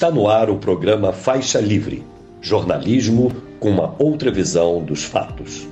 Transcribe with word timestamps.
Está 0.00 0.10
no 0.10 0.28
ar 0.28 0.48
o 0.48 0.56
programa 0.56 1.12
Faixa 1.12 1.60
Livre 1.60 2.02
jornalismo 2.40 3.30
com 3.60 3.68
uma 3.68 3.94
outra 3.98 4.30
visão 4.30 4.82
dos 4.82 5.04
fatos. 5.04 5.68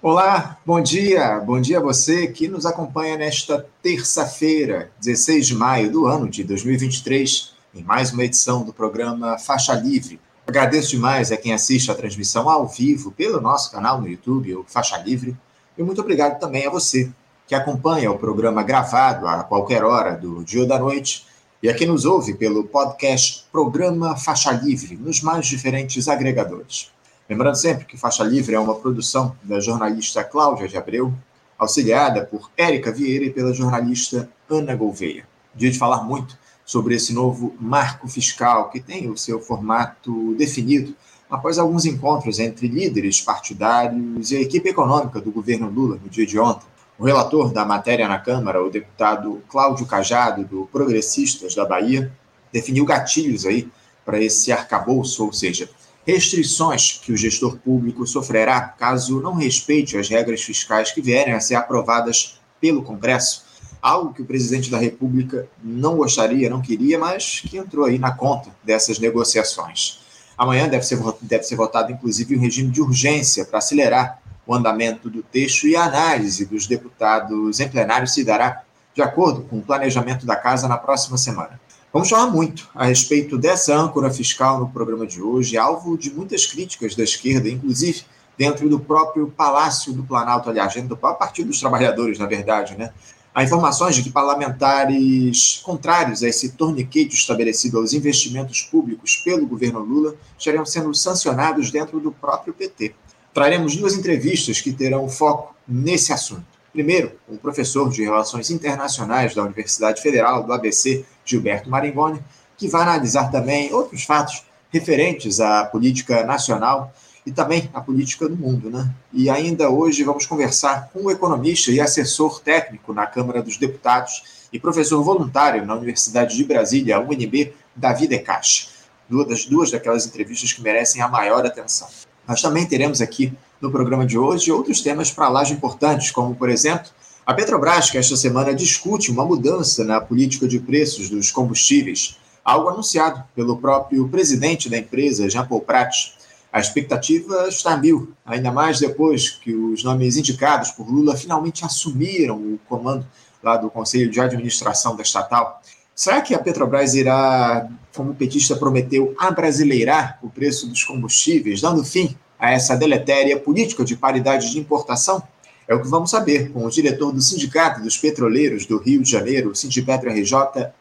Olá, 0.00 0.56
bom 0.64 0.80
dia, 0.80 1.40
bom 1.40 1.60
dia 1.60 1.78
a 1.78 1.82
você 1.82 2.28
que 2.28 2.46
nos 2.46 2.66
acompanha 2.66 3.16
nesta 3.16 3.66
terça-feira, 3.82 4.92
16 5.00 5.48
de 5.48 5.54
maio 5.56 5.90
do 5.90 6.06
ano 6.06 6.28
de 6.28 6.44
2023, 6.44 7.52
em 7.74 7.82
mais 7.82 8.12
uma 8.12 8.22
edição 8.22 8.62
do 8.62 8.72
programa 8.72 9.38
Faixa 9.38 9.74
Livre. 9.74 10.20
Agradeço 10.46 10.90
demais 10.90 11.32
a 11.32 11.36
quem 11.36 11.52
assiste 11.52 11.90
a 11.90 11.96
transmissão 11.96 12.48
ao 12.48 12.68
vivo 12.68 13.10
pelo 13.10 13.40
nosso 13.40 13.72
canal 13.72 14.00
no 14.00 14.06
YouTube, 14.06 14.54
o 14.54 14.64
Faixa 14.68 14.98
Livre, 14.98 15.36
e 15.76 15.82
muito 15.82 16.00
obrigado 16.00 16.38
também 16.38 16.64
a 16.64 16.70
você 16.70 17.10
que 17.44 17.56
acompanha 17.56 18.08
o 18.12 18.18
programa 18.20 18.62
gravado 18.62 19.26
a 19.26 19.42
qualquer 19.42 19.82
hora 19.82 20.12
do 20.12 20.44
dia 20.44 20.60
ou 20.60 20.68
da 20.68 20.78
noite 20.78 21.33
e 21.64 21.68
a 21.70 21.72
quem 21.72 21.86
nos 21.86 22.04
ouve 22.04 22.34
pelo 22.34 22.64
podcast 22.64 23.46
Programa 23.50 24.18
Faixa 24.18 24.52
Livre, 24.52 24.98
nos 24.98 25.22
mais 25.22 25.46
diferentes 25.46 26.08
agregadores. 26.08 26.92
Lembrando 27.26 27.54
sempre 27.54 27.86
que 27.86 27.96
Faixa 27.96 28.22
Livre 28.22 28.54
é 28.54 28.60
uma 28.60 28.74
produção 28.74 29.34
da 29.42 29.58
jornalista 29.60 30.22
Cláudia 30.22 30.68
de 30.68 30.76
Abreu, 30.76 31.10
auxiliada 31.58 32.22
por 32.22 32.50
Érica 32.54 32.92
Vieira 32.92 33.24
e 33.24 33.30
pela 33.30 33.54
jornalista 33.54 34.28
Ana 34.46 34.76
Gouveia. 34.76 35.26
Dia 35.54 35.70
de 35.70 35.78
falar 35.78 36.04
muito 36.04 36.36
sobre 36.66 36.96
esse 36.96 37.14
novo 37.14 37.54
marco 37.58 38.06
fiscal 38.08 38.68
que 38.68 38.78
tem 38.78 39.10
o 39.10 39.16
seu 39.16 39.40
formato 39.40 40.34
definido 40.34 40.94
após 41.30 41.58
alguns 41.58 41.86
encontros 41.86 42.38
entre 42.40 42.68
líderes 42.68 43.22
partidários 43.22 44.30
e 44.30 44.36
a 44.36 44.40
equipe 44.42 44.68
econômica 44.68 45.18
do 45.18 45.32
governo 45.32 45.70
Lula 45.70 45.98
no 46.04 46.10
dia 46.10 46.26
de 46.26 46.38
ontem. 46.38 46.73
O 46.96 47.04
relator 47.04 47.52
da 47.52 47.64
matéria 47.64 48.06
na 48.06 48.18
Câmara, 48.18 48.62
o 48.62 48.70
deputado 48.70 49.42
Cláudio 49.48 49.84
Cajado, 49.84 50.44
do 50.44 50.66
Progressistas 50.66 51.54
da 51.54 51.64
Bahia, 51.64 52.12
definiu 52.52 52.84
gatilhos 52.84 53.44
aí 53.44 53.68
para 54.04 54.22
esse 54.22 54.52
arcabouço, 54.52 55.24
ou 55.24 55.32
seja, 55.32 55.68
restrições 56.06 57.00
que 57.02 57.12
o 57.12 57.16
gestor 57.16 57.56
público 57.56 58.06
sofrerá 58.06 58.60
caso 58.60 59.20
não 59.20 59.34
respeite 59.34 59.98
as 59.98 60.08
regras 60.08 60.42
fiscais 60.42 60.92
que 60.92 61.02
vierem 61.02 61.34
a 61.34 61.40
ser 61.40 61.56
aprovadas 61.56 62.38
pelo 62.60 62.82
Congresso, 62.82 63.44
algo 63.82 64.14
que 64.14 64.22
o 64.22 64.26
presidente 64.26 64.70
da 64.70 64.78
República 64.78 65.48
não 65.62 65.96
gostaria, 65.96 66.48
não 66.48 66.62
queria, 66.62 66.96
mas 66.96 67.40
que 67.40 67.58
entrou 67.58 67.86
aí 67.86 67.98
na 67.98 68.12
conta 68.12 68.50
dessas 68.62 69.00
negociações. 69.00 69.98
Amanhã 70.38 70.68
deve 70.68 70.84
ser, 70.84 70.98
deve 71.20 71.42
ser 71.42 71.56
votado, 71.56 71.90
inclusive, 71.90 72.36
um 72.36 72.40
regime 72.40 72.70
de 72.70 72.80
urgência 72.80 73.44
para 73.44 73.58
acelerar 73.58 74.22
o 74.46 74.54
andamento 74.54 75.08
do 75.08 75.22
texto 75.22 75.66
e 75.66 75.76
a 75.76 75.84
análise 75.84 76.44
dos 76.44 76.66
deputados 76.66 77.60
em 77.60 77.68
plenário 77.68 78.06
se 78.06 78.24
dará 78.24 78.62
de 78.94 79.02
acordo 79.02 79.42
com 79.42 79.58
o 79.58 79.62
planejamento 79.62 80.24
da 80.24 80.36
Casa 80.36 80.68
na 80.68 80.76
próxima 80.76 81.18
semana. 81.18 81.60
Vamos 81.92 82.08
falar 82.08 82.26
muito 82.26 82.68
a 82.74 82.86
respeito 82.86 83.38
dessa 83.38 83.74
âncora 83.76 84.10
fiscal 84.10 84.58
no 84.58 84.68
programa 84.68 85.06
de 85.06 85.22
hoje, 85.22 85.56
alvo 85.56 85.96
de 85.96 86.10
muitas 86.10 86.46
críticas 86.46 86.94
da 86.94 87.04
esquerda, 87.04 87.48
inclusive 87.48 88.02
dentro 88.36 88.68
do 88.68 88.80
próprio 88.80 89.28
Palácio 89.28 89.92
do 89.92 90.02
Planalto, 90.02 90.50
aliás, 90.50 90.74
dentro 90.74 90.90
do 90.90 90.96
próprio 90.96 91.20
Partido 91.20 91.48
dos 91.48 91.60
Trabalhadores, 91.60 92.18
na 92.18 92.26
verdade, 92.26 92.76
né? 92.76 92.92
Há 93.32 93.42
informações 93.42 93.96
de 93.96 94.02
que 94.02 94.10
parlamentares 94.10 95.60
contrários 95.64 96.22
a 96.22 96.28
esse 96.28 96.52
torniquete 96.52 97.16
estabelecido 97.16 97.78
aos 97.78 97.92
investimentos 97.92 98.62
públicos 98.62 99.16
pelo 99.16 99.46
governo 99.46 99.80
Lula 99.80 100.14
estariam 100.38 100.64
sendo 100.64 100.94
sancionados 100.94 101.70
dentro 101.70 101.98
do 101.98 102.12
próprio 102.12 102.54
PT 102.54 102.94
traremos 103.34 103.74
duas 103.76 103.94
entrevistas 103.94 104.60
que 104.60 104.72
terão 104.72 105.08
foco 105.08 105.54
nesse 105.66 106.12
assunto. 106.12 106.46
Primeiro, 106.72 107.12
o 107.28 107.36
professor 107.36 107.90
de 107.90 108.04
Relações 108.04 108.48
Internacionais 108.48 109.34
da 109.34 109.42
Universidade 109.42 110.00
Federal 110.00 110.44
do 110.44 110.52
ABC, 110.52 111.04
Gilberto 111.24 111.68
Maringoni, 111.68 112.20
que 112.56 112.68
vai 112.68 112.82
analisar 112.82 113.30
também 113.30 113.72
outros 113.72 114.04
fatos 114.04 114.44
referentes 114.70 115.40
à 115.40 115.64
política 115.64 116.24
nacional 116.24 116.92
e 117.26 117.32
também 117.32 117.68
à 117.74 117.80
política 117.80 118.28
do 118.28 118.36
mundo. 118.36 118.70
Né? 118.70 118.88
E 119.12 119.28
ainda 119.28 119.68
hoje 119.68 120.04
vamos 120.04 120.26
conversar 120.26 120.90
com 120.92 121.04
o 121.04 121.10
economista 121.10 121.72
e 121.72 121.80
assessor 121.80 122.40
técnico 122.40 122.92
na 122.92 123.06
Câmara 123.06 123.42
dos 123.42 123.56
Deputados 123.56 124.46
e 124.52 124.60
professor 124.60 125.02
voluntário 125.02 125.66
na 125.66 125.74
Universidade 125.74 126.36
de 126.36 126.44
Brasília, 126.44 127.00
UNB, 127.00 127.52
Davi 127.74 128.06
Decache. 128.06 128.68
Duas, 129.08 129.46
duas 129.46 129.70
daquelas 129.70 130.06
entrevistas 130.06 130.52
que 130.52 130.62
merecem 130.62 131.02
a 131.02 131.08
maior 131.08 131.44
atenção. 131.44 131.88
Nós 132.26 132.40
também 132.40 132.66
teremos 132.66 133.00
aqui 133.00 133.32
no 133.60 133.70
programa 133.70 134.06
de 134.06 134.18
hoje 134.18 134.50
outros 134.50 134.80
temas 134.80 135.10
para 135.10 135.28
lá 135.28 135.42
de 135.42 135.52
importantes, 135.52 136.10
como, 136.10 136.34
por 136.34 136.48
exemplo, 136.48 136.90
a 137.26 137.32
Petrobras, 137.32 137.90
que 137.90 137.96
esta 137.96 138.16
semana 138.16 138.54
discute 138.54 139.10
uma 139.10 139.24
mudança 139.24 139.84
na 139.84 140.00
política 140.00 140.46
de 140.46 140.58
preços 140.58 141.08
dos 141.08 141.30
combustíveis, 141.30 142.18
algo 142.44 142.68
anunciado 142.68 143.24
pelo 143.34 143.56
próprio 143.56 144.06
presidente 144.08 144.68
da 144.68 144.76
empresa, 144.76 145.28
Jean 145.30 145.46
Paul 145.46 145.62
Prat. 145.62 146.12
A 146.52 146.60
expectativa 146.60 147.48
está 147.48 147.76
mil, 147.76 148.12
ainda 148.24 148.52
mais 148.52 148.78
depois 148.78 149.30
que 149.30 149.54
os 149.54 149.82
nomes 149.82 150.16
indicados 150.16 150.70
por 150.70 150.86
Lula 150.86 151.16
finalmente 151.16 151.64
assumiram 151.64 152.36
o 152.36 152.60
comando 152.68 153.06
lá 153.42 153.56
do 153.56 153.70
Conselho 153.70 154.10
de 154.10 154.20
Administração 154.20 154.94
da 154.94 155.02
estatal. 155.02 155.62
Será 155.94 156.20
que 156.20 156.34
a 156.34 156.38
Petrobras 156.40 156.94
irá, 156.94 157.68
como 157.94 158.10
o 158.10 158.14
petista 158.16 158.56
prometeu, 158.56 159.14
abrasileirar 159.16 160.18
o 160.22 160.28
preço 160.28 160.66
dos 160.66 160.82
combustíveis, 160.82 161.60
dando 161.60 161.84
fim 161.84 162.16
a 162.36 162.50
essa 162.50 162.76
deletéria 162.76 163.38
política 163.38 163.84
de 163.84 163.96
paridade 163.96 164.50
de 164.50 164.58
importação? 164.58 165.22
É 165.68 165.74
o 165.74 165.80
que 165.80 165.86
vamos 165.86 166.10
saber 166.10 166.50
com 166.50 166.66
o 166.66 166.70
diretor 166.70 167.12
do 167.12 167.22
Sindicato 167.22 167.80
dos 167.80 167.96
Petroleiros 167.96 168.66
do 168.66 168.76
Rio 168.78 169.02
de 169.02 169.10
Janeiro, 169.10 169.54
Sindipetro 169.54 170.10
RJ, 170.10 170.34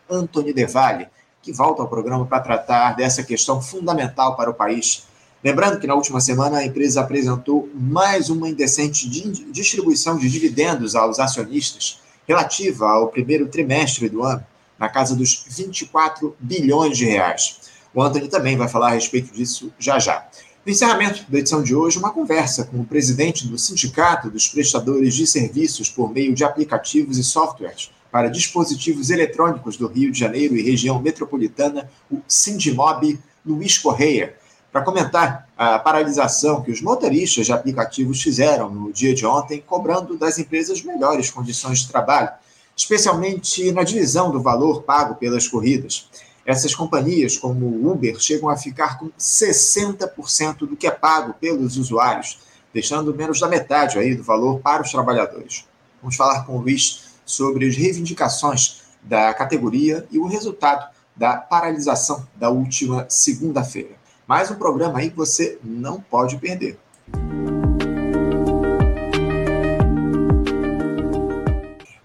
Antônio 0.10 0.52
Devalle, 0.52 1.08
que 1.44 1.54
volta 1.54 1.84
ao 1.84 1.88
programa 1.88 2.26
para 2.26 2.40
tratar 2.40 2.96
dessa 2.96 3.22
questão 3.22 3.62
fundamental 3.62 4.36
para 4.36 4.50
o 4.50 4.54
país. 4.54 5.06
Lembrando 5.44 5.80
que 5.80 5.86
na 5.86 5.94
última 5.94 6.20
semana 6.20 6.58
a 6.58 6.66
empresa 6.66 7.02
apresentou 7.02 7.70
mais 7.76 8.32
uma 8.32 8.50
indecente 8.50 9.08
distribuição 9.52 10.18
de 10.18 10.28
dividendos 10.28 10.96
aos 10.96 11.20
acionistas 11.20 12.02
relativa 12.28 12.90
ao 12.90 13.10
primeiro 13.10 13.48
trimestre 13.48 14.10
do 14.10 14.24
ano 14.24 14.44
na 14.78 14.90
casa 14.90 15.16
dos 15.16 15.46
24 15.48 16.36
bilhões 16.40 16.98
de 16.98 17.06
reais. 17.06 17.60
O 17.94 18.02
Anthony 18.02 18.28
também 18.28 18.58
vai 18.58 18.68
falar 18.68 18.90
a 18.90 18.94
respeito 18.94 19.34
disso 19.34 19.72
já 19.78 20.00
já. 20.00 20.26
No 20.66 20.72
encerramento 20.72 21.26
da 21.30 21.40
edição 21.40 21.62
de 21.62 21.76
hoje, 21.76 22.00
uma 22.00 22.12
conversa 22.12 22.64
com 22.64 22.80
o 22.80 22.86
presidente 22.86 23.46
do 23.46 23.58
Sindicato 23.58 24.30
dos 24.30 24.48
Prestadores 24.48 25.14
de 25.14 25.28
Serviços 25.28 25.90
por 25.90 26.12
meio 26.12 26.34
de 26.34 26.44
aplicativos 26.44 27.18
e 27.18 27.24
softwares 27.24 27.92
para 28.10 28.30
dispositivos 28.30 29.10
eletrônicos 29.10 29.76
do 29.76 29.88
Rio 29.88 30.12
de 30.12 30.20
Janeiro 30.20 30.56
e 30.56 30.62
região 30.62 31.02
metropolitana, 31.02 31.90
o 32.10 32.22
Sindimob, 32.28 33.20
Luiz 33.46 33.78
Correia, 33.78 34.36
para 34.72 34.84
comentar 34.84 35.50
a 35.58 35.78
paralisação 35.80 36.62
que 36.62 36.72
os 36.72 36.82
motoristas 36.82 37.46
de 37.46 37.52
aplicativos 37.52 38.22
fizeram 38.22 38.70
no 38.70 38.94
dia 38.94 39.14
de 39.14 39.26
ontem, 39.26 39.62
cobrando 39.66 40.18
das 40.18 40.40
empresas 40.40 40.82
melhores 40.82 41.30
condições 41.30 41.80
de 41.80 41.90
trabalho 41.90 42.30
especialmente 42.76 43.72
na 43.72 43.84
divisão 43.84 44.32
do 44.32 44.42
valor 44.42 44.84
pago 44.84 45.16
pelas 45.16 45.48
corridas. 45.48 46.10
Essas 46.46 46.76
companhias, 46.76 47.38
como 47.38 47.66
o 47.66 47.92
Uber, 47.92 48.20
chegam 48.20 48.50
a 48.50 48.58
ficar 48.58 49.00
com 49.00 49.10
60% 49.18 50.60
do 50.60 50.76
que 50.76 50.88
é 50.88 50.92
pago 50.92 51.34
pelos 51.36 51.78
usuários, 51.78 52.40
deixando 52.74 53.16
menos 53.16 53.40
da 53.40 53.48
metade 53.48 53.98
aí 53.98 54.14
do 54.14 54.24
valor 54.24 54.60
para 54.60 54.82
os 54.82 54.92
trabalhadores. 54.92 55.66
Vamos 56.02 56.18
falar 56.18 56.46
com 56.46 56.58
o 56.58 56.62
Luiz 56.62 57.14
sobre 57.26 57.68
as 57.68 57.78
reivindicações 57.78 58.82
da 59.02 59.34
categoria 59.34 60.06
e 60.12 60.18
o 60.18 60.28
resultado 60.28 60.92
da 61.16 61.38
paralisação 61.38 62.28
da 62.36 62.50
última 62.50 63.06
segunda-feira. 63.08 63.96
Mais 64.28 64.50
um 64.50 64.56
programa 64.56 65.00
aí 65.00 65.10
que 65.10 65.18
você 65.18 65.60
não 65.64 66.02
pode 66.02 66.38
perder. 66.38 66.78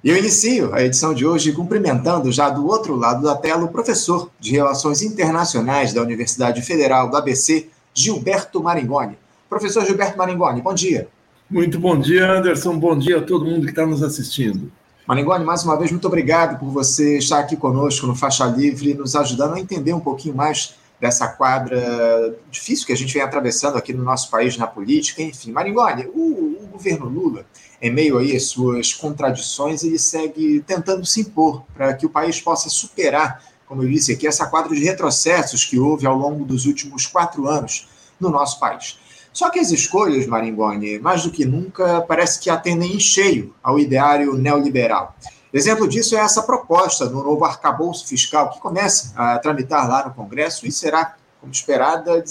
E 0.09 0.11
eu 0.11 0.17
inicio 0.17 0.75
a 0.75 0.83
edição 0.83 1.13
de 1.13 1.27
hoje 1.27 1.53
cumprimentando 1.53 2.33
já 2.33 2.49
do 2.49 2.67
outro 2.67 2.97
lado 2.97 3.23
da 3.23 3.37
tela 3.37 3.67
o 3.67 3.69
professor 3.69 4.31
de 4.41 4.53
Relações 4.53 5.03
Internacionais 5.03 5.93
da 5.93 6.01
Universidade 6.01 6.63
Federal 6.63 7.11
do 7.11 7.17
ABC, 7.19 7.69
Gilberto 7.93 8.63
Maringoni. 8.63 9.19
Professor 9.51 9.85
Gilberto 9.85 10.17
Maringoni, 10.17 10.63
bom 10.63 10.73
dia. 10.73 11.09
Muito 11.51 11.79
bom 11.79 12.01
dia, 12.01 12.27
Anderson. 12.27 12.79
Bom 12.79 12.97
dia 12.97 13.19
a 13.19 13.23
todo 13.23 13.45
mundo 13.45 13.65
que 13.65 13.71
está 13.71 13.85
nos 13.85 14.03
assistindo. 14.03 14.73
Maringoni, 15.07 15.45
mais 15.45 15.63
uma 15.63 15.77
vez, 15.77 15.91
muito 15.91 16.07
obrigado 16.07 16.59
por 16.59 16.71
você 16.71 17.19
estar 17.19 17.41
aqui 17.41 17.55
conosco 17.55 18.07
no 18.07 18.15
Faixa 18.15 18.47
Livre, 18.47 18.95
nos 18.95 19.15
ajudando 19.15 19.57
a 19.57 19.61
entender 19.61 19.93
um 19.93 20.01
pouquinho 20.01 20.35
mais 20.35 20.75
dessa 21.01 21.29
quadra 21.29 22.37
difícil 22.51 22.87
que 22.87 22.93
a 22.93 22.97
gente 22.97 23.15
vem 23.15 23.23
atravessando 23.23 23.77
aqui 23.77 23.93
no 23.93 24.03
nosso 24.03 24.31
país 24.31 24.57
na 24.57 24.67
política. 24.67 25.23
Enfim, 25.23 25.53
Maringoni, 25.53 26.07
o, 26.13 26.59
o 26.63 26.67
governo 26.73 27.07
Lula 27.07 27.47
em 27.81 27.93
meio 27.93 28.19
aí 28.19 28.37
às 28.37 28.47
suas 28.47 28.93
contradições, 28.93 29.85
ele 29.85 29.99
segue 29.99 30.61
tentando 30.67 31.07
se 31.07 31.21
impor 31.21 31.63
para 31.75 31.95
que 31.95 32.05
o 32.05 32.11
país 32.11 32.41
possa 32.41 32.69
superar, 32.69 33.43
como 33.67 33.83
eu 33.83 33.89
disse 33.89 34.13
aqui, 34.13 34.27
essa 34.27 34.47
quadra 34.47 34.75
de 34.75 34.83
retrocessos 34.83 35.65
que 35.65 35.79
houve 35.79 36.07
ao 36.07 36.17
longo 36.17 36.45
dos 36.45 36.67
últimos 36.67 37.07
quatro 37.07 37.47
anos 37.47 37.89
no 38.19 38.31
nosso 38.31 38.59
país. 38.59 38.99
Só 39.33 39.51
que 39.51 39.61
as 39.61 39.71
escolhas, 39.71 40.27
Maringoni, 40.27 40.99
mais 40.99 41.23
do 41.23 41.31
que 41.31 41.45
nunca, 41.45 42.01
parece 42.01 42.41
que 42.41 42.51
atendem 42.51 42.97
em 42.97 43.01
cheio 43.01 43.55
ao 43.63 43.79
ideário 43.79 44.35
neoliberal. 44.35 45.15
Exemplo 45.53 45.89
disso 45.89 46.15
é 46.15 46.21
essa 46.21 46.43
proposta 46.43 47.07
do 47.07 47.23
novo 47.23 47.45
arcabouço 47.45 48.07
fiscal, 48.07 48.51
que 48.51 48.61
começa 48.61 49.13
a 49.17 49.39
tramitar 49.39 49.89
lá 49.89 50.07
no 50.07 50.15
Congresso 50.15 50.67
e 50.67 50.73
será, 50.73 51.17
como, 51.41 51.51
esperada, 51.51 52.23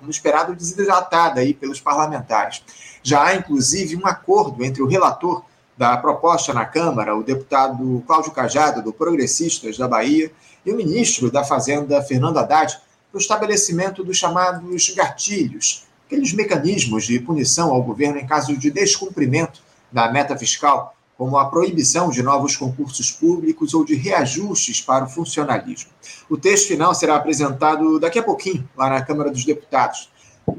como 0.00 0.10
esperado, 0.10 0.54
desidratada 0.54 1.40
aí 1.40 1.54
pelos 1.54 1.80
parlamentares. 1.80 2.64
Já 3.04 3.24
há, 3.24 3.36
inclusive, 3.36 3.94
um 3.96 4.04
acordo 4.04 4.64
entre 4.64 4.82
o 4.82 4.86
relator 4.86 5.44
da 5.78 5.96
proposta 5.96 6.52
na 6.52 6.64
Câmara, 6.64 7.16
o 7.16 7.22
deputado 7.22 8.02
Cláudio 8.04 8.32
Cajado, 8.32 8.82
do 8.82 8.92
Progressistas 8.92 9.78
da 9.78 9.86
Bahia, 9.86 10.32
e 10.64 10.72
o 10.72 10.76
ministro 10.76 11.30
da 11.30 11.44
Fazenda, 11.44 12.02
Fernando 12.02 12.38
Haddad, 12.38 12.80
para 13.12 13.18
o 13.18 13.20
estabelecimento 13.20 14.02
dos 14.02 14.16
chamados 14.16 14.90
gatilhos, 14.90 15.86
aqueles 16.04 16.32
mecanismos 16.32 17.04
de 17.04 17.20
punição 17.20 17.72
ao 17.72 17.82
governo 17.82 18.18
em 18.18 18.26
caso 18.26 18.56
de 18.56 18.72
descumprimento 18.72 19.62
da 19.92 20.10
meta 20.10 20.36
fiscal, 20.36 20.95
como 21.16 21.38
a 21.38 21.46
proibição 21.46 22.10
de 22.10 22.22
novos 22.22 22.56
concursos 22.56 23.10
públicos 23.10 23.72
ou 23.74 23.84
de 23.84 23.94
reajustes 23.94 24.80
para 24.80 25.04
o 25.04 25.08
funcionalismo. 25.08 25.90
O 26.28 26.36
texto 26.36 26.68
final 26.68 26.94
será 26.94 27.16
apresentado 27.16 27.98
daqui 27.98 28.18
a 28.18 28.22
pouquinho, 28.22 28.68
lá 28.76 28.90
na 28.90 29.02
Câmara 29.02 29.30
dos 29.30 29.44
Deputados. 29.44 30.10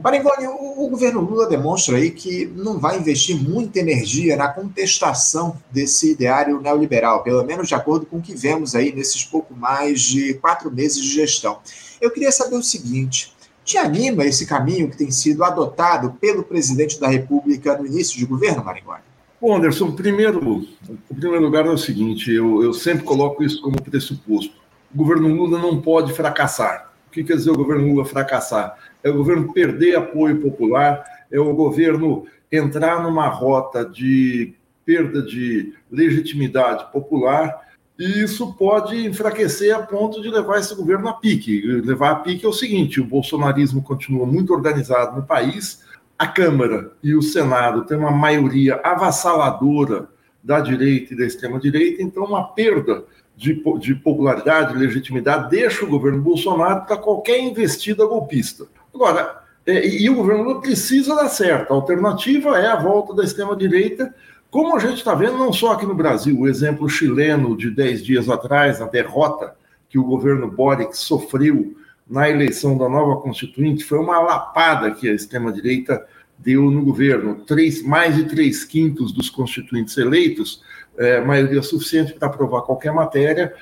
Marengoni, 0.04 0.48
o, 0.48 0.89
governo 0.89 1.21
Lula 1.21 1.48
demonstra 1.48 1.95
aí 1.95 2.12
que 2.12 2.45
não 2.45 2.77
vai 2.77 2.98
investir 2.98 3.42
muita 3.42 3.80
energia 3.80 4.36
na 4.36 4.50
contestação 4.50 5.57
desse 5.71 6.12
ideário 6.12 6.59
neoliberal, 6.59 7.24
pelo 7.24 7.44
menos 7.45 7.69
de 7.69 7.75
acordo 7.75 8.06
com 8.06 8.18
o 8.18 8.21
que 8.21 8.36
vemos 8.36 8.75
aí 8.75 8.94
nesses 8.94 9.24
pouco 9.24 9.56
mais 9.56 10.01
de 10.01 10.33
quatro 10.36 10.69
meses 10.69 11.01
de 11.01 11.13
gestão. 11.13 11.59
Eu 12.01 12.12
queria 12.12 12.31
saber 12.33 12.57
o 12.57 12.63
seguinte: 12.63 13.33
te 13.63 13.77
anima 13.77 14.25
esse 14.25 14.45
caminho 14.45 14.89
que 14.89 14.98
tem 14.98 15.09
sido 15.09 15.44
adotado 15.44 16.12
pelo 16.19 16.44
presidente 16.44 17.00
da 17.00 17.07
República 17.07 17.77
no 17.77 17.86
início 17.86 18.18
de 18.18 18.25
governo, 18.25 18.63
Marengoni? 18.63 19.06
Bom, 19.39 19.55
Anderson, 19.55 19.91
primeiro, 19.91 20.67
em 20.89 21.15
primeiro 21.15 21.43
lugar 21.43 21.65
é 21.65 21.69
o 21.69 21.77
seguinte: 21.77 22.31
eu, 22.31 22.63
eu 22.63 22.73
sempre 22.73 23.03
coloco 23.03 23.43
isso 23.43 23.61
como 23.61 23.81
pressuposto. 23.81 24.55
O 24.93 24.97
governo 24.97 25.27
Lula 25.27 25.59
não 25.59 25.81
pode 25.81 26.13
fracassar. 26.13 26.91
O 27.07 27.11
que 27.11 27.23
quer 27.23 27.35
dizer 27.35 27.51
o 27.51 27.57
governo 27.57 27.87
Lula 27.87 28.05
fracassar? 28.05 28.77
é 29.07 29.09
o 29.09 29.17
governo 29.17 29.53
perder 29.53 29.95
apoio 29.95 30.39
popular, 30.41 31.03
é 31.31 31.39
o 31.39 31.53
governo 31.53 32.25
entrar 32.51 33.01
numa 33.01 33.27
rota 33.27 33.85
de 33.85 34.53
perda 34.85 35.21
de 35.21 35.73
legitimidade 35.91 36.91
popular, 36.91 37.67
e 37.99 38.23
isso 38.23 38.53
pode 38.53 39.05
enfraquecer 39.05 39.75
a 39.75 39.79
ponto 39.79 40.21
de 40.21 40.29
levar 40.29 40.59
esse 40.59 40.73
governo 40.75 41.09
a 41.09 41.13
pique. 41.13 41.61
Levar 41.61 42.11
a 42.11 42.15
pique 42.17 42.45
é 42.45 42.49
o 42.49 42.53
seguinte: 42.53 43.01
o 43.01 43.05
bolsonarismo 43.05 43.81
continua 43.81 44.25
muito 44.25 44.53
organizado 44.53 45.15
no 45.15 45.25
país, 45.25 45.83
a 46.17 46.27
Câmara 46.27 46.91
e 47.03 47.15
o 47.15 47.21
Senado 47.21 47.85
têm 47.85 47.97
uma 47.97 48.11
maioria 48.11 48.79
avassaladora 48.83 50.07
da 50.43 50.59
direita 50.59 51.13
e 51.13 51.17
da 51.17 51.25
extrema-direita, 51.25 52.01
então 52.01 52.23
uma 52.23 52.47
perda 52.53 53.03
de, 53.35 53.61
de 53.79 53.93
popularidade, 53.93 54.73
de 54.73 54.79
legitimidade, 54.79 55.49
deixa 55.49 55.85
o 55.85 55.89
governo 55.89 56.21
Bolsonaro 56.21 56.85
para 56.85 56.97
qualquer 56.97 57.39
investida 57.39 58.05
golpista. 58.05 58.65
Agora, 58.93 59.43
é, 59.65 59.85
e 59.85 60.09
o 60.09 60.15
governo 60.15 60.43
Lula 60.43 60.61
precisa 60.61 61.13
dar 61.13 61.27
certo. 61.27 61.71
A 61.71 61.75
alternativa 61.75 62.57
é 62.57 62.67
a 62.67 62.77
volta 62.77 63.13
da 63.13 63.23
extrema-direita, 63.23 64.13
como 64.49 64.75
a 64.75 64.79
gente 64.79 64.95
está 64.95 65.13
vendo 65.13 65.37
não 65.37 65.51
só 65.51 65.73
aqui 65.73 65.85
no 65.85 65.93
Brasil, 65.93 66.39
o 66.39 66.47
exemplo 66.47 66.89
chileno 66.89 67.55
de 67.55 67.69
10 67.69 68.03
dias 68.03 68.29
atrás, 68.29 68.81
a 68.81 68.87
derrota 68.87 69.53
que 69.89 69.99
o 69.99 70.03
governo 70.03 70.49
Boric 70.49 70.97
sofreu 70.97 71.75
na 72.09 72.30
eleição 72.30 72.77
da 72.77 72.88
nova 72.88 73.21
Constituinte, 73.21 73.83
foi 73.83 74.00
uma 74.00 74.19
lapada 74.19 74.92
que 74.92 75.09
a 75.09 75.13
extrema-direita 75.13 76.06
deu 76.38 76.69
no 76.71 76.83
governo. 76.83 77.36
Três, 77.45 77.81
mais 77.81 78.15
de 78.15 78.25
três 78.25 78.63
quintos 78.63 79.12
dos 79.12 79.30
constituintes 79.30 79.98
eleitos, 79.98 80.63
é, 80.98 81.21
maioria 81.21 81.62
suficiente 81.62 82.13
para 82.13 82.27
aprovar 82.27 82.62
qualquer 82.62 82.94
matéria, 82.94 83.54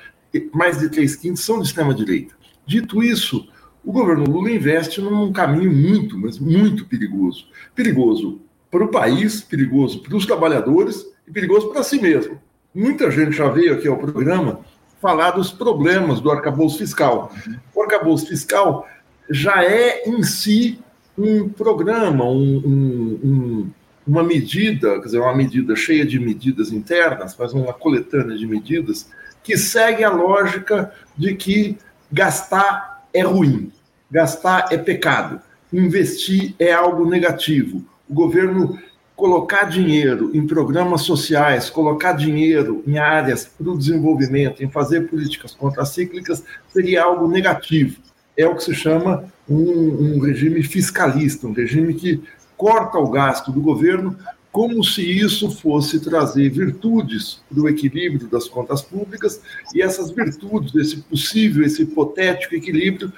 mais 0.52 0.78
de 0.78 0.88
três 0.88 1.16
quintos 1.16 1.44
são 1.44 1.60
de 1.60 1.66
extrema-direita. 1.66 2.34
Dito 2.66 3.02
isso, 3.02 3.48
o 3.84 3.92
governo 3.92 4.24
Lula 4.24 4.50
investe 4.50 5.00
num 5.00 5.32
caminho 5.32 5.72
muito, 5.72 6.18
mas 6.18 6.38
muito 6.38 6.86
perigoso. 6.86 7.46
Perigoso 7.74 8.40
para 8.70 8.84
o 8.84 8.88
país, 8.88 9.40
perigoso 9.40 10.02
para 10.02 10.16
os 10.16 10.26
trabalhadores 10.26 11.06
e 11.26 11.30
perigoso 11.30 11.68
para 11.68 11.82
si 11.82 12.00
mesmo. 12.00 12.40
Muita 12.74 13.10
gente 13.10 13.32
já 13.32 13.48
veio 13.48 13.74
aqui 13.74 13.88
ao 13.88 13.96
programa 13.96 14.60
falar 15.00 15.32
dos 15.32 15.50
problemas 15.50 16.20
do 16.20 16.30
arcabouço 16.30 16.78
fiscal. 16.78 17.32
O 17.74 17.82
arcabouço 17.82 18.26
fiscal 18.26 18.86
já 19.30 19.64
é 19.64 20.08
em 20.08 20.22
si 20.22 20.78
um 21.16 21.48
programa, 21.48 22.24
um, 22.24 22.56
um, 22.64 23.20
um, 23.24 23.70
uma 24.06 24.22
medida, 24.22 24.98
quer 24.98 25.06
dizer, 25.06 25.18
uma 25.18 25.34
medida 25.34 25.74
cheia 25.74 26.04
de 26.04 26.18
medidas 26.18 26.72
internas, 26.72 27.34
mas 27.38 27.52
uma 27.52 27.72
coletânea 27.72 28.36
de 28.36 28.46
medidas 28.46 29.08
que 29.42 29.56
segue 29.56 30.04
a 30.04 30.10
lógica 30.10 30.92
de 31.16 31.34
que 31.34 31.78
gastar 32.10 33.06
é 33.12 33.22
ruim. 33.22 33.72
Gastar 34.10 34.66
é 34.70 34.78
pecado, 34.78 35.40
investir 35.72 36.54
é 36.58 36.72
algo 36.72 37.08
negativo. 37.08 37.84
O 38.08 38.14
governo 38.14 38.78
colocar 39.16 39.64
dinheiro 39.64 40.30
em 40.34 40.46
programas 40.46 41.02
sociais, 41.02 41.70
colocar 41.70 42.12
dinheiro 42.12 42.84
em 42.86 42.98
áreas 42.98 43.46
para 43.46 43.70
o 43.70 43.78
desenvolvimento, 43.78 44.62
em 44.62 44.68
fazer 44.68 45.08
políticas 45.08 45.54
contracíclicas, 45.54 46.44
seria 46.68 47.04
algo 47.04 47.26
negativo. 47.26 47.98
É 48.36 48.46
o 48.46 48.54
que 48.54 48.62
se 48.62 48.74
chama 48.74 49.24
um, 49.48 50.16
um 50.16 50.20
regime 50.20 50.62
fiscalista, 50.62 51.46
um 51.46 51.52
regime 51.52 51.94
que 51.94 52.22
corta 52.56 52.98
o 52.98 53.10
gasto 53.10 53.50
do 53.50 53.60
governo 53.60 54.16
como 54.52 54.82
se 54.82 55.02
isso 55.02 55.50
fosse 55.50 56.00
trazer 56.00 56.48
virtudes 56.48 57.42
para 57.46 57.60
o 57.60 57.68
equilíbrio 57.68 58.26
das 58.26 58.48
contas 58.48 58.80
públicas, 58.80 59.42
e 59.74 59.82
essas 59.82 60.10
virtudes, 60.10 60.74
esse 60.74 60.96
possível, 61.02 61.62
esse 61.62 61.82
hipotético 61.82 62.54
equilíbrio, 62.54 63.12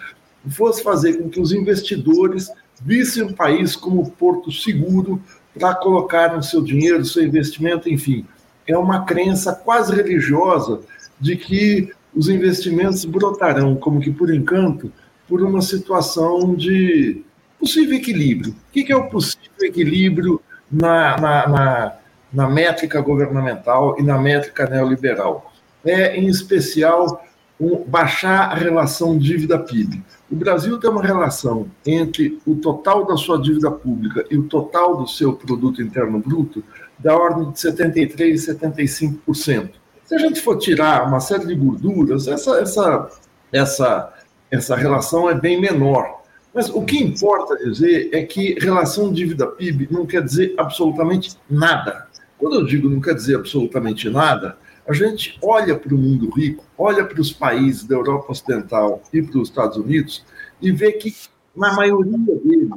fosse 0.49 0.83
fazer 0.83 1.12
com 1.12 1.31
que 1.31 1.41
os 1.41 1.53
investidores 1.53 2.51
vissem 2.83 3.23
o 3.23 3.35
país 3.35 3.77
como 3.77 4.11
porto 4.11 4.51
seguro 4.51 5.23
para 5.58 5.75
colocar 5.75 6.37
o 6.37 6.43
seu 6.43 6.62
dinheiro, 6.62 7.05
seu 7.05 7.25
investimento, 7.25 7.88
enfim. 7.88 8.25
É 8.66 8.76
uma 8.76 9.05
crença 9.05 9.55
quase 9.55 9.94
religiosa 9.94 10.81
de 11.20 11.37
que 11.37 11.90
os 12.14 12.28
investimentos 12.28 13.05
brotarão, 13.05 13.76
como 13.76 14.00
que 14.00 14.10
por 14.10 14.32
encanto, 14.32 14.93
por 15.29 15.43
uma 15.43 15.60
situação 15.60 16.55
de 16.55 17.22
possível 17.58 17.96
equilíbrio. 17.96 18.53
O 18.53 18.72
que 18.72 18.93
é 18.93 18.96
o 18.96 19.08
possível 19.08 19.50
equilíbrio 19.62 20.41
na, 20.70 21.19
na, 21.19 21.48
na, 21.48 21.93
na 22.32 22.48
métrica 22.48 23.00
governamental 23.00 23.96
e 23.98 24.03
na 24.03 24.19
métrica 24.19 24.67
neoliberal? 24.67 25.53
É, 25.84 26.17
em 26.17 26.27
especial, 26.27 27.24
um, 27.60 27.84
baixar 27.84 28.53
a 28.53 28.55
relação 28.55 29.19
dívida-PIB. 29.19 30.03
O 30.31 30.37
Brasil 30.37 30.79
tem 30.79 30.91
uma 30.91 31.03
relação 31.03 31.67
entre 31.87 32.39
o 32.47 32.55
total 32.55 33.06
da 33.06 33.17
sua 33.17 33.41
dívida 33.41 33.70
pública 33.70 34.25
e 34.31 34.37
o 34.37 34.43
total 34.43 34.97
do 34.97 35.06
seu 35.06 35.32
produto 35.32 35.81
interno 35.81 36.19
bruto 36.19 36.63
da 36.99 37.17
ordem 37.17 37.51
de 37.51 37.61
73, 37.61 38.47
75%. 38.47 39.70
Se 40.05 40.15
a 40.15 40.19
gente 40.19 40.41
for 40.41 40.58
tirar 40.58 41.06
uma 41.06 41.20
série 41.20 41.47
de 41.47 41.55
gorduras, 41.55 42.29
essa, 42.29 42.61
essa, 42.61 43.08
essa, 43.53 44.15
essa 44.51 44.77
relação 44.77 45.31
é 45.31 45.35
bem 45.35 45.61
menor. 45.61 46.23
Mas 46.53 46.69
o 46.69 46.82
que 46.82 47.03
importa 47.03 47.56
dizer 47.56 48.11
é 48.13 48.23
que 48.23 48.58
relação 48.58 49.13
dívida-PIB 49.13 49.89
não 49.91 50.05
quer 50.05 50.23
dizer 50.23 50.55
absolutamente 50.58 51.37
nada. 51.49 52.06
Quando 52.39 52.56
eu 52.56 52.67
digo 52.67 52.89
não 52.89 53.01
quer 53.01 53.15
dizer 53.15 53.37
absolutamente 53.37 54.11
nada, 54.11 54.58
a 54.89 54.93
gente 54.95 55.39
olha 55.43 55.79
para 55.79 55.95
o 55.95 55.99
mundo 55.99 56.31
rico, 56.31 56.65
olha 56.79 57.05
para 57.05 57.21
os 57.21 57.31
países 57.31 57.85
da 57.85 57.95
Europa 57.95 58.33
Ocidental 58.33 59.03
e 59.13 59.21
para 59.21 59.39
os 59.39 59.49
Estados 59.49 59.77
Unidos 59.77 60.25
e 60.63 60.73
vê 60.73 60.93
que, 60.93 61.15
na 61.55 61.75
maioria 61.75 62.17
deles, 62.43 62.71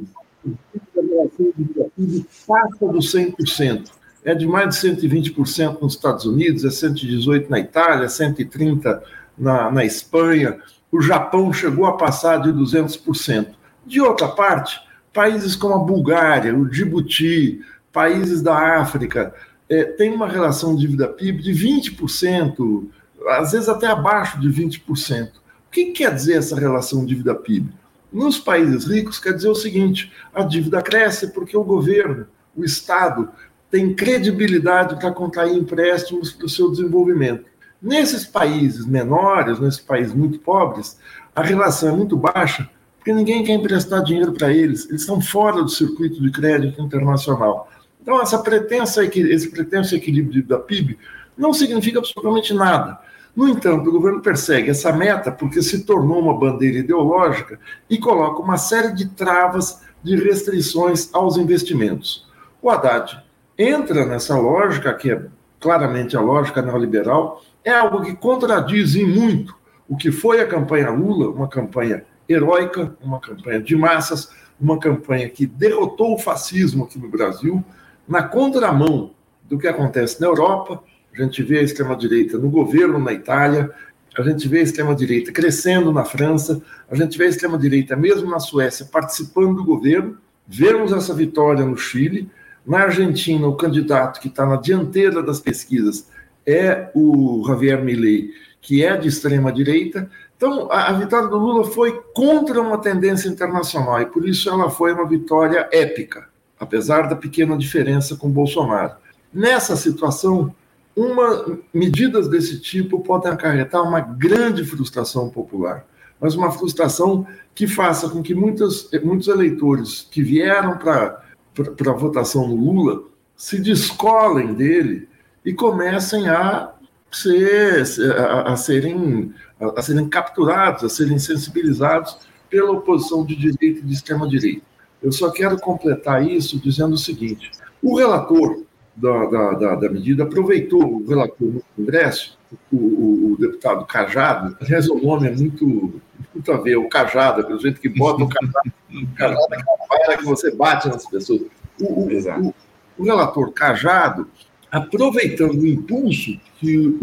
a 0.46 1.00
relação 1.00 1.52
de 1.96 2.26
passa 2.46 2.86
dos 2.88 3.12
100%. 3.14 3.90
É 4.24 4.34
de 4.34 4.46
mais 4.46 4.76
de 4.78 4.88
120% 4.88 5.80
nos 5.80 5.94
Estados 5.94 6.26
Unidos, 6.26 6.64
é 6.64 6.68
118% 6.68 7.48
na 7.48 7.58
Itália, 7.58 8.06
130% 8.06 9.00
na, 9.36 9.70
na 9.70 9.84
Espanha. 9.84 10.60
O 10.92 11.00
Japão 11.00 11.50
chegou 11.50 11.86
a 11.86 11.96
passar 11.96 12.42
de 12.42 12.50
200%. 12.50 13.54
De 13.86 14.00
outra 14.00 14.28
parte, 14.28 14.78
países 15.12 15.56
como 15.56 15.74
a 15.74 15.78
Bulgária, 15.78 16.56
o 16.56 16.68
Djibouti, 16.68 17.62
países 17.90 18.42
da 18.42 18.80
África, 18.80 19.34
é, 19.72 19.84
tem 19.84 20.12
uma 20.12 20.28
relação 20.28 20.76
dívida-PIB 20.76 21.42
de 21.42 21.52
20%, 21.52 22.88
às 23.28 23.52
vezes 23.52 23.70
até 23.70 23.86
abaixo 23.86 24.38
de 24.38 24.48
20%. 24.48 25.28
O 25.28 25.70
que 25.70 25.86
quer 25.92 26.14
dizer 26.14 26.34
essa 26.34 26.54
relação 26.60 27.06
dívida-PIB? 27.06 27.72
Nos 28.12 28.38
países 28.38 28.84
ricos, 28.84 29.18
quer 29.18 29.32
dizer 29.32 29.48
o 29.48 29.54
seguinte: 29.54 30.12
a 30.34 30.42
dívida 30.42 30.82
cresce 30.82 31.32
porque 31.32 31.56
o 31.56 31.64
governo, 31.64 32.26
o 32.54 32.62
Estado, 32.62 33.30
tem 33.70 33.94
credibilidade 33.94 34.96
para 34.96 35.10
contrair 35.10 35.56
empréstimos 35.56 36.30
para 36.30 36.44
o 36.44 36.50
seu 36.50 36.70
desenvolvimento. 36.70 37.46
Nesses 37.80 38.26
países 38.26 38.84
menores, 38.84 39.58
nesses 39.58 39.80
países 39.80 40.12
muito 40.12 40.38
pobres, 40.38 40.98
a 41.34 41.42
relação 41.42 41.88
é 41.88 41.92
muito 41.92 42.14
baixa, 42.14 42.68
porque 42.98 43.14
ninguém 43.14 43.42
quer 43.42 43.54
emprestar 43.54 44.04
dinheiro 44.04 44.32
para 44.32 44.52
eles, 44.52 44.86
eles 44.90 45.00
estão 45.00 45.18
fora 45.18 45.62
do 45.62 45.70
circuito 45.70 46.22
de 46.22 46.30
crédito 46.30 46.82
internacional. 46.82 47.70
Então, 48.02 48.20
essa 48.20 48.38
pretensa, 48.38 49.04
esse 49.04 49.48
pretenso 49.48 49.94
equilíbrio 49.94 50.42
da 50.42 50.58
PIB 50.58 50.98
não 51.38 51.54
significa 51.54 52.00
absolutamente 52.00 52.52
nada. 52.52 52.98
No 53.34 53.48
entanto, 53.48 53.88
o 53.88 53.92
governo 53.92 54.20
persegue 54.20 54.70
essa 54.70 54.92
meta 54.92 55.30
porque 55.30 55.62
se 55.62 55.84
tornou 55.84 56.20
uma 56.20 56.38
bandeira 56.38 56.78
ideológica 56.78 57.58
e 57.88 57.96
coloca 57.96 58.42
uma 58.42 58.58
série 58.58 58.92
de 58.92 59.08
travas, 59.08 59.80
de 60.02 60.16
restrições 60.16 61.08
aos 61.14 61.36
investimentos. 61.36 62.28
O 62.60 62.68
Haddad 62.68 63.22
entra 63.56 64.04
nessa 64.04 64.36
lógica, 64.36 64.92
que 64.92 65.12
é 65.12 65.22
claramente 65.60 66.16
a 66.16 66.20
lógica 66.20 66.60
neoliberal, 66.60 67.40
é 67.64 67.70
algo 67.70 68.02
que 68.02 68.16
contradiz 68.16 68.96
em 68.96 69.06
muito 69.06 69.54
o 69.88 69.96
que 69.96 70.10
foi 70.10 70.40
a 70.40 70.46
campanha 70.46 70.90
Lula, 70.90 71.30
uma 71.30 71.48
campanha 71.48 72.04
heróica, 72.28 72.96
uma 73.00 73.20
campanha 73.20 73.62
de 73.62 73.76
massas, 73.76 74.30
uma 74.60 74.78
campanha 74.78 75.28
que 75.28 75.46
derrotou 75.46 76.14
o 76.14 76.18
fascismo 76.18 76.84
aqui 76.84 76.98
no 76.98 77.08
Brasil, 77.08 77.64
na 78.08 78.22
contramão 78.22 79.12
do 79.48 79.58
que 79.58 79.68
acontece 79.68 80.20
na 80.20 80.26
Europa, 80.26 80.82
a 81.14 81.22
gente 81.22 81.42
vê 81.42 81.58
a 81.58 81.62
extrema-direita 81.62 82.38
no 82.38 82.50
governo 82.50 82.98
na 82.98 83.12
Itália, 83.12 83.70
a 84.16 84.22
gente 84.22 84.46
vê 84.48 84.58
a 84.58 84.62
extrema-direita 84.62 85.32
crescendo 85.32 85.92
na 85.92 86.04
França, 86.04 86.60
a 86.90 86.94
gente 86.94 87.16
vê 87.16 87.24
a 87.24 87.28
extrema-direita 87.28 87.96
mesmo 87.96 88.30
na 88.30 88.38
Suécia 88.38 88.86
participando 88.90 89.56
do 89.56 89.64
governo, 89.64 90.18
vemos 90.46 90.92
essa 90.92 91.14
vitória 91.14 91.64
no 91.64 91.76
Chile, 91.76 92.30
na 92.64 92.80
Argentina 92.80 93.46
o 93.46 93.56
candidato 93.56 94.20
que 94.20 94.28
está 94.28 94.46
na 94.46 94.56
dianteira 94.56 95.22
das 95.22 95.40
pesquisas 95.40 96.08
é 96.46 96.90
o 96.94 97.44
Javier 97.46 97.82
Milei, 97.82 98.30
que 98.60 98.84
é 98.84 98.96
de 98.96 99.08
extrema-direita. 99.08 100.08
Então, 100.36 100.70
a, 100.70 100.92
vitória 100.92 101.28
do 101.28 101.38
Lula 101.38 101.64
foi 101.64 102.00
contra 102.14 102.60
uma 102.60 102.78
tendência 102.78 103.28
internacional 103.28 104.00
e 104.00 104.06
por 104.06 104.28
isso 104.28 104.48
ela 104.48 104.70
foi 104.70 104.92
uma 104.92 105.06
vitória 105.06 105.68
épica, 105.72 106.28
apesar 106.62 107.08
da 107.08 107.16
pequena 107.16 107.58
diferença 107.58 108.14
com 108.14 108.30
Bolsonaro. 108.30 108.92
Nessa 109.34 109.74
situação, 109.74 110.54
uma, 110.94 111.58
medidas 111.74 112.28
desse 112.28 112.60
tipo 112.60 113.00
podem 113.00 113.32
acarretar 113.32 113.82
uma 113.82 113.98
grande 113.98 114.64
frustração 114.64 115.28
popular, 115.28 115.84
mas 116.20 116.36
uma 116.36 116.52
frustração 116.52 117.26
que 117.52 117.66
faça 117.66 118.08
com 118.08 118.22
que 118.22 118.32
muitos, 118.32 118.88
muitos 119.02 119.26
eleitores 119.26 120.06
que 120.08 120.22
vieram 120.22 120.78
para 120.78 121.20
a 121.58 121.92
votação 121.94 122.46
no 122.46 122.54
Lula 122.54 123.02
se 123.36 123.60
descolem 123.60 124.54
dele 124.54 125.08
e 125.44 125.52
comecem 125.52 126.28
a, 126.28 126.74
ser, 127.10 127.82
a, 128.16 128.52
a, 128.52 128.56
serem, 128.56 129.34
a, 129.60 129.80
a 129.80 129.82
serem 129.82 130.08
capturados, 130.08 130.84
a 130.84 130.88
serem 130.88 131.18
sensibilizados 131.18 132.18
pela 132.48 132.70
oposição 132.70 133.26
de 133.26 133.34
direita 133.34 133.80
e 133.80 133.82
de 133.82 133.92
extrema-direita. 133.92 134.71
Eu 135.02 135.12
só 135.12 135.30
quero 135.30 135.58
completar 135.58 136.26
isso 136.26 136.58
dizendo 136.60 136.94
o 136.94 136.98
seguinte: 136.98 137.50
o 137.82 137.96
relator 137.96 138.62
da, 138.94 139.26
da, 139.26 139.52
da, 139.52 139.74
da 139.74 139.88
medida, 139.88 140.24
aproveitou 140.24 140.84
o 140.84 141.06
relator 141.06 141.48
no 141.48 141.62
Congresso, 141.76 142.38
o, 142.70 142.76
o, 142.76 143.32
o, 143.32 143.36
deputado 143.38 143.86
Cajado, 143.86 144.56
aliás, 144.60 144.88
o 144.88 144.96
nome 144.96 145.28
é 145.28 145.30
muito, 145.30 146.00
muito 146.34 146.52
a 146.52 146.58
ver, 146.58 146.76
o 146.76 146.88
Cajado, 146.88 147.44
pelo 147.44 147.58
jeito 147.58 147.80
que 147.80 147.88
bota 147.88 148.22
o 148.22 148.28
Cajado, 148.28 148.72
o 148.90 149.16
Cajado 149.16 149.54
é 149.54 149.56
aquela 149.56 149.76
vara 149.88 150.18
que 150.18 150.24
você 150.24 150.54
bate 150.54 150.88
nas 150.88 151.06
pessoas. 151.06 151.42
O, 151.80 151.84
o, 151.86 152.54
o 152.98 153.04
relator 153.04 153.50
Cajado, 153.52 154.28
aproveitando 154.70 155.60
o 155.62 155.66
impulso 155.66 156.38
que 156.58 156.98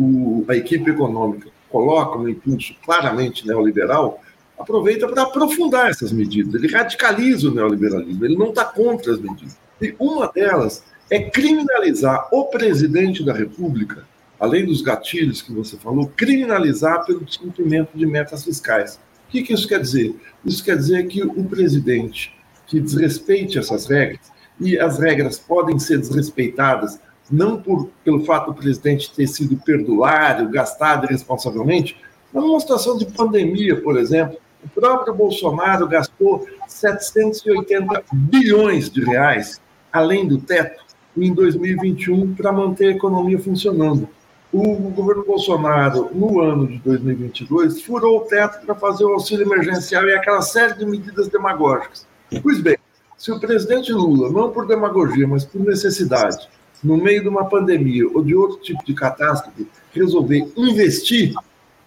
a 0.48 0.56
equipe 0.56 0.92
econômica 0.92 1.50
coloca, 1.70 2.18
um 2.18 2.30
impulso 2.30 2.76
claramente 2.84 3.48
neoliberal, 3.48 4.22
aproveita 4.60 5.08
para 5.08 5.24
aprofundar 5.24 5.90
essas 5.90 6.12
medidas. 6.12 6.54
Ele 6.54 6.72
radicaliza 6.72 7.48
o 7.48 7.54
neoliberalismo, 7.54 8.26
ele 8.26 8.38
não 8.38 8.50
está 8.50 8.66
contra 8.66 9.14
as 9.14 9.20
medidas. 9.20 9.58
E 9.82 9.96
uma 9.98 10.28
delas 10.28 10.84
é 11.10 11.22
criminalizar 11.22 12.28
o 12.32 12.46
presidente 12.46 13.24
da 13.24 13.34
República, 13.34 14.04
além 14.40 14.66
dos 14.66 14.82
gatilhos 14.82 15.42
que 15.42 15.54
você 15.54 15.78
falou, 15.78 16.12
criminalizar 16.16 17.06
pelo 17.06 17.24
descumprimento 17.24 17.98
de 17.98 18.06
metas 18.06 18.44
fiscais. 18.44 19.00
O 19.28 19.32
que, 19.32 19.44
que 19.44 19.54
isso 19.54 19.68
quer 19.68 19.80
dizer? 19.80 20.16
Isso 20.44 20.64
quer 20.64 20.76
dizer 20.76 21.08
que 21.08 21.24
o 21.24 21.44
presidente 21.46 22.36
que 22.68 22.80
desrespeite 22.80 23.58
essas 23.58 23.88
regras, 23.88 24.32
e 24.60 24.78
as 24.78 25.00
regras 25.00 25.40
podem 25.40 25.80
ser 25.80 25.98
desrespeitadas 25.98 27.00
não 27.32 27.62
por, 27.62 27.90
pelo 28.04 28.26
fato 28.26 28.52
do 28.52 28.60
presidente 28.60 29.12
ter 29.14 29.28
sido 29.28 29.56
perdulário, 29.58 30.50
gastado 30.50 31.06
irresponsavelmente, 31.06 31.96
mas 32.34 32.44
numa 32.44 32.60
situação 32.60 32.98
de 32.98 33.06
pandemia, 33.06 33.80
por 33.82 33.98
exemplo, 33.98 34.38
o 34.64 34.70
próprio 34.70 35.14
Bolsonaro 35.14 35.88
gastou 35.88 36.48
780 36.68 38.04
bilhões 38.12 38.90
de 38.90 39.04
reais, 39.04 39.62
além 39.92 40.28
do 40.28 40.40
teto, 40.40 40.84
em 41.18 41.34
2021 41.34 42.36
para 42.36 42.52
manter 42.52 42.88
a 42.88 42.92
economia 42.92 43.40
funcionando. 43.40 44.08
O 44.52 44.76
governo 44.90 45.24
Bolsonaro, 45.26 46.10
no 46.14 46.42
ano 46.42 46.68
de 46.68 46.80
2022, 46.80 47.82
furou 47.84 48.20
o 48.20 48.22
teto 48.22 48.66
para 48.66 48.74
fazer 48.74 49.04
o 49.06 49.14
auxílio 49.14 49.46
emergencial 49.46 50.06
e 50.06 50.14
aquela 50.14 50.42
série 50.42 50.74
de 50.74 50.86
medidas 50.86 51.28
demagógicas. 51.28 52.08
Pois 52.42 52.60
bem, 52.60 52.78
se 53.18 53.32
o 53.32 53.40
presidente 53.40 53.92
Lula, 53.92 54.32
não 54.32 54.52
por 54.52 54.66
demagogia, 54.66 55.28
mas 55.28 55.46
por 55.46 55.62
necessidade, 55.62 56.48
no 56.84 56.98
meio 56.98 57.22
de 57.22 57.28
uma 57.28 57.46
pandemia 57.46 58.08
ou 58.08 58.24
de 58.24 58.34
outro 58.34 58.60
tipo 58.60 58.84
de 58.86 58.94
catástrofe, 58.94 59.68
resolver 59.94 60.52
investir, 60.56 61.34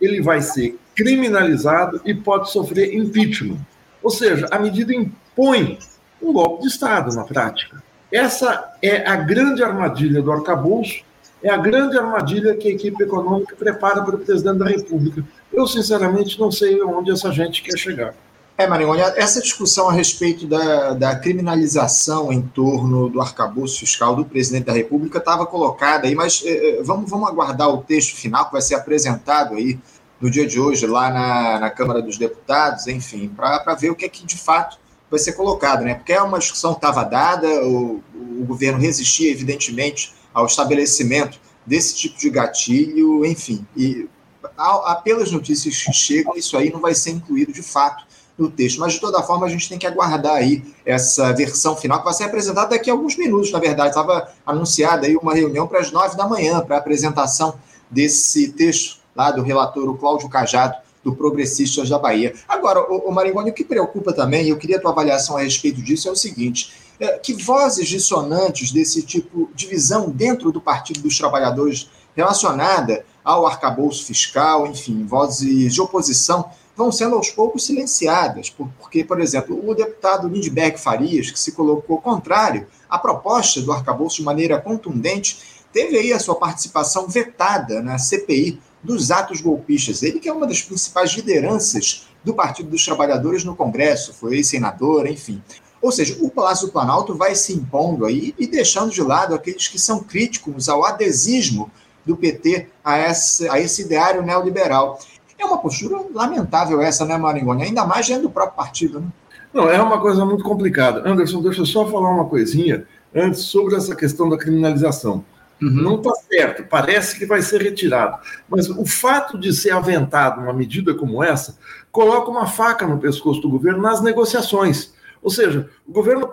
ele 0.01 0.21
vai 0.21 0.41
ser 0.41 0.79
criminalizado 0.95 2.01
e 2.05 2.15
pode 2.15 2.51
sofrer 2.51 2.95
impeachment. 2.95 3.59
Ou 4.03 4.11
seja, 4.11 4.49
a 4.51 4.59
medida 4.59 4.93
impõe 4.95 5.79
um 6.21 6.33
golpe 6.33 6.63
de 6.63 6.69
Estado 6.69 7.15
na 7.15 7.25
prática. 7.25 7.83
Essa 8.11 8.73
é 8.83 9.09
a 9.09 9.17
grande 9.17 9.63
armadilha 9.63 10.21
do 10.21 10.31
arcabouço, 10.31 11.03
é 11.43 11.51
a 11.51 11.57
grande 11.57 11.99
armadilha 11.99 12.55
que 12.55 12.69
a 12.69 12.73
equipe 12.73 13.03
econômica 13.03 13.57
prepara 13.57 14.03
para 14.03 14.15
o 14.15 14.19
presidente 14.19 14.59
da 14.59 14.67
República. 14.67 15.25
Eu, 15.53 15.67
sinceramente, 15.67 16.39
não 16.39 16.51
sei 16.51 16.81
onde 16.83 17.11
essa 17.11 17.33
gente 17.33 17.63
quer 17.63 17.77
chegar. 17.77 18.15
É, 18.57 18.67
Maringoni, 18.67 19.01
essa 19.01 19.41
discussão 19.41 19.89
a 19.89 19.93
respeito 19.93 20.47
da, 20.47 20.93
da 20.93 21.17
criminalização 21.17 22.31
em 22.33 22.43
torno 22.43 23.09
do 23.09 23.21
arcabouço 23.21 23.81
fiscal 23.81 24.15
do 24.15 24.25
presidente 24.25 24.67
da 24.67 24.73
República 24.73 25.19
estava 25.19 25.47
colocada 25.47 26.07
aí, 26.07 26.15
mas 26.15 26.43
eh, 26.45 26.79
eh, 26.79 26.83
vamos, 26.83 27.11
vamos 27.11 27.29
aguardar 27.29 27.71
o 27.71 27.79
texto 27.79 28.15
final 28.15 28.45
que 28.47 28.53
vai 28.53 28.61
ser 28.61 28.75
apresentado 28.75 29.55
aí 29.55 29.79
no 30.23 30.31
dia 30.31 30.47
de 30.47 30.61
hoje 30.61 30.87
lá 30.87 31.11
na, 31.11 31.59
na 31.59 31.69
Câmara 31.69 32.01
dos 32.01 32.17
Deputados, 32.17 32.87
enfim, 32.87 33.29
para 33.29 33.75
ver 33.75 33.91
o 33.91 33.95
que 33.97 34.05
é 34.05 34.09
que 34.09 34.25
de 34.25 34.39
fato 34.39 34.79
vai 35.11 35.19
ser 35.19 35.33
colocado, 35.33 35.83
né? 35.83 35.97
Porque 35.97 36.13
é 36.13 36.23
uma 36.23 36.39
discussão 36.39 36.73
estava 36.73 37.03
dada, 37.03 37.49
o, 37.67 38.01
o 38.15 38.45
governo 38.45 38.79
resistia, 38.79 39.33
evidentemente, 39.33 40.15
ao 40.33 40.47
estabelecimento 40.47 41.41
desse 41.67 41.97
tipo 41.97 42.17
de 42.17 42.31
gatilho, 42.31 43.27
enfim. 43.27 43.67
E 43.77 44.09
a, 44.57 44.93
a, 44.93 44.95
pelas 44.95 45.33
notícias 45.33 45.83
que 45.83 45.93
chegam, 45.93 46.37
isso 46.37 46.57
aí 46.57 46.73
não 46.73 46.81
vai 46.81 46.95
ser 46.95 47.11
incluído 47.11 47.53
de 47.53 47.63
fato 47.63 48.07
no 48.39 48.49
texto. 48.49 48.79
Mas, 48.79 48.95
de 48.95 49.01
toda 49.01 49.23
forma, 49.25 49.45
a 49.45 49.51
gente 49.51 49.69
tem 49.69 49.77
que 49.77 49.87
aguardar 49.87 50.37
aí 50.37 50.63
essa 50.87 51.33
versão 51.33 51.77
final, 51.77 51.99
que 51.99 52.05
vai 52.05 52.15
ser 52.15 52.25
apresentada 52.25 52.71
daqui 52.71 52.89
a 52.89 52.93
alguns 52.93 53.17
minutos, 53.19 53.51
na 53.51 53.59
verdade. 53.59 53.91
Estava 53.91 54.33
anunciada 54.47 55.05
aí 55.07 55.17
uma 55.17 55.35
reunião 55.35 55.67
para 55.67 55.81
as 55.81 55.91
nove 55.91 56.17
da 56.17 56.29
manhã, 56.29 56.61
para 56.61 56.77
a 56.77 56.79
apresentação 56.79 57.59
desse 57.91 58.53
texto 58.53 59.02
lá 59.15 59.31
do 59.31 59.43
relator, 59.43 59.89
o 59.89 59.97
Cláudio 59.97 60.29
Cajado, 60.29 60.77
do 61.03 61.15
Progressistas 61.15 61.89
da 61.89 61.99
Bahia. 61.99 62.33
Agora, 62.49 62.81
o, 62.91 63.09
o 63.09 63.13
Maringoni, 63.13 63.51
o 63.51 63.55
que 63.55 63.65
preocupa 63.65 64.13
também, 64.13 64.49
eu 64.49 64.57
queria 64.57 64.77
a 64.77 64.81
tua 64.81 64.93
avaliação 64.93 65.37
a 65.37 65.43
respeito 65.43 65.83
disso, 65.83 66.09
é 66.09 66.13
o 66.13 66.17
seguinte: 66.17 66.73
é, 67.01 67.19
que 67.19 67.33
vozes 67.33 67.89
dissonantes 67.89 68.71
desse 68.71 69.03
tipo 69.03 69.51
de 69.55 69.67
visão 69.67 70.09
dentro 70.09 70.53
do 70.53 70.61
Partido 70.61 71.01
dos 71.01 71.19
Trabalhadores 71.19 71.91
relacionada 72.15 73.05
ao 73.25 73.47
arcabouço 73.47 74.05
fiscal, 74.05 74.67
enfim, 74.67 75.05
vozes 75.05 75.75
de 75.75 75.81
oposição, 75.81 76.51
vão 76.77 76.91
sendo 76.91 77.17
aos 77.17 77.31
poucos 77.31 77.67
silenciadas, 77.67 78.51
porque, 78.51 79.05
por 79.05 79.21
exemplo, 79.21 79.69
o 79.69 79.75
deputado 79.75 80.29
Lindbergh 80.29 80.79
Farias, 80.79 81.31
que 81.31 81.39
se 81.39 81.53
colocou 81.53 82.01
contrário 82.01 82.67
à 82.89 82.99
proposta 82.99 83.61
do 83.61 83.73
arcabouço 83.73 84.17
de 84.17 84.23
maneira 84.23 84.61
contundente, 84.61 85.65
teve 85.73 85.97
aí 85.97 86.13
a 86.13 86.19
sua 86.19 86.35
participação 86.35 87.09
vetada 87.09 87.83
na 87.83 87.99
CPI 87.99 88.61
dos 88.83 89.11
atos 89.11 89.41
golpistas. 89.41 90.03
Ele 90.03 90.19
que 90.19 90.29
é 90.29 90.33
uma 90.33 90.47
das 90.47 90.63
principais 90.63 91.11
lideranças 91.13 92.07
do 92.25 92.35
Partido 92.35 92.71
dos 92.71 92.85
Trabalhadores 92.85 93.45
no 93.45 93.57
Congresso, 93.57 94.13
foi 94.13 94.43
senador, 94.43 95.07
enfim. 95.07 95.43
Ou 95.81 95.91
seja, 95.91 96.17
o 96.21 96.31
Palácio 96.31 96.67
do 96.69 96.73
Planalto 96.73 97.15
vai 97.15 97.35
se 97.35 97.53
impondo 97.53 98.07
aí 98.07 98.35
e 98.39 98.47
deixando 98.47 98.91
de 98.91 99.03
lado 99.03 99.35
aqueles 99.35 99.67
que 99.67 99.79
são 99.79 100.01
críticos 100.01 100.69
ao 100.69 100.85
adesismo 100.85 101.71
do 102.07 102.17
PT 102.17 102.69
a 102.85 102.99
esse, 102.99 103.49
a 103.49 103.59
esse 103.59 103.83
ideário 103.83 104.23
neoliberal. 104.23 104.99
É 105.37 105.45
uma 105.45 105.59
postura 105.59 106.05
lamentável 106.15 106.81
essa, 106.81 107.05
né, 107.05 107.17
Maringoni? 107.17 107.65
Ainda 107.65 107.85
mais 107.85 108.07
dentro 108.07 108.25
do 108.25 108.31
próprio 108.31 108.57
partido, 108.57 109.01
né? 109.01 109.07
Não, 109.53 109.69
é 109.69 109.83
uma 109.83 110.01
coisa 110.01 110.25
muito 110.25 110.43
complicada. 110.43 111.07
Anderson, 111.07 111.43
deixa 111.43 111.61
eu 111.61 111.67
só 111.67 111.87
falar 111.87 112.11
uma 112.11 112.25
coisinha 112.25 112.87
antes 113.15 113.43
sobre 113.43 113.75
essa 113.75 113.95
questão 113.95 114.29
da 114.29 114.39
criminalização. 114.39 115.25
Uhum. 115.61 115.71
Não 115.71 115.97
está 115.97 116.13
certo, 116.15 116.65
parece 116.65 117.19
que 117.19 117.27
vai 117.27 117.43
ser 117.43 117.63
retirado. 117.63 118.19
Mas 118.49 118.69
o 118.69 118.85
fato 118.85 119.39
de 119.39 119.53
ser 119.53 119.71
aventado 119.71 120.41
uma 120.41 120.53
medida 120.53 120.95
como 120.95 121.23
essa 121.23 121.57
coloca 121.91 122.31
uma 122.31 122.47
faca 122.47 122.87
no 122.87 122.99
pescoço 122.99 123.41
do 123.41 123.51
governo 123.51 123.83
nas 123.83 124.03
negociações. 124.03 124.93
Ou 125.23 125.31
seja, 125.31 125.71
o 125.87 125.93
governo, 125.93 126.33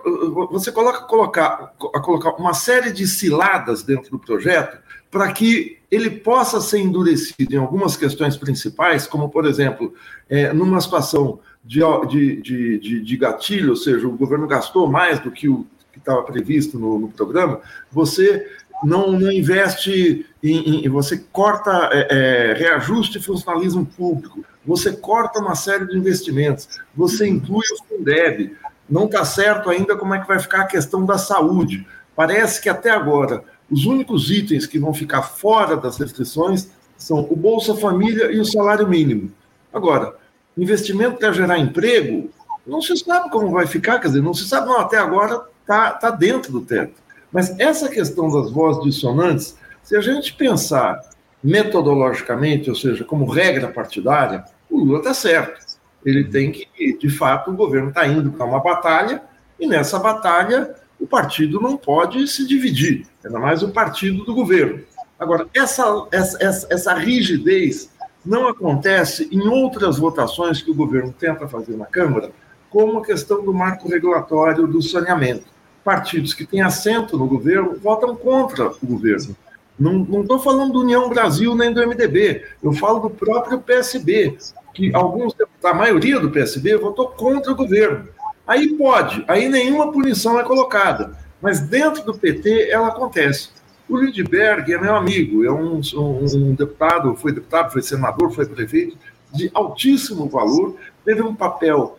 você 0.49 0.71
coloca 0.71 1.01
colocar, 1.01 1.73
colocar 1.77 2.31
uma 2.31 2.55
série 2.55 2.91
de 2.91 3.05
ciladas 3.07 3.83
dentro 3.83 4.09
do 4.09 4.17
projeto 4.17 4.79
para 5.11 5.31
que 5.31 5.77
ele 5.91 6.09
possa 6.09 6.59
ser 6.59 6.79
endurecido 6.79 7.53
em 7.53 7.57
algumas 7.57 7.95
questões 7.95 8.35
principais, 8.35 9.05
como, 9.05 9.29
por 9.29 9.45
exemplo, 9.45 9.93
é, 10.27 10.53
numa 10.53 10.81
situação 10.81 11.39
de, 11.63 11.81
de, 12.07 12.41
de, 12.79 13.01
de, 13.01 13.17
gatilho, 13.17 13.71
ou 13.71 13.75
seja, 13.75 14.07
o 14.07 14.17
governo 14.17 14.47
gastou 14.47 14.87
mais 14.87 15.19
do 15.19 15.31
que 15.31 15.49
o 15.49 15.65
que 15.91 15.99
estava 15.99 16.23
previsto 16.23 16.77
no, 16.77 16.99
no 16.99 17.09
programa, 17.09 17.61
você 17.91 18.47
não, 18.83 19.11
não 19.11 19.31
investe 19.31 20.25
em, 20.43 20.85
em, 20.85 20.89
você 20.89 21.17
corta 21.31 21.89
é, 21.91 22.07
é, 22.09 22.53
reajuste 22.53 23.19
funcionalismo 23.19 23.85
público, 23.85 24.43
você 24.65 24.93
corta 24.93 25.39
uma 25.39 25.55
série 25.55 25.87
de 25.87 25.97
investimentos, 25.97 26.67
você 26.95 27.27
inclui 27.27 27.65
o 27.73 27.83
Fundeb, 27.83 28.55
não 28.89 29.05
está 29.05 29.23
certo 29.25 29.69
ainda 29.69 29.95
como 29.95 30.13
é 30.13 30.19
que 30.19 30.27
vai 30.27 30.39
ficar 30.39 30.61
a 30.61 30.67
questão 30.67 31.05
da 31.05 31.17
saúde. 31.17 31.85
Parece 32.15 32.61
que 32.61 32.69
até 32.69 32.89
agora 32.89 33.43
os 33.69 33.85
únicos 33.85 34.31
itens 34.31 34.65
que 34.65 34.79
vão 34.79 34.93
ficar 34.93 35.21
fora 35.21 35.77
das 35.77 35.97
restrições 35.97 36.69
são 36.97 37.19
o 37.29 37.35
Bolsa 37.35 37.75
Família 37.75 38.31
e 38.31 38.39
o 38.39 38.45
salário 38.45 38.87
mínimo. 38.87 39.31
Agora, 39.71 40.15
investimento 40.57 41.17
para 41.17 41.31
gerar 41.31 41.59
emprego, 41.59 42.29
não 42.65 42.81
se 42.81 42.97
sabe 42.97 43.29
como 43.29 43.51
vai 43.51 43.67
ficar, 43.67 43.99
quer 43.99 44.07
dizer, 44.07 44.21
não 44.21 44.33
se 44.33 44.47
sabe, 44.47 44.67
não, 44.67 44.79
até 44.79 44.97
agora 44.97 45.41
está 45.61 45.91
tá 45.91 46.09
dentro 46.09 46.51
do 46.51 46.61
teto. 46.61 46.93
Mas 47.31 47.57
essa 47.59 47.89
questão 47.89 48.29
das 48.29 48.51
vozes 48.51 48.83
dissonantes, 48.83 49.57
se 49.83 49.95
a 49.95 50.01
gente 50.01 50.33
pensar 50.33 50.99
metodologicamente, 51.43 52.69
ou 52.69 52.75
seja, 52.75 53.03
como 53.03 53.25
regra 53.25 53.67
partidária, 53.67 54.43
o 54.69 54.77
Lula 54.79 54.99
está 54.99 55.13
certo. 55.13 55.65
Ele 56.05 56.23
tem 56.23 56.51
que, 56.51 56.97
de 56.97 57.09
fato, 57.09 57.51
o 57.51 57.55
governo 57.55 57.89
está 57.89 58.07
indo 58.07 58.31
para 58.31 58.45
uma 58.45 58.59
batalha, 58.59 59.21
e 59.59 59.67
nessa 59.67 59.99
batalha 59.99 60.75
o 60.99 61.07
partido 61.07 61.61
não 61.61 61.77
pode 61.77 62.27
se 62.27 62.45
dividir, 62.45 63.05
ainda 63.23 63.39
mais 63.39 63.63
o 63.63 63.69
partido 63.69 64.23
do 64.25 64.33
governo. 64.33 64.83
Agora, 65.17 65.47
essa, 65.53 66.07
essa, 66.11 66.67
essa 66.69 66.93
rigidez 66.93 67.89
não 68.25 68.47
acontece 68.47 69.29
em 69.31 69.47
outras 69.47 69.97
votações 69.97 70.61
que 70.61 70.71
o 70.71 70.75
governo 70.75 71.13
tenta 71.17 71.47
fazer 71.47 71.75
na 71.77 71.85
Câmara, 71.85 72.31
como 72.69 72.99
a 72.99 73.05
questão 73.05 73.43
do 73.43 73.53
marco 73.53 73.89
regulatório 73.89 74.67
do 74.67 74.81
saneamento. 74.81 75.45
Partidos 75.83 76.33
que 76.33 76.45
têm 76.45 76.61
assento 76.61 77.17
no 77.17 77.27
governo 77.27 77.77
votam 77.81 78.15
contra 78.15 78.67
o 78.67 78.85
governo. 78.85 79.35
Não 79.79 80.21
estou 80.21 80.39
falando 80.39 80.73
do 80.73 80.81
União 80.81 81.07
Brasil 81.09 81.55
nem 81.55 81.71
do 81.71 81.85
MDB, 81.87 82.43
eu 82.61 82.73
falo 82.73 82.99
do 82.99 83.09
próprio 83.09 83.61
PSB, 83.61 84.37
que 84.73 84.93
alguns, 84.93 85.33
a 85.63 85.73
maioria 85.73 86.19
do 86.19 86.29
PSB 86.29 86.75
votou 86.75 87.07
contra 87.07 87.53
o 87.53 87.55
governo. 87.55 88.09
Aí 88.45 88.75
pode, 88.75 89.23
aí 89.27 89.47
nenhuma 89.47 89.91
punição 89.91 90.37
é 90.37 90.43
colocada, 90.43 91.17
mas 91.41 91.61
dentro 91.61 92.03
do 92.03 92.13
PT 92.13 92.69
ela 92.69 92.89
acontece. 92.89 93.49
O 93.87 93.97
Lindbergh 93.97 94.71
é 94.71 94.77
meu 94.77 94.95
amigo, 94.95 95.45
é 95.45 95.51
um, 95.51 95.79
um, 95.95 96.25
um 96.35 96.55
deputado, 96.55 97.15
foi 97.15 97.31
deputado, 97.31 97.71
foi 97.71 97.81
senador, 97.81 98.31
foi 98.31 98.45
prefeito, 98.45 98.97
de 99.33 99.49
altíssimo 99.53 100.27
valor, 100.27 100.75
teve 101.05 101.21
um 101.21 101.33
papel, 101.33 101.97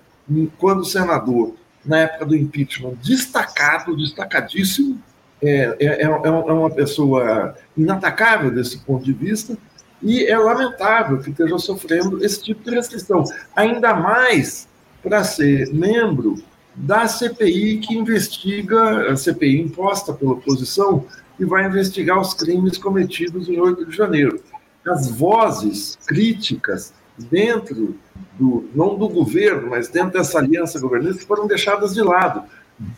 quando 0.59 0.85
senador, 0.85 1.55
na 1.85 1.99
época 1.99 2.27
do 2.27 2.37
impeachment, 2.37 2.95
destacado, 3.03 3.97
destacadíssimo, 3.97 5.01
é, 5.43 5.77
é, 5.81 5.87
é, 5.87 6.03
é, 6.03 6.05
é 6.05 6.31
uma 6.31 6.71
pessoa 6.71 7.55
inatacável 7.77 8.51
desse 8.51 8.79
ponto 8.79 9.05
de 9.05 9.13
vista, 9.13 9.57
e 10.03 10.25
é 10.25 10.37
lamentável 10.39 11.19
que 11.19 11.31
esteja 11.31 11.59
sofrendo 11.59 12.25
esse 12.25 12.43
tipo 12.43 12.63
de 12.63 12.75
restrição, 12.75 13.25
ainda 13.55 13.95
mais 13.95 14.69
para 15.03 15.25
ser 15.25 15.73
membro 15.73 16.43
da 16.75 17.07
CPI 17.07 17.78
que 17.78 17.95
investiga, 17.95 19.11
a 19.11 19.17
CPI 19.17 19.61
imposta 19.61 20.13
pela 20.13 20.33
oposição, 20.33 21.07
e 21.39 21.45
vai 21.45 21.67
investigar 21.67 22.21
os 22.21 22.35
crimes 22.35 22.76
cometidos 22.76 23.49
em 23.49 23.59
8 23.59 23.87
de 23.87 23.97
janeiro. 23.97 24.43
As 24.87 25.09
vozes 25.11 25.99
críticas 26.07 26.93
dentro 27.25 27.97
do, 28.39 28.69
não 28.75 28.97
do 28.97 29.09
governo, 29.09 29.69
mas 29.69 29.89
dentro 29.89 30.13
dessa 30.13 30.39
aliança 30.39 30.80
governista, 30.80 31.26
foram 31.26 31.47
deixadas 31.47 31.95
de 31.95 32.02
lado. 32.02 32.43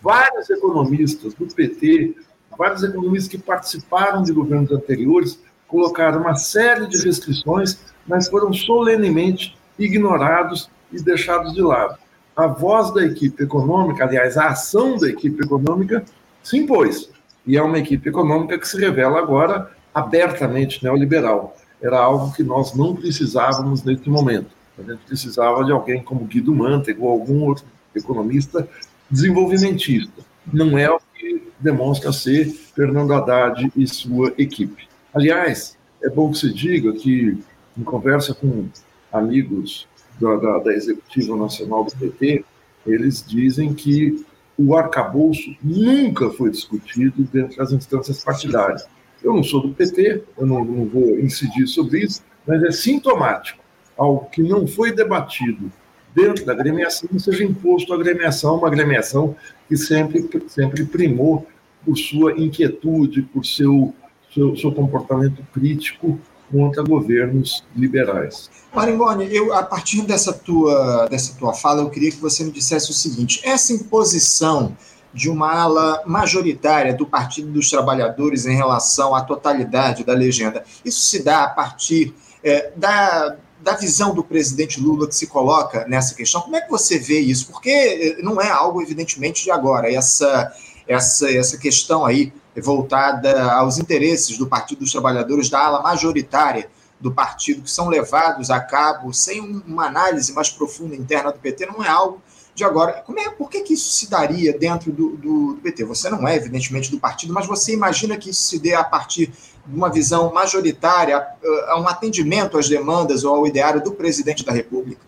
Vários 0.02 0.48
economistas 0.50 1.34
do 1.34 1.46
PT, 1.46 2.14
vários 2.56 2.82
economistas 2.82 3.28
que 3.28 3.38
participaram 3.38 4.22
de 4.22 4.32
governos 4.32 4.70
anteriores, 4.70 5.40
colocaram 5.66 6.20
uma 6.20 6.36
série 6.36 6.86
de 6.86 7.02
restrições, 7.04 7.78
mas 8.06 8.28
foram 8.28 8.52
solenemente 8.52 9.56
ignorados 9.78 10.70
e 10.92 11.00
deixados 11.00 11.54
de 11.54 11.62
lado. 11.62 11.98
A 12.36 12.46
voz 12.46 12.92
da 12.92 13.04
equipe 13.04 13.42
econômica, 13.42 14.04
aliás, 14.04 14.36
a 14.36 14.48
ação 14.48 14.96
da 14.96 15.08
equipe 15.08 15.42
econômica, 15.44 16.04
se 16.42 16.58
impôs 16.58 17.10
e 17.46 17.56
é 17.56 17.62
uma 17.62 17.78
equipe 17.78 18.08
econômica 18.08 18.58
que 18.58 18.68
se 18.68 18.78
revela 18.78 19.18
agora 19.18 19.70
abertamente 19.94 20.82
neoliberal. 20.82 21.56
Era 21.82 21.98
algo 21.98 22.32
que 22.32 22.42
nós 22.42 22.74
não 22.74 22.94
precisávamos 22.94 23.82
neste 23.82 24.08
momento. 24.08 24.50
A 24.78 24.82
gente 24.82 25.04
precisava 25.04 25.64
de 25.64 25.72
alguém 25.72 26.02
como 26.02 26.24
Guido 26.24 26.54
Mantega 26.54 27.02
ou 27.02 27.10
algum 27.10 27.42
outro 27.44 27.64
economista 27.94 28.68
desenvolvimentista. 29.10 30.22
Não 30.50 30.78
é 30.78 30.90
o 30.90 31.00
que 31.14 31.42
demonstra 31.60 32.12
ser 32.12 32.46
Fernando 32.46 33.12
Haddad 33.12 33.70
e 33.76 33.86
sua 33.86 34.32
equipe. 34.38 34.88
Aliás, 35.12 35.76
é 36.02 36.08
bom 36.08 36.30
que 36.30 36.38
se 36.38 36.52
diga 36.52 36.92
que, 36.92 37.38
em 37.76 37.82
conversa 37.82 38.34
com 38.34 38.66
amigos 39.12 39.86
da, 40.20 40.36
da, 40.36 40.58
da 40.58 40.72
Executiva 40.72 41.36
Nacional 41.36 41.84
do 41.84 41.92
PT, 41.92 42.44
eles 42.86 43.24
dizem 43.26 43.74
que 43.74 44.24
o 44.58 44.76
arcabouço 44.76 45.54
nunca 45.62 46.30
foi 46.30 46.50
discutido 46.50 47.22
dentro 47.32 47.56
das 47.56 47.72
instâncias 47.72 48.22
partidárias. 48.22 48.86
Eu 49.22 49.34
não 49.34 49.42
sou 49.42 49.60
do 49.62 49.74
PT, 49.74 50.22
eu 50.38 50.46
não, 50.46 50.64
não 50.64 50.86
vou 50.86 51.18
incidir 51.18 51.66
sobre 51.66 52.00
isso, 52.00 52.22
mas 52.46 52.62
é 52.62 52.70
sintomático. 52.70 53.62
Algo 53.96 54.28
que 54.30 54.42
não 54.42 54.66
foi 54.66 54.92
debatido 54.92 55.70
dentro 56.14 56.44
da 56.44 56.52
agremiação 56.52 57.08
seja 57.18 57.44
imposto 57.44 57.92
à 57.92 57.96
agremiação, 57.96 58.56
uma 58.56 58.68
agremiação 58.68 59.34
que 59.68 59.76
sempre, 59.76 60.28
sempre 60.48 60.84
primou 60.84 61.46
por 61.84 61.96
sua 61.96 62.32
inquietude, 62.32 63.22
por 63.22 63.44
seu, 63.44 63.94
seu, 64.32 64.56
seu 64.56 64.72
comportamento 64.72 65.42
crítico 65.52 66.18
contra 66.50 66.82
governos 66.82 67.64
liberais. 67.74 68.50
Maringoni, 68.74 69.34
eu, 69.34 69.54
a 69.54 69.62
partir 69.62 70.02
dessa 70.02 70.32
tua, 70.32 71.06
dessa 71.08 71.34
tua 71.38 71.54
fala, 71.54 71.82
eu 71.82 71.90
queria 71.90 72.10
que 72.10 72.20
você 72.20 72.44
me 72.44 72.52
dissesse 72.52 72.90
o 72.90 72.94
seguinte: 72.94 73.40
essa 73.42 73.72
imposição 73.72 74.76
de 75.12 75.28
uma 75.28 75.52
ala 75.52 76.02
majoritária 76.06 76.94
do 76.94 77.06
Partido 77.06 77.50
dos 77.50 77.68
Trabalhadores 77.68 78.46
em 78.46 78.56
relação 78.56 79.14
à 79.14 79.22
totalidade 79.22 80.04
da 80.04 80.14
legenda, 80.14 80.64
isso 80.84 81.00
se 81.00 81.22
dá 81.22 81.44
a 81.44 81.48
partir 81.48 82.14
é, 82.42 82.72
da, 82.76 83.36
da 83.60 83.74
visão 83.74 84.14
do 84.14 84.24
presidente 84.24 84.80
Lula 84.80 85.06
que 85.06 85.14
se 85.14 85.26
coloca 85.26 85.86
nessa 85.86 86.14
questão? 86.14 86.40
Como 86.40 86.56
é 86.56 86.60
que 86.60 86.70
você 86.70 86.98
vê 86.98 87.20
isso? 87.20 87.48
Porque 87.48 87.70
é, 87.70 88.22
não 88.22 88.40
é 88.40 88.50
algo, 88.50 88.80
evidentemente, 88.80 89.44
de 89.44 89.50
agora. 89.50 89.92
Essa, 89.92 90.52
essa, 90.88 91.30
essa 91.30 91.58
questão 91.58 92.04
aí 92.04 92.32
voltada 92.56 93.52
aos 93.52 93.78
interesses 93.78 94.36
do 94.36 94.46
Partido 94.46 94.80
dos 94.80 94.92
Trabalhadores, 94.92 95.48
da 95.48 95.60
ala 95.60 95.82
majoritária 95.82 96.68
do 97.00 97.10
partido, 97.10 97.62
que 97.62 97.70
são 97.70 97.88
levados 97.88 98.48
a 98.48 98.60
cabo 98.60 99.12
sem 99.12 99.40
uma 99.40 99.86
análise 99.86 100.32
mais 100.32 100.48
profunda 100.48 100.94
interna 100.94 101.32
do 101.32 101.38
PT, 101.38 101.66
não 101.66 101.82
é 101.84 101.88
algo 101.88 102.22
de 102.54 102.64
agora. 102.64 103.02
Como 103.04 103.18
é, 103.18 103.30
por 103.30 103.48
que, 103.48 103.60
que 103.60 103.74
isso 103.74 103.90
se 103.92 104.10
daria 104.10 104.56
dentro 104.56 104.92
do, 104.92 105.16
do, 105.16 105.54
do, 105.54 105.60
PT? 105.62 105.84
Você 105.84 106.10
não 106.10 106.26
é, 106.26 106.36
evidentemente, 106.36 106.90
do 106.90 106.98
partido, 106.98 107.32
mas 107.32 107.46
você 107.46 107.72
imagina 107.72 108.16
que 108.16 108.30
isso 108.30 108.42
se 108.42 108.58
dê 108.58 108.74
a 108.74 108.84
partir 108.84 109.32
de 109.66 109.76
uma 109.76 109.90
visão 109.90 110.32
majoritária, 110.32 111.16
a, 111.16 111.72
a 111.72 111.80
um 111.80 111.88
atendimento 111.88 112.58
às 112.58 112.68
demandas 112.68 113.24
ou 113.24 113.34
ao 113.34 113.46
ideário 113.46 113.82
do 113.82 113.92
presidente 113.92 114.44
da 114.44 114.52
República? 114.52 115.00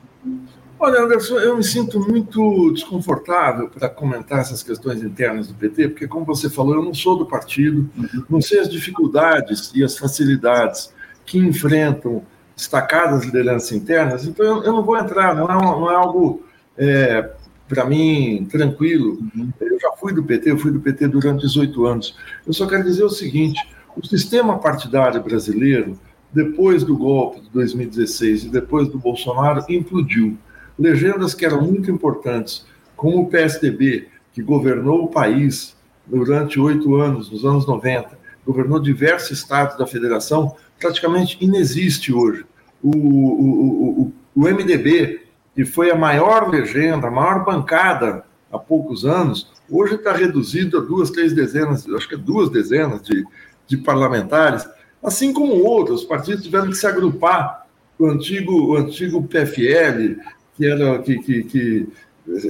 Olha, 0.78 1.00
Anderson, 1.00 1.36
eu 1.36 1.56
me 1.56 1.64
sinto 1.64 2.00
muito 2.00 2.72
desconfortável 2.72 3.68
para 3.68 3.88
comentar 3.88 4.40
essas 4.40 4.62
questões 4.62 5.02
internas 5.02 5.46
do 5.46 5.54
PT, 5.54 5.88
porque, 5.88 6.08
como 6.08 6.26
você 6.26 6.50
falou, 6.50 6.74
eu 6.74 6.82
não 6.82 6.92
sou 6.92 7.16
do 7.16 7.24
partido, 7.24 7.88
não 8.28 8.40
sei 8.40 8.60
as 8.60 8.68
dificuldades 8.68 9.70
e 9.74 9.84
as 9.84 9.96
facilidades 9.96 10.92
que 11.24 11.38
enfrentam 11.38 12.22
destacadas 12.56 13.24
lideranças 13.24 13.72
internas, 13.72 14.26
então 14.26 14.44
eu, 14.44 14.64
eu 14.64 14.72
não 14.72 14.84
vou 14.84 14.98
entrar, 14.98 15.34
não 15.34 15.46
é, 15.46 15.54
não 15.54 15.90
é 15.90 15.94
algo, 15.94 16.42
é, 16.76 17.30
para 17.68 17.84
mim, 17.84 18.46
tranquilo. 18.50 19.18
Eu 19.60 19.80
já 19.80 19.92
fui 19.92 20.12
do 20.12 20.22
PT, 20.22 20.50
eu 20.50 20.58
fui 20.58 20.70
do 20.70 20.80
PT 20.80 21.08
durante 21.08 21.42
18 21.42 21.86
anos. 21.86 22.16
Eu 22.46 22.52
só 22.52 22.66
quero 22.66 22.84
dizer 22.84 23.04
o 23.04 23.10
seguinte: 23.10 23.60
o 23.96 24.06
sistema 24.06 24.58
partidário 24.58 25.22
brasileiro, 25.22 25.98
depois 26.32 26.82
do 26.84 26.96
golpe 26.96 27.40
de 27.40 27.50
2016 27.50 28.44
e 28.44 28.48
depois 28.48 28.88
do 28.88 28.98
Bolsonaro, 28.98 29.64
implodiu 29.68 30.36
legendas 30.78 31.34
que 31.34 31.46
eram 31.46 31.62
muito 31.62 31.90
importantes, 31.90 32.66
como 32.96 33.22
o 33.22 33.28
PSDB, 33.28 34.08
que 34.32 34.42
governou 34.42 35.04
o 35.04 35.08
país 35.08 35.76
durante 36.06 36.58
oito 36.60 36.96
anos, 36.96 37.30
nos 37.30 37.44
anos 37.44 37.66
90, 37.66 38.18
governou 38.44 38.78
diversos 38.80 39.38
estados 39.38 39.78
da 39.78 39.86
federação, 39.86 40.54
praticamente 40.78 41.38
inexiste 41.40 42.12
hoje. 42.12 42.44
O, 42.82 42.90
o, 42.90 44.02
o, 44.02 44.12
o 44.34 44.40
MDB, 44.42 45.23
que 45.54 45.64
foi 45.64 45.90
a 45.90 45.96
maior 45.96 46.48
legenda, 46.48 47.08
a 47.08 47.10
maior 47.10 47.44
bancada 47.44 48.24
há 48.52 48.58
poucos 48.58 49.04
anos, 49.04 49.52
hoje 49.70 49.94
está 49.94 50.12
reduzido 50.12 50.78
a 50.78 50.80
duas, 50.80 51.10
três 51.10 51.32
dezenas, 51.32 51.88
acho 51.88 52.08
que 52.08 52.14
é 52.14 52.18
duas 52.18 52.50
dezenas 52.50 53.02
de, 53.02 53.24
de 53.66 53.76
parlamentares, 53.76 54.68
assim 55.02 55.32
como 55.32 55.64
outros 55.64 56.04
partidos 56.04 56.42
tiveram 56.42 56.68
que 56.68 56.74
se 56.74 56.86
agrupar. 56.86 57.66
O 57.98 58.06
antigo, 58.06 58.72
o 58.72 58.76
antigo 58.76 59.22
PFL, 59.22 60.20
que, 60.56 60.66
era, 60.66 60.98
que, 61.00 61.18
que, 61.18 61.44
que 61.44 61.88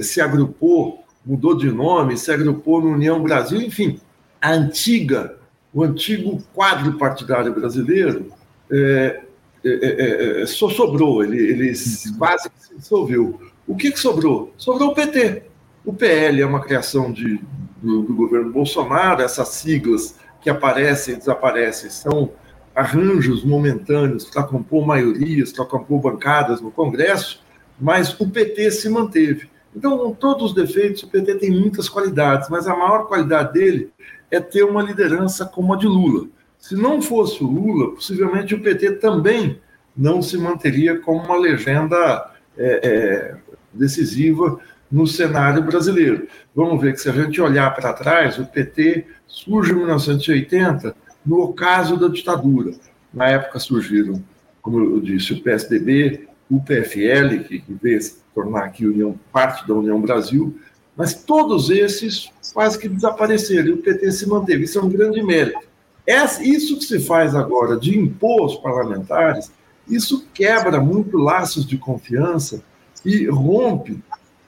se 0.01 0.19
agrupou, 0.19 1.03
mudou 1.25 1.55
de 1.55 1.71
nome, 1.71 2.17
se 2.17 2.31
agrupou 2.31 2.81
no 2.81 2.89
União 2.89 3.21
Brasil, 3.21 3.61
enfim, 3.61 3.99
a 4.41 4.51
antiga, 4.51 5.37
o 5.73 5.83
antigo 5.83 6.41
quadro 6.53 6.97
partidário 6.97 7.53
brasileiro 7.53 8.31
é, 8.71 9.21
é, 9.69 10.39
é, 10.39 10.41
é 10.43 10.45
só 10.45 10.69
sobrou, 10.69 11.23
ele, 11.23 11.37
ele 11.37 11.73
quase 12.17 12.49
se 12.57 12.75
dissolveu. 12.75 13.39
O 13.67 13.75
que, 13.75 13.91
que 13.91 13.99
sobrou? 13.99 14.53
Sobrou 14.57 14.89
o 14.89 14.93
PT. 14.93 15.43
O 15.83 15.93
PL 15.93 16.41
é 16.41 16.45
uma 16.45 16.61
criação 16.61 17.11
de, 17.11 17.39
do, 17.81 18.03
do 18.03 18.13
governo 18.13 18.51
Bolsonaro, 18.51 19.21
essas 19.21 19.49
siglas 19.49 20.15
que 20.41 20.49
aparecem 20.49 21.15
e 21.15 21.17
desaparecem 21.17 21.89
são 21.89 22.31
arranjos 22.75 23.43
momentâneos 23.43 24.25
para 24.25 24.43
compor 24.43 24.85
maiorias, 24.85 25.53
para 25.53 25.65
compor 25.65 26.01
bancadas 26.01 26.59
no 26.61 26.69
Congresso, 26.69 27.41
mas 27.79 28.19
o 28.19 28.29
PT 28.29 28.71
se 28.71 28.89
manteve. 28.89 29.49
Então, 29.75 29.97
com 29.97 30.11
todos 30.13 30.51
os 30.51 30.53
defeitos, 30.53 31.03
o 31.03 31.07
PT 31.07 31.35
tem 31.35 31.51
muitas 31.51 31.89
qualidades, 31.89 32.49
mas 32.49 32.67
a 32.67 32.75
maior 32.75 33.07
qualidade 33.07 33.53
dele 33.53 33.91
é 34.29 34.39
ter 34.39 34.63
uma 34.63 34.81
liderança 34.81 35.45
como 35.45 35.73
a 35.73 35.77
de 35.77 35.87
Lula. 35.87 36.27
Se 36.65 36.73
não 36.73 36.99
fosse 36.99 37.43
o 37.43 37.47
Lula, 37.47 37.93
possivelmente 37.93 38.55
o 38.55 38.59
PT 38.59 38.93
também 38.93 39.61
não 39.95 40.19
se 40.19 40.35
manteria 40.35 40.97
como 40.97 41.23
uma 41.23 41.37
legenda 41.37 42.31
é, 42.57 42.79
é, 42.83 43.37
decisiva 43.71 44.59
no 44.91 45.05
cenário 45.05 45.61
brasileiro. 45.61 46.27
Vamos 46.55 46.81
ver 46.81 46.93
que 46.93 47.01
se 47.01 47.07
a 47.07 47.11
gente 47.11 47.39
olhar 47.39 47.69
para 47.75 47.93
trás, 47.93 48.39
o 48.39 48.47
PT 48.47 49.05
surge 49.27 49.73
em 49.73 49.75
1980 49.75 50.95
no 51.23 51.39
ocaso 51.41 51.97
da 51.97 52.07
ditadura. 52.07 52.71
Na 53.13 53.29
época 53.29 53.59
surgiram, 53.59 54.23
como 54.59 54.79
eu 54.79 54.99
disse, 54.99 55.33
o 55.33 55.43
PSDB, 55.43 56.27
o 56.49 56.59
PFL, 56.59 57.43
que, 57.47 57.63
veio 57.79 58.01
se 58.01 58.23
tornar 58.33 58.63
aqui 58.63 58.87
União, 58.87 59.19
parte 59.31 59.67
da 59.67 59.75
União 59.75 60.01
Brasil, 60.01 60.59
mas 60.97 61.13
todos 61.13 61.69
esses 61.69 62.31
quase 62.55 62.79
que 62.79 62.89
desapareceram 62.89 63.67
e 63.67 63.73
o 63.73 63.83
PT 63.83 64.11
se 64.11 64.27
manteve. 64.27 64.63
Isso 64.63 64.79
é 64.79 64.81
um 64.81 64.89
grande 64.89 65.21
mérito. 65.21 65.74
Isso 66.07 66.77
que 66.77 66.85
se 66.85 66.99
faz 66.99 67.33
agora 67.33 67.77
de 67.77 67.97
impor 67.97 68.45
os 68.45 68.55
parlamentares, 68.55 69.51
isso 69.87 70.27
quebra 70.33 70.79
muito 70.79 71.17
laços 71.17 71.65
de 71.65 71.77
confiança 71.77 72.63
e 73.03 73.27
rompe 73.27 73.99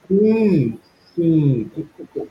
com, 0.08 0.72
com, 1.14 1.66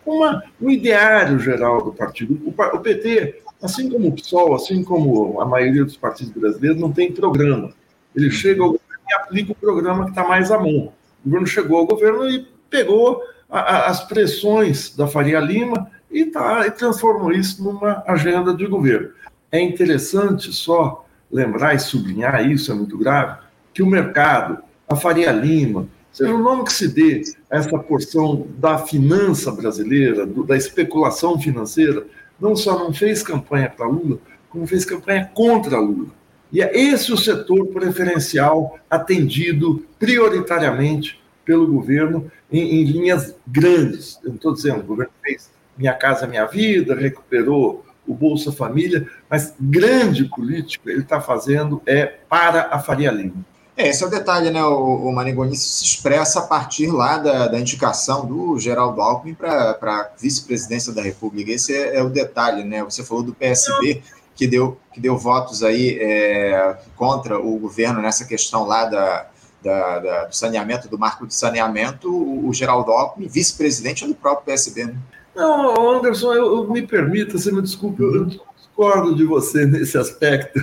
com 0.03 0.11
uma, 0.11 0.43
um 0.61 0.69
ideário 0.69 1.39
geral 1.39 1.83
do 1.83 1.93
partido. 1.93 2.39
O, 2.45 2.49
o 2.49 2.79
PT, 2.79 3.41
assim 3.61 3.89
como 3.89 4.07
o 4.07 4.11
PSOL, 4.11 4.55
assim 4.55 4.83
como 4.83 5.39
a 5.39 5.45
maioria 5.45 5.85
dos 5.85 5.97
partidos 5.97 6.33
brasileiros, 6.33 6.79
não 6.79 6.91
tem 6.91 7.11
programa. 7.11 7.71
Ele 8.15 8.29
chega 8.29 8.61
ao 8.61 8.71
governo 8.71 9.03
e 9.09 9.13
aplica 9.13 9.51
o 9.51 9.55
programa 9.55 10.03
que 10.05 10.09
está 10.09 10.27
mais 10.27 10.51
à 10.51 10.57
mão. 10.57 10.91
O 11.21 11.25
governo 11.25 11.47
chegou 11.47 11.79
ao 11.79 11.87
governo 11.87 12.29
e 12.29 12.47
pegou 12.69 13.21
a, 13.49 13.59
a, 13.59 13.87
as 13.87 14.03
pressões 14.03 14.95
da 14.95 15.07
Faria 15.07 15.39
Lima 15.39 15.89
e, 16.11 16.25
tá, 16.25 16.65
e 16.65 16.71
transformou 16.71 17.31
isso 17.31 17.63
numa 17.63 18.03
agenda 18.07 18.53
de 18.53 18.65
governo. 18.65 19.09
É 19.51 19.59
interessante 19.59 20.51
só 20.51 21.05
lembrar 21.31 21.75
e 21.75 21.79
sublinhar 21.79 22.49
isso, 22.49 22.71
é 22.71 22.75
muito 22.75 22.97
grave, 22.97 23.39
que 23.73 23.83
o 23.83 23.87
mercado, 23.87 24.59
a 24.87 24.95
Faria 24.95 25.31
Lima, 25.31 25.87
seja 26.11 26.33
o 26.33 26.41
nome 26.41 26.63
que 26.63 26.73
se 26.73 26.87
dê 26.87 27.21
a 27.49 27.57
essa 27.57 27.77
porção 27.77 28.47
da 28.57 28.77
finança 28.77 29.51
brasileira, 29.51 30.25
do, 30.25 30.43
da 30.43 30.57
especulação 30.57 31.39
financeira, 31.39 32.05
não 32.39 32.55
só 32.55 32.77
não 32.77 32.93
fez 32.93 33.21
campanha 33.21 33.69
para 33.69 33.87
Lula, 33.87 34.19
como 34.49 34.65
fez 34.65 34.85
campanha 34.85 35.29
contra 35.33 35.79
Lula. 35.79 36.07
E 36.51 36.61
é 36.61 36.77
esse 36.77 37.11
o 37.11 37.17
setor 37.17 37.67
preferencial 37.67 38.79
atendido 38.89 39.85
prioritariamente 39.99 41.21
pelo 41.43 41.67
governo 41.67 42.31
em, 42.51 42.81
em 42.81 42.83
linhas 42.85 43.35
grandes. 43.45 44.19
Eu 44.23 44.29
não 44.29 44.35
estou 44.35 44.53
dizendo, 44.53 44.79
o 44.79 44.83
governo 44.83 45.11
fez 45.21 45.51
Minha 45.77 45.93
Casa 45.93 46.27
Minha 46.27 46.45
Vida, 46.45 46.95
recuperou 46.95 47.85
o 48.07 48.13
Bolsa 48.13 48.51
Família, 48.51 49.07
mas 49.29 49.53
grande 49.59 50.25
política 50.25 50.89
ele 50.89 51.01
está 51.01 51.19
fazendo 51.19 51.81
é 51.85 52.05
para 52.05 52.69
a 52.71 52.79
Faria 52.79 53.11
Lima. 53.11 53.45
É, 53.75 53.89
esse 53.89 54.03
é 54.03 54.07
o 54.07 54.09
detalhe, 54.09 54.49
né? 54.49 54.63
O, 54.63 55.07
o 55.07 55.13
Manigoni 55.13 55.55
se 55.55 55.83
expressa 55.83 56.39
a 56.39 56.41
partir 56.47 56.87
lá 56.87 57.19
da, 57.19 57.47
da 57.47 57.59
indicação 57.59 58.25
do 58.25 58.57
Geraldo 58.57 58.99
Alckmin 58.99 59.35
para 59.35 60.11
vice-presidência 60.19 60.91
da 60.91 61.03
República. 61.03 61.51
Esse 61.51 61.75
é, 61.75 61.97
é, 61.97 62.03
o 62.03 62.09
detalhe, 62.09 62.63
né? 62.63 62.83
Você 62.83 63.03
falou 63.03 63.21
do 63.21 63.35
PSB, 63.35 64.01
que 64.33 64.47
deu, 64.47 64.79
que 64.91 64.99
deu 64.99 65.15
votos 65.15 65.61
aí 65.61 65.95
é, 66.01 66.75
contra 66.95 67.37
o 67.39 67.59
governo 67.59 68.01
nessa 68.01 68.25
questão 68.25 68.65
lá 68.65 68.85
da, 68.85 69.27
da, 69.61 69.99
da, 69.99 70.25
do 70.25 70.35
saneamento, 70.35 70.89
do 70.89 70.97
marco 70.97 71.27
de 71.27 71.35
saneamento. 71.35 72.11
O, 72.11 72.49
o 72.49 72.53
Geraldo 72.53 72.91
Alckmin, 72.91 73.27
vice-presidente 73.27 74.07
do 74.07 74.15
próprio 74.15 74.45
PSB, 74.45 74.85
né? 74.85 74.95
Não, 75.37 75.97
Anderson, 75.97 76.33
eu, 76.33 76.45
eu 76.57 76.71
me 76.71 76.81
permita, 76.81 77.37
você 77.37 77.51
me 77.51 77.61
desculpe, 77.61 78.01
eu, 78.01 78.15
eu 78.15 78.25
discordo 78.25 79.15
de 79.15 79.23
você 79.23 79.67
nesse 79.67 79.95
aspecto. 79.95 80.59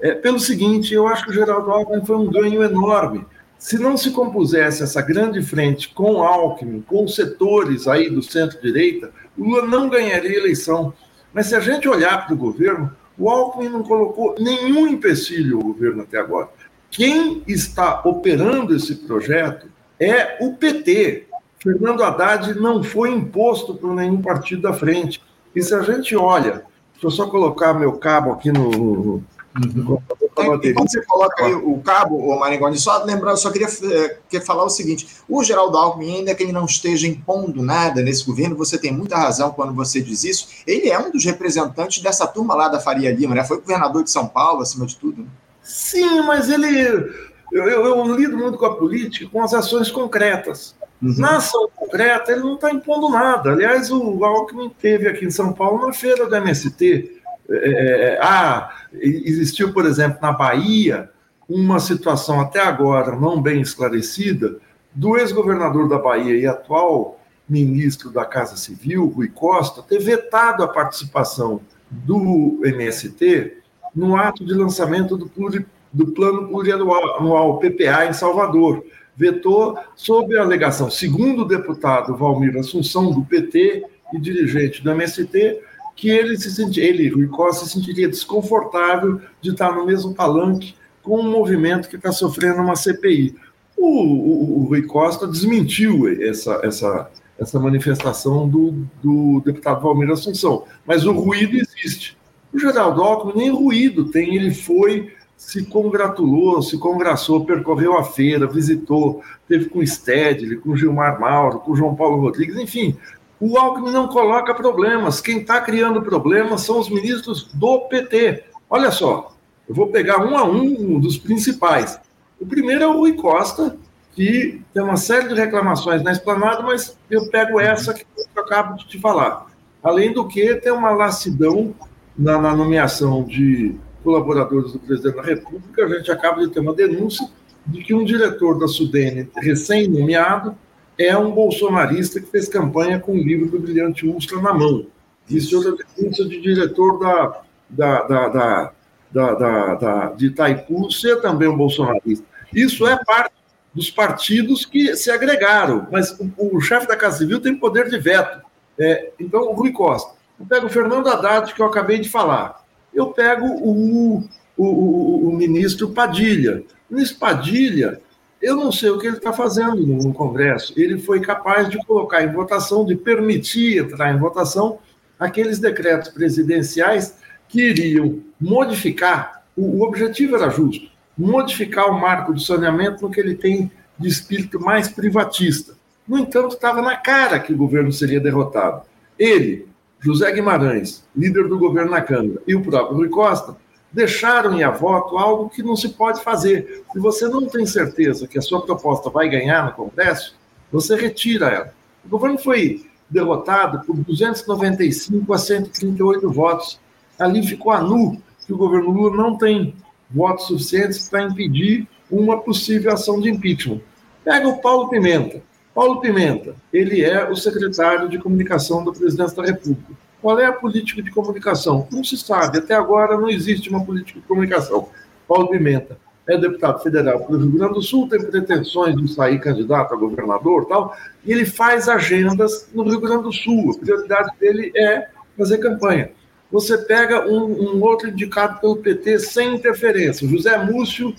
É, 0.00 0.14
pelo 0.14 0.38
seguinte, 0.38 0.94
eu 0.94 1.08
acho 1.08 1.24
que 1.24 1.30
o 1.30 1.34
Geraldo 1.34 1.68
Alckmin 1.68 2.06
foi 2.06 2.14
um 2.14 2.30
ganho 2.30 2.62
enorme. 2.62 3.26
Se 3.58 3.76
não 3.76 3.96
se 3.96 4.12
compusesse 4.12 4.84
essa 4.84 5.02
grande 5.02 5.42
frente 5.42 5.92
com 5.92 6.22
Alckmin, 6.22 6.80
com 6.80 7.08
setores 7.08 7.88
aí 7.88 8.08
do 8.08 8.22
centro-direita, 8.22 9.10
Lula 9.36 9.66
não 9.66 9.88
ganharia 9.88 10.38
eleição. 10.38 10.94
Mas 11.34 11.46
se 11.46 11.56
a 11.56 11.60
gente 11.60 11.88
olhar 11.88 12.24
para 12.24 12.34
o 12.34 12.38
governo, 12.38 12.92
o 13.18 13.28
Alckmin 13.28 13.68
não 13.68 13.82
colocou 13.82 14.36
nenhum 14.38 14.86
empecilho 14.86 15.56
ao 15.56 15.64
governo 15.64 16.02
até 16.02 16.18
agora. 16.18 16.48
Quem 16.88 17.42
está 17.48 18.00
operando 18.04 18.76
esse 18.76 18.94
projeto 18.94 19.66
é 19.98 20.38
o 20.40 20.54
PT, 20.54 21.26
Fernando 21.60 22.02
Haddad 22.02 22.54
não 22.58 22.82
foi 22.82 23.10
imposto 23.10 23.74
por 23.74 23.94
nenhum 23.94 24.22
partido 24.22 24.62
da 24.62 24.72
frente. 24.72 25.22
E 25.54 25.62
se 25.62 25.74
a 25.74 25.82
gente 25.82 26.14
olha, 26.16 26.64
deixa 26.92 27.06
eu 27.06 27.10
só 27.10 27.26
colocar 27.26 27.74
meu 27.74 27.92
cabo 27.94 28.32
aqui 28.32 28.52
no. 28.52 28.70
no, 28.70 29.22
no 29.54 30.02
Enquanto 30.40 30.88
você 30.88 31.02
coloca 31.04 31.44
aí 31.44 31.52
o 31.52 31.78
cabo, 31.78 32.16
o 32.16 32.38
Maringoni, 32.38 32.78
só 32.78 33.02
lembrar, 33.02 33.32
eu 33.32 33.36
só 33.36 33.50
queria, 33.50 33.66
eh, 33.66 34.18
queria 34.28 34.46
falar 34.46 34.64
o 34.64 34.68
seguinte: 34.68 35.08
o 35.28 35.42
Geraldo 35.42 35.76
Alckmin, 35.76 36.18
ainda 36.18 36.34
que 36.34 36.44
ele 36.44 36.52
não 36.52 36.64
esteja 36.64 37.08
impondo 37.08 37.60
nada 37.60 38.00
nesse 38.02 38.24
governo, 38.24 38.56
você 38.56 38.78
tem 38.78 38.92
muita 38.92 39.16
razão 39.16 39.50
quando 39.50 39.74
você 39.74 40.00
diz 40.00 40.22
isso. 40.22 40.48
Ele 40.64 40.88
é 40.88 40.98
um 40.98 41.10
dos 41.10 41.24
representantes 41.24 42.00
dessa 42.02 42.26
turma 42.26 42.54
lá 42.54 42.68
da 42.68 42.78
Faria 42.78 43.12
Lima, 43.12 43.34
né? 43.34 43.42
Foi 43.42 43.60
governador 43.60 44.04
de 44.04 44.10
São 44.10 44.28
Paulo, 44.28 44.62
acima 44.62 44.86
de 44.86 44.96
tudo. 44.96 45.22
Né? 45.22 45.28
Sim, 45.60 46.22
mas 46.22 46.48
ele. 46.48 47.27
Eu, 47.52 47.64
eu, 47.64 47.84
eu 47.84 48.16
lido 48.16 48.36
muito 48.36 48.58
com 48.58 48.66
a 48.66 48.76
política, 48.76 49.30
com 49.30 49.42
as 49.42 49.54
ações 49.54 49.90
concretas. 49.90 50.76
Uhum. 51.00 51.14
Na 51.18 51.36
ação 51.36 51.68
concreta, 51.74 52.32
ele 52.32 52.42
não 52.42 52.54
está 52.54 52.70
impondo 52.70 53.08
nada. 53.08 53.52
Aliás, 53.52 53.90
o 53.90 54.24
Alckmin 54.24 54.70
teve 54.80 55.08
aqui 55.08 55.24
em 55.24 55.30
São 55.30 55.52
Paulo 55.52 55.86
na 55.86 55.92
feira 55.92 56.26
do 56.26 56.34
MST. 56.34 57.20
É, 57.48 57.54
é, 57.54 58.14
é, 58.14 58.18
ah, 58.20 58.74
existiu, 58.92 59.72
por 59.72 59.86
exemplo, 59.86 60.18
na 60.20 60.32
Bahia, 60.32 61.10
uma 61.48 61.80
situação 61.80 62.40
até 62.40 62.60
agora 62.60 63.16
não 63.16 63.40
bem 63.40 63.60
esclarecida 63.60 64.58
do 64.94 65.16
ex-governador 65.16 65.88
da 65.88 65.98
Bahia 65.98 66.36
e 66.36 66.46
atual 66.46 67.18
ministro 67.48 68.10
da 68.10 68.26
Casa 68.26 68.56
Civil, 68.56 69.06
Rui 69.06 69.28
Costa, 69.28 69.82
ter 69.82 69.98
vetado 70.00 70.62
a 70.62 70.68
participação 70.68 71.60
do 71.90 72.60
MST 72.62 73.56
no 73.94 74.16
ato 74.16 74.44
de 74.44 74.52
lançamento 74.52 75.16
do, 75.16 75.28
pluri, 75.28 75.64
do 75.92 76.08
Plano 76.08 76.48
Plurianual, 76.48 77.58
PPA, 77.58 78.06
em 78.06 78.12
Salvador 78.12 78.84
vetou 79.18 79.76
sob 79.96 80.38
a 80.38 80.42
alegação, 80.42 80.88
segundo 80.88 81.42
o 81.42 81.44
deputado 81.44 82.16
Valmir 82.16 82.56
Assunção, 82.56 83.10
do 83.10 83.24
PT 83.24 83.84
e 84.14 84.20
dirigente 84.20 84.82
do 84.82 84.92
MST, 84.92 85.60
que 85.96 86.08
ele, 86.08 86.38
se 86.38 86.52
sentia, 86.52 86.84
ele, 86.84 87.08
Rui 87.08 87.26
Costa, 87.26 87.66
se 87.66 87.72
sentiria 87.72 88.08
desconfortável 88.08 89.20
de 89.40 89.50
estar 89.50 89.72
no 89.72 89.84
mesmo 89.84 90.14
palanque 90.14 90.76
com 91.02 91.18
um 91.18 91.28
movimento 91.28 91.88
que 91.88 91.96
está 91.96 92.12
sofrendo 92.12 92.62
uma 92.62 92.76
CPI. 92.76 93.34
O, 93.76 93.86
o, 93.86 94.60
o, 94.60 94.64
Rui 94.68 94.82
Costa 94.82 95.26
desmentiu 95.26 96.06
essa, 96.22 96.60
essa, 96.62 97.10
essa 97.36 97.58
manifestação 97.58 98.48
do, 98.48 98.86
do 99.02 99.42
deputado 99.44 99.82
Valmir 99.82 100.10
Assunção, 100.10 100.64
mas 100.86 101.04
o 101.04 101.12
ruído 101.12 101.56
existe. 101.56 102.16
O 102.52 102.58
Geraldo 102.58 103.02
Alckmin 103.02 103.36
nem 103.36 103.50
ruído 103.50 104.04
tem, 104.12 104.36
ele 104.36 104.54
foi 104.54 105.12
se 105.38 105.64
congratulou, 105.64 106.60
se 106.60 106.76
congraçou, 106.76 107.44
percorreu 107.44 107.96
a 107.96 108.02
feira, 108.02 108.44
visitou, 108.44 109.22
teve 109.48 109.66
com 109.66 109.86
Stedley, 109.86 110.56
com 110.56 110.76
Gilmar 110.76 111.20
Mauro, 111.20 111.60
com 111.60 111.76
João 111.76 111.94
Paulo 111.94 112.20
Rodrigues, 112.20 112.56
enfim. 112.56 112.96
O 113.40 113.56
Alckmin 113.56 113.92
não 113.92 114.08
coloca 114.08 114.52
problemas. 114.52 115.20
Quem 115.20 115.38
está 115.38 115.60
criando 115.60 116.02
problemas 116.02 116.62
são 116.62 116.80
os 116.80 116.90
ministros 116.90 117.44
do 117.54 117.82
PT. 117.82 118.42
Olha 118.68 118.90
só, 118.90 119.32
eu 119.68 119.74
vou 119.76 119.86
pegar 119.86 120.18
um 120.26 120.36
a 120.36 120.42
um, 120.42 120.96
um 120.96 121.00
dos 121.00 121.16
principais. 121.16 122.00
O 122.40 122.44
primeiro 122.44 122.82
é 122.82 122.86
o 122.88 122.98
Rui 122.98 123.12
Costa, 123.12 123.76
que 124.14 124.60
tem 124.74 124.82
uma 124.82 124.96
série 124.96 125.28
de 125.28 125.34
reclamações 125.34 126.02
na 126.02 126.10
esplanada, 126.10 126.62
mas 126.62 126.98
eu 127.08 127.30
pego 127.30 127.60
essa 127.60 127.94
que 127.94 128.04
eu 128.16 128.42
acabo 128.42 128.76
de 128.76 128.88
te 128.88 128.98
falar. 128.98 129.46
Além 129.84 130.12
do 130.12 130.26
que, 130.26 130.56
tem 130.56 130.72
uma 130.72 130.90
lassidão 130.90 131.72
na, 132.18 132.40
na 132.40 132.56
nomeação 132.56 133.22
de 133.22 133.76
colaboradores 134.02 134.72
do 134.72 134.78
presidente 134.78 135.16
da 135.16 135.22
República, 135.22 135.84
a 135.84 135.88
gente 135.88 136.10
acaba 136.10 136.40
de 136.40 136.52
ter 136.52 136.60
uma 136.60 136.74
denúncia 136.74 137.28
de 137.66 137.82
que 137.82 137.94
um 137.94 138.04
diretor 138.04 138.58
da 138.58 138.66
Sudene, 138.66 139.28
recém-nomeado, 139.36 140.56
é 140.98 141.16
um 141.16 141.30
bolsonarista 141.30 142.20
que 142.20 142.26
fez 142.26 142.48
campanha 142.48 142.98
com 142.98 143.12
o 143.12 143.22
livro 143.22 143.48
do 143.48 143.58
Brilhante 143.58 144.06
Ustra 144.06 144.40
na 144.40 144.52
mão. 144.52 144.86
Isso 145.28 145.54
é 145.54 145.58
outra 145.58 145.86
denúncia 145.96 146.24
de 146.26 146.40
diretor 146.40 146.98
da, 146.98 147.42
da, 147.68 148.02
da, 148.02 148.28
da, 148.28 148.72
da, 149.12 149.34
da, 149.34 149.74
da 149.74 150.06
de 150.12 150.26
Itaipu 150.26 150.90
ser 150.90 151.20
também 151.20 151.48
um 151.48 151.56
bolsonarista. 151.56 152.24
Isso 152.52 152.86
é 152.86 152.98
parte 153.04 153.34
dos 153.74 153.90
partidos 153.90 154.64
que 154.64 154.96
se 154.96 155.10
agregaram, 155.10 155.86
mas 155.90 156.18
o, 156.18 156.56
o 156.56 156.60
chefe 156.60 156.88
da 156.88 156.96
Casa 156.96 157.18
Civil 157.18 157.40
tem 157.40 157.54
poder 157.56 157.88
de 157.88 157.98
veto. 157.98 158.40
É, 158.78 159.12
então, 159.20 159.42
o 159.42 159.52
Rui 159.52 159.72
Costa. 159.72 160.16
Eu 160.38 160.46
pego 160.46 160.66
o 160.66 160.70
Fernando 160.70 161.08
Haddad, 161.08 161.52
que 161.52 161.60
eu 161.60 161.66
acabei 161.66 161.98
de 161.98 162.08
falar. 162.08 162.64
Eu 162.92 163.08
pego 163.08 163.46
o, 163.46 164.24
o, 164.56 164.64
o, 164.64 165.28
o 165.28 165.36
ministro 165.36 165.90
Padilha. 165.90 166.62
O 166.90 166.94
ministro 166.94 167.18
Padilha, 167.18 168.00
eu 168.40 168.56
não 168.56 168.70
sei 168.72 168.90
o 168.90 168.98
que 168.98 169.06
ele 169.06 169.16
está 169.16 169.32
fazendo 169.32 169.76
no 169.86 170.12
Congresso. 170.12 170.72
Ele 170.76 170.98
foi 170.98 171.20
capaz 171.20 171.68
de 171.68 171.78
colocar 171.84 172.22
em 172.22 172.32
votação, 172.32 172.84
de 172.84 172.96
permitir 172.96 173.78
entrar 173.78 174.14
em 174.14 174.18
votação 174.18 174.78
aqueles 175.18 175.58
decretos 175.58 176.10
presidenciais 176.10 177.16
que 177.48 177.62
iriam 177.62 178.20
modificar, 178.40 179.42
o, 179.56 179.82
objetivo 179.82 180.36
era 180.36 180.50
justo, 180.50 180.88
modificar 181.16 181.90
o 181.90 181.98
marco 181.98 182.32
do 182.32 182.40
saneamento 182.40 183.02
no 183.02 183.10
que 183.10 183.18
ele 183.18 183.34
tem 183.34 183.70
de 183.98 184.08
espírito 184.08 184.60
mais 184.60 184.88
privatista. 184.88 185.74
No 186.06 186.18
entanto, 186.18 186.54
estava 186.54 186.80
na 186.80 186.96
cara 186.96 187.40
que 187.40 187.52
o 187.52 187.56
governo 187.56 187.92
seria 187.92 188.20
derrotado. 188.20 188.82
Ele, 189.18 189.66
José 190.00 190.30
Guimarães, 190.32 191.04
líder 191.16 191.48
do 191.48 191.58
governo 191.58 191.90
na 191.90 192.00
Câmara, 192.00 192.40
e 192.46 192.54
o 192.54 192.62
próprio 192.62 192.96
Rui 192.96 193.08
Costa, 193.08 193.56
deixaram 193.92 194.58
em 194.58 194.70
voto 194.70 195.18
algo 195.18 195.48
que 195.48 195.62
não 195.62 195.74
se 195.74 195.88
pode 195.90 196.22
fazer. 196.22 196.84
Se 196.92 196.98
você 196.98 197.26
não 197.28 197.46
tem 197.46 197.66
certeza 197.66 198.28
que 198.28 198.38
a 198.38 198.42
sua 198.42 198.60
proposta 198.60 199.10
vai 199.10 199.28
ganhar 199.28 199.64
no 199.64 199.72
Congresso, 199.72 200.36
você 200.70 200.94
retira 200.94 201.48
ela. 201.48 201.74
O 202.04 202.08
governo 202.08 202.38
foi 202.38 202.86
derrotado 203.10 203.84
por 203.86 203.96
295 203.96 205.32
a 205.32 205.38
138 205.38 206.30
votos. 206.30 206.78
Ali 207.18 207.44
ficou 207.46 207.72
a 207.72 207.80
nu 207.80 208.20
que 208.46 208.52
o 208.52 208.56
governo 208.56 208.90
Lula 208.90 209.16
não 209.16 209.36
tem 209.36 209.74
votos 210.10 210.46
suficientes 210.46 211.08
para 211.08 211.24
impedir 211.24 211.88
uma 212.10 212.38
possível 212.40 212.92
ação 212.92 213.20
de 213.20 213.30
impeachment. 213.30 213.80
Pega 214.24 214.48
o 214.48 214.60
Paulo 214.60 214.88
Pimenta. 214.88 215.42
Paulo 215.78 216.00
Pimenta, 216.00 216.56
ele 216.72 217.04
é 217.04 217.30
o 217.30 217.36
secretário 217.36 218.08
de 218.08 218.18
comunicação 218.18 218.84
da 218.84 218.90
presidência 218.90 219.36
da 219.36 219.44
República. 219.44 219.92
Qual 220.20 220.36
é 220.36 220.44
a 220.44 220.52
política 220.52 221.00
de 221.00 221.12
comunicação? 221.12 221.86
Não 221.92 222.02
se 222.02 222.16
sabe, 222.16 222.58
até 222.58 222.74
agora 222.74 223.16
não 223.16 223.30
existe 223.30 223.70
uma 223.70 223.84
política 223.84 224.18
de 224.18 224.26
comunicação. 224.26 224.88
Paulo 225.28 225.46
Pimenta 225.48 225.96
é 226.26 226.36
deputado 226.36 226.82
federal 226.82 227.20
pelo 227.20 227.38
Rio 227.38 227.52
Grande 227.52 227.74
do 227.74 227.82
Sul, 227.82 228.08
tem 228.08 228.20
pretensões 228.20 228.96
de 228.96 229.06
sair 229.06 229.38
candidato 229.38 229.94
a 229.94 229.96
governador 229.96 230.66
tal, 230.66 230.96
e 231.24 231.30
ele 231.30 231.46
faz 231.46 231.88
agendas 231.88 232.68
no 232.74 232.82
Rio 232.82 232.98
Grande 232.98 233.22
do 233.22 233.32
Sul. 233.32 233.70
A 233.70 233.78
prioridade 233.78 234.30
dele 234.40 234.72
é 234.74 235.06
fazer 235.36 235.58
campanha 235.58 236.10
você 236.50 236.78
pega 236.78 237.28
um, 237.28 237.76
um, 237.76 237.82
outro 237.82 238.08
indicado 238.08 238.58
pelo 238.58 238.78
PT 238.78 239.18
sem 239.18 239.54
interferência, 239.54 240.26
José 240.26 240.56
Múcio 240.56 241.14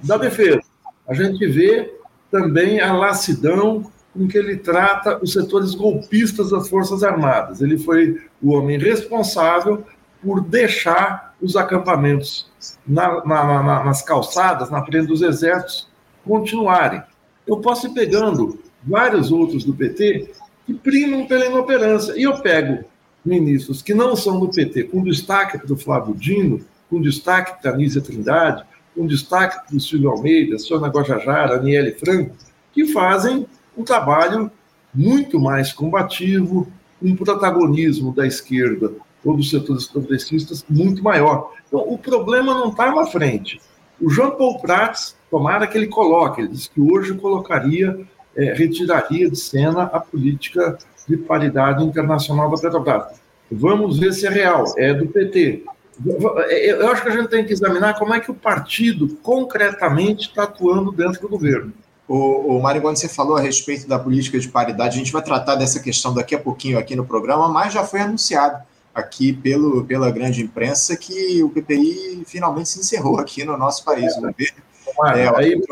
da 0.00 0.16
Defesa. 0.16 0.62
A 1.06 1.12
gente 1.12 1.44
vê 1.48 1.92
também 2.30 2.80
a 2.80 2.92
lassidão 2.92 3.90
com 4.14 4.26
que 4.26 4.36
ele 4.36 4.56
trata 4.56 5.18
os 5.22 5.32
setores 5.32 5.74
golpistas 5.74 6.50
das 6.50 6.68
Forças 6.68 7.02
Armadas. 7.02 7.60
Ele 7.60 7.78
foi 7.78 8.20
o 8.42 8.52
homem 8.52 8.78
responsável 8.78 9.84
por 10.22 10.40
deixar 10.40 11.34
os 11.40 11.56
acampamentos 11.56 12.50
na, 12.86 13.24
na, 13.24 13.62
na, 13.62 13.84
nas 13.84 14.02
calçadas, 14.02 14.70
na 14.70 14.84
frente 14.84 15.06
dos 15.06 15.22
exércitos, 15.22 15.88
continuarem. 16.24 17.02
Eu 17.46 17.58
posso 17.58 17.86
ir 17.86 17.90
pegando 17.90 18.58
vários 18.82 19.30
outros 19.30 19.64
do 19.64 19.74
PT 19.74 20.30
que 20.66 20.74
primam 20.74 21.26
pela 21.26 21.46
inoperância. 21.46 22.14
E 22.16 22.24
eu 22.24 22.40
pego 22.40 22.84
ministros 23.24 23.82
que 23.82 23.94
não 23.94 24.16
são 24.16 24.38
do 24.38 24.48
PT, 24.48 24.84
com 24.84 25.02
destaque 25.02 25.58
para 25.58 25.72
o 25.72 25.76
Flávio 25.76 26.14
Dino, 26.14 26.60
com 26.90 27.00
destaque 27.00 27.60
para 27.60 27.70
a 27.70 27.74
Anísia 27.74 28.00
Trindade, 28.00 28.64
com 28.94 29.06
destaque 29.06 29.66
para 29.66 29.76
o 29.76 29.80
Silvio 29.80 30.10
Almeida, 30.10 30.58
Sônia 30.58 30.88
Guajajara, 30.88 31.56
Aniele 31.56 31.92
Franco, 31.92 32.34
que 32.72 32.86
fazem 32.86 33.46
um 33.78 33.84
trabalho 33.84 34.50
muito 34.92 35.38
mais 35.38 35.72
combativo, 35.72 36.66
um 37.00 37.14
protagonismo 37.14 38.12
da 38.12 38.26
esquerda 38.26 38.92
ou 39.24 39.36
dos 39.36 39.50
setores 39.50 39.86
progressistas 39.86 40.64
muito 40.68 41.02
maior. 41.02 41.52
Então, 41.66 41.80
o 41.80 41.96
problema 41.96 42.54
não 42.54 42.70
está 42.70 42.92
na 42.92 43.06
frente. 43.06 43.60
O 44.00 44.10
Jean 44.10 44.30
Paul 44.30 44.60
Prats, 44.60 45.16
tomara 45.30 45.66
que 45.66 45.76
ele 45.76 45.86
coloque, 45.86 46.40
ele 46.40 46.48
disse 46.48 46.70
que 46.70 46.80
hoje 46.80 47.14
colocaria, 47.14 47.98
é, 48.36 48.52
retiraria 48.54 49.30
de 49.30 49.36
cena 49.36 49.84
a 49.84 50.00
política 50.00 50.78
de 51.08 51.16
paridade 51.16 51.84
internacional 51.84 52.50
da 52.50 52.60
Petrobras. 52.60 53.20
Vamos 53.50 53.98
ver 53.98 54.12
se 54.12 54.26
é 54.26 54.30
real, 54.30 54.64
é 54.76 54.92
do 54.92 55.06
PT. 55.06 55.64
Eu 56.04 56.88
acho 56.90 57.02
que 57.02 57.08
a 57.08 57.16
gente 57.16 57.28
tem 57.28 57.44
que 57.44 57.52
examinar 57.52 57.98
como 57.98 58.14
é 58.14 58.20
que 58.20 58.30
o 58.30 58.34
partido 58.34 59.08
concretamente 59.16 60.28
está 60.28 60.44
atuando 60.44 60.92
dentro 60.92 61.20
do 61.22 61.28
governo. 61.28 61.72
O, 62.08 62.56
o 62.56 62.62
Mário, 62.62 62.80
quando 62.80 62.96
você 62.96 63.08
falou 63.08 63.36
a 63.36 63.40
respeito 63.40 63.86
da 63.86 63.98
política 63.98 64.40
de 64.40 64.48
paridade, 64.48 64.96
a 64.96 64.98
gente 64.98 65.12
vai 65.12 65.22
tratar 65.22 65.56
dessa 65.56 65.78
questão 65.78 66.14
daqui 66.14 66.34
a 66.34 66.38
pouquinho 66.38 66.78
aqui 66.78 66.96
no 66.96 67.04
programa, 67.04 67.48
mas 67.48 67.74
já 67.74 67.84
foi 67.84 68.00
anunciado 68.00 68.62
aqui 68.94 69.32
pelo, 69.32 69.84
pela 69.84 70.10
grande 70.10 70.42
imprensa 70.42 70.96
que 70.96 71.42
o 71.42 71.50
PPI 71.50 72.24
finalmente 72.26 72.70
se 72.70 72.80
encerrou 72.80 73.20
aqui 73.20 73.44
no 73.44 73.56
nosso 73.58 73.84
país. 73.84 74.12
É, 74.16 75.20
é, 75.20 75.36
aí, 75.36 75.62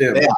é. 0.00 0.24
É, 0.24 0.28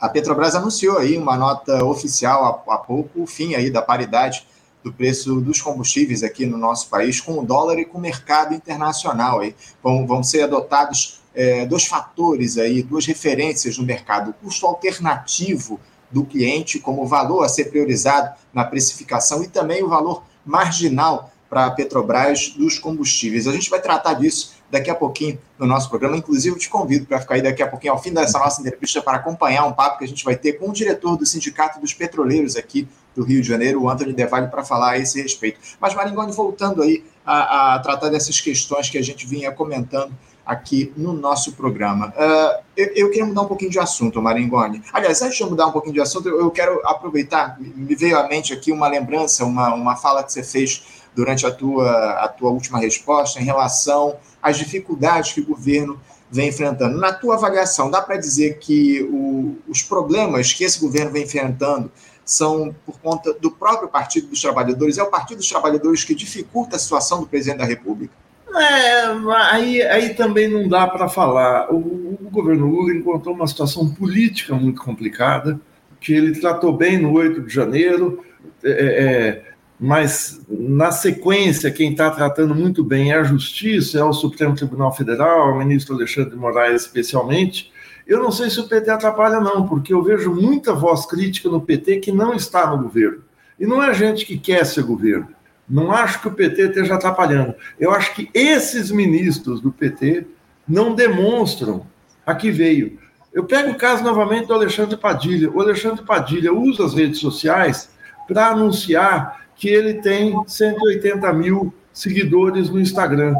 a 0.00 0.08
Petrobras 0.08 0.54
anunciou 0.54 0.98
aí 0.98 1.18
uma 1.18 1.36
nota 1.36 1.84
oficial 1.84 2.64
há, 2.66 2.74
há 2.74 2.78
pouco 2.78 3.22
o 3.22 3.26
fim 3.26 3.54
aí 3.54 3.70
da 3.70 3.82
paridade 3.82 4.46
do 4.82 4.92
preço 4.92 5.40
dos 5.40 5.60
combustíveis 5.60 6.22
aqui 6.22 6.46
no 6.46 6.56
nosso 6.56 6.88
país 6.88 7.20
com 7.20 7.38
o 7.38 7.44
dólar 7.44 7.78
e 7.78 7.84
com 7.84 7.98
o 7.98 8.00
mercado 8.00 8.54
internacional. 8.54 9.40
Aí. 9.40 9.54
Vão, 9.82 10.06
vão 10.06 10.22
ser 10.22 10.42
adotados 10.42 11.17
é, 11.38 11.64
dois 11.64 11.86
fatores 11.86 12.58
aí, 12.58 12.82
duas 12.82 13.06
referências 13.06 13.78
no 13.78 13.84
mercado: 13.84 14.30
o 14.30 14.34
custo 14.34 14.66
alternativo 14.66 15.78
do 16.10 16.24
cliente 16.24 16.80
como 16.80 17.06
valor 17.06 17.44
a 17.44 17.48
ser 17.48 17.66
priorizado 17.66 18.34
na 18.52 18.64
precificação 18.64 19.44
e 19.44 19.46
também 19.46 19.84
o 19.84 19.88
valor 19.88 20.24
marginal 20.44 21.30
para 21.48 21.66
a 21.66 21.70
Petrobras 21.70 22.48
dos 22.56 22.78
combustíveis. 22.78 23.46
A 23.46 23.52
gente 23.52 23.70
vai 23.70 23.80
tratar 23.80 24.14
disso 24.14 24.54
daqui 24.70 24.90
a 24.90 24.94
pouquinho 24.94 25.38
no 25.58 25.66
nosso 25.66 25.88
programa. 25.88 26.16
Inclusive, 26.16 26.58
te 26.58 26.68
convido 26.68 27.06
para 27.06 27.20
ficar 27.20 27.36
aí 27.36 27.42
daqui 27.42 27.62
a 27.62 27.68
pouquinho, 27.68 27.92
ao 27.92 28.02
fim 28.02 28.12
dessa 28.12 28.38
nossa 28.38 28.60
entrevista, 28.60 29.00
para 29.00 29.16
acompanhar 29.16 29.64
um 29.64 29.72
papo 29.72 29.98
que 29.98 30.04
a 30.04 30.08
gente 30.08 30.24
vai 30.24 30.36
ter 30.36 30.54
com 30.54 30.68
o 30.68 30.72
diretor 30.72 31.16
do 31.16 31.24
Sindicato 31.24 31.80
dos 31.80 31.94
Petroleiros 31.94 32.56
aqui 32.56 32.88
do 33.14 33.24
Rio 33.24 33.40
de 33.40 33.48
Janeiro, 33.48 33.82
o 33.82 33.88
Antônio 33.88 34.12
Devalle, 34.12 34.48
para 34.48 34.64
falar 34.64 34.92
a 34.92 34.98
esse 34.98 35.22
respeito. 35.22 35.58
Mas, 35.80 35.94
Maringoni, 35.94 36.32
voltando 36.32 36.82
aí 36.82 37.04
a, 37.24 37.74
a, 37.74 37.78
tratar 37.78 38.10
dessas 38.10 38.40
questões 38.40 38.90
que 38.90 38.98
a 38.98 39.02
gente 39.02 39.26
vinha 39.26 39.50
comentando 39.50 40.14
aqui 40.48 40.90
no 40.96 41.12
nosso 41.12 41.52
programa. 41.52 42.08
Uh, 42.16 42.62
eu, 42.74 42.86
eu, 42.94 43.10
queria 43.10 43.26
mudar 43.26 43.42
um 43.42 43.46
pouquinho 43.46 43.70
de 43.70 43.78
assunto, 43.78 44.22
Maringoni. 44.22 44.82
Aliás, 44.94 45.20
antes 45.20 45.36
de 45.36 45.42
eu 45.42 45.50
mudar 45.50 45.66
um 45.66 45.72
pouquinho 45.72 45.92
de 45.92 46.00
assunto, 46.00 46.26
eu, 46.26 46.50
quero 46.50 46.80
aproveitar, 46.86 47.60
me 47.60 47.94
veio 47.94 48.18
à 48.18 48.26
mente 48.26 48.54
aqui 48.54 48.72
uma 48.72 48.88
lembrança, 48.88 49.44
uma, 49.44 49.74
uma 49.74 49.94
fala 49.94 50.24
que 50.24 50.32
você 50.32 50.42
fez 50.42 50.82
durante 51.14 51.44
a 51.44 51.50
tua, 51.50 52.12
a 52.12 52.28
tua 52.28 52.50
última 52.50 52.78
resposta 52.78 53.38
em 53.38 53.44
relação 53.44 54.16
às 54.42 54.56
dificuldades 54.56 55.34
que 55.34 55.42
o 55.42 55.46
governo 55.46 56.00
vem 56.30 56.48
enfrentando. 56.48 56.96
Na 56.96 57.12
tua 57.12 57.34
avaliação, 57.34 57.90
dá 57.90 58.00
para 58.00 58.16
dizer 58.16 58.58
que 58.58 59.02
o, 59.02 59.58
os 59.68 59.82
problemas 59.82 60.54
que 60.54 60.64
esse 60.64 60.80
governo 60.80 61.10
vem 61.10 61.24
enfrentando 61.24 61.92
são 62.24 62.74
por 62.86 62.98
conta 63.00 63.34
do 63.34 63.50
próprio 63.50 63.88
Partido 63.88 64.28
dos 64.28 64.40
Trabalhadores? 64.40 64.96
É 64.96 65.02
o 65.02 65.10
Partido 65.10 65.38
dos 65.38 65.48
Trabalhadores 65.48 66.04
que 66.04 66.14
dificulta 66.14 66.76
a 66.76 66.78
situação 66.78 67.20
do 67.20 67.26
presidente 67.26 67.58
da 67.58 67.64
República? 67.66 68.14
É, 68.54 69.04
aí, 69.52 69.82
aí 69.82 70.14
também 70.14 70.48
não 70.48 70.68
dá 70.68 70.86
para 70.86 71.08
falar. 71.08 71.72
O, 71.72 71.76
o, 71.76 72.30
governo 72.30 72.66
Lula 72.66 72.94
encontrou 72.94 73.34
uma 73.34 73.46
situação 73.46 73.88
política 73.88 74.54
muito 74.54 74.82
complicada, 74.82 75.60
que 76.00 76.12
ele 76.12 76.38
tratou 76.38 76.72
bem 76.72 76.98
no 76.98 77.12
8 77.12 77.42
de 77.42 77.52
janeiro, 77.52 78.24
é, 78.64 78.70
é, 78.70 79.44
mas 79.78 80.40
na 80.48 80.90
sequência, 80.90 81.70
quem 81.70 81.92
está 81.92 82.10
tratando 82.10 82.54
muito 82.54 82.82
bem 82.82 83.12
é 83.12 83.16
a 83.16 83.22
Justiça, 83.22 83.98
é 83.98 84.04
o 84.04 84.12
Supremo 84.12 84.54
Tribunal 84.54 84.94
Federal, 84.94 85.52
o 85.52 85.58
ministro 85.58 85.94
Alexandre 85.94 86.30
de 86.30 86.36
Moraes, 86.36 86.82
especialmente. 86.82 87.72
Eu 88.06 88.20
não 88.20 88.32
sei 88.32 88.50
se 88.50 88.58
o 88.58 88.66
PT 88.66 88.90
atrapalha, 88.90 89.38
não, 89.38 89.68
porque 89.68 89.92
eu 89.92 90.02
vejo 90.02 90.34
muita 90.34 90.72
voz 90.72 91.06
crítica 91.06 91.48
no 91.48 91.60
PT 91.60 91.98
que 91.98 92.10
não 92.10 92.34
está 92.34 92.68
no 92.68 92.82
governo. 92.82 93.22
E 93.60 93.66
não 93.66 93.82
é 93.82 93.92
gente 93.92 94.24
que 94.24 94.38
quer 94.38 94.64
ser 94.64 94.82
governo. 94.82 95.28
Não 95.68 95.92
acho 95.92 96.20
que 96.20 96.28
o 96.28 96.32
PT 96.32 96.68
esteja 96.68 96.94
atrapalhando. 96.94 97.54
Eu 97.78 97.90
acho 97.90 98.14
que 98.14 98.30
esses 98.32 98.90
ministros 98.90 99.60
do 99.60 99.70
PT 99.70 100.26
não 100.66 100.94
demonstram 100.94 101.86
a 102.24 102.34
que 102.34 102.50
veio. 102.50 102.98
Eu 103.32 103.44
pego 103.44 103.70
o 103.70 103.76
caso 103.76 104.02
novamente 104.02 104.46
do 104.46 104.54
Alexandre 104.54 104.96
Padilha. 104.96 105.50
O 105.50 105.60
Alexandre 105.60 106.04
Padilha 106.04 106.52
usa 106.52 106.84
as 106.84 106.94
redes 106.94 107.18
sociais 107.18 107.90
para 108.26 108.48
anunciar 108.48 109.46
que 109.54 109.68
ele 109.68 109.94
tem 109.94 110.34
180 110.46 111.32
mil 111.32 111.74
seguidores 111.92 112.70
no 112.70 112.80
Instagram. 112.80 113.34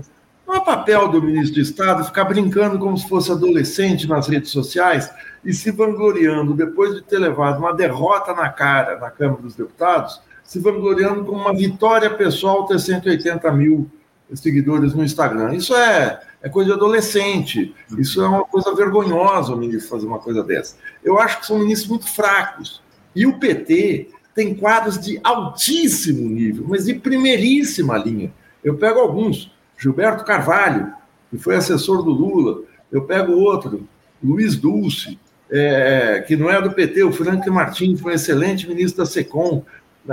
Não 0.47 0.57
é 0.57 0.61
papel 0.61 1.09
do 1.09 1.23
ministro 1.23 1.55
de 1.55 1.61
Estado 1.61 2.05
ficar 2.05 2.25
brincando 2.25 2.79
como 2.79 2.97
se 2.97 3.09
fosse 3.09 3.31
adolescente 3.31 4.09
nas 4.09 4.29
redes 4.29 4.51
sociais 4.51 5.11
e 5.45 5.53
se 5.53 5.71
vangloriando, 5.71 6.55
depois 6.55 6.95
de 6.95 7.03
ter 7.03 7.19
levado 7.19 7.59
uma 7.59 7.75
derrota 7.75 8.33
na 8.35 8.49
cara 8.49 8.99
na 8.99 9.11
Câmara 9.11 9.43
dos 9.43 9.55
Deputados, 9.55 10.21
se 10.49 10.59
vangloriando 10.59 11.27
como 11.27 11.43
uma 11.43 11.55
vitória 11.55 12.09
pessoal 12.09 12.65
ter 12.65 12.81
180 12.81 13.53
mil 13.53 13.87
seguidores 14.33 14.95
no 14.95 15.05
Instagram. 15.05 15.55
Isso 15.55 15.77
é, 15.77 16.23
é 16.41 16.49
coisa 16.49 16.71
de 16.71 16.77
adolescente, 16.77 17.75
isso 17.99 18.23
é 18.23 18.27
uma 18.27 18.47
coisa 18.47 18.75
vergonhosa 18.75 19.53
o 19.53 19.59
ministro 19.59 19.91
fazer 19.91 20.07
uma 20.07 20.19
coisa 20.19 20.43
dessa. 20.43 20.77
Eu 21.05 21.19
acho 21.19 21.41
que 21.41 21.47
são 21.47 21.59
ministros 21.59 21.91
muito 21.91 22.09
fracos. 22.09 22.83
E 23.15 23.27
o 23.27 23.39
PT 23.39 24.09
tem 24.35 24.55
quadros 24.55 24.99
de 24.99 25.21
altíssimo 25.23 26.27
nível, 26.27 26.65
mas 26.67 26.87
de 26.87 26.95
primeiríssima 26.95 27.99
linha. 27.99 28.33
Eu 28.65 28.79
pego 28.79 29.01
alguns, 29.01 29.53
Gilberto 29.77 30.25
Carvalho, 30.25 30.95
que 31.31 31.37
foi 31.37 31.57
assessor 31.57 32.03
do 32.03 32.11
Lula, 32.11 32.63
eu 32.91 33.03
pego 33.03 33.33
outro, 33.33 33.87
Luiz 34.25 34.57
Dulce, 34.57 35.19
é, 35.51 36.25
que 36.27 36.37
não 36.37 36.51
é 36.51 36.61
do 36.61 36.73
PT, 36.73 37.03
o 37.05 37.13
Frank 37.13 37.49
Martins 37.49 38.01
foi 38.01 38.13
um 38.13 38.15
excelente 38.15 38.69
ministro 38.69 39.03
da 39.03 39.07
SECOM. 39.07 39.63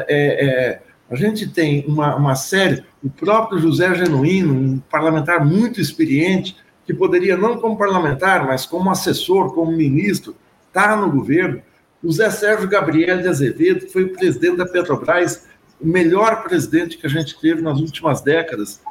É, 0.08 0.46
é, 0.46 0.82
a 1.10 1.16
gente 1.16 1.48
tem 1.48 1.86
uma, 1.88 2.16
uma 2.16 2.36
série, 2.36 2.84
o 3.04 3.10
próprio 3.10 3.60
José 3.60 3.94
Genuíno, 3.96 4.54
um 4.54 4.80
parlamentar 4.80 5.46
muito 5.46 5.80
experiente, 5.80 6.58
que 6.86 6.94
poderia, 6.94 7.38
não 7.38 7.58
como 7.58 7.78
parlamentar, 7.78 8.46
mas 8.46 8.66
como 8.66 8.90
assessor, 8.90 9.54
como 9.54 9.72
ministro, 9.72 10.36
estar 10.68 10.90
tá 10.90 10.96
no 10.96 11.12
governo. 11.12 11.62
O 12.04 12.12
Zé 12.12 12.30
Sérgio 12.30 12.68
Gabriel 12.68 13.22
de 13.22 13.28
Azevedo, 13.28 13.86
que 13.86 13.92
foi 13.92 14.04
o 14.04 14.14
presidente 14.14 14.58
da 14.58 14.66
Petrobras, 14.66 15.48
o 15.82 15.88
melhor 15.88 16.44
presidente 16.44 16.98
que 16.98 17.08
a 17.08 17.10
gente 17.10 17.40
teve 17.40 17.62
nas 17.62 17.80
últimas 17.80 18.22
décadas, 18.22 18.82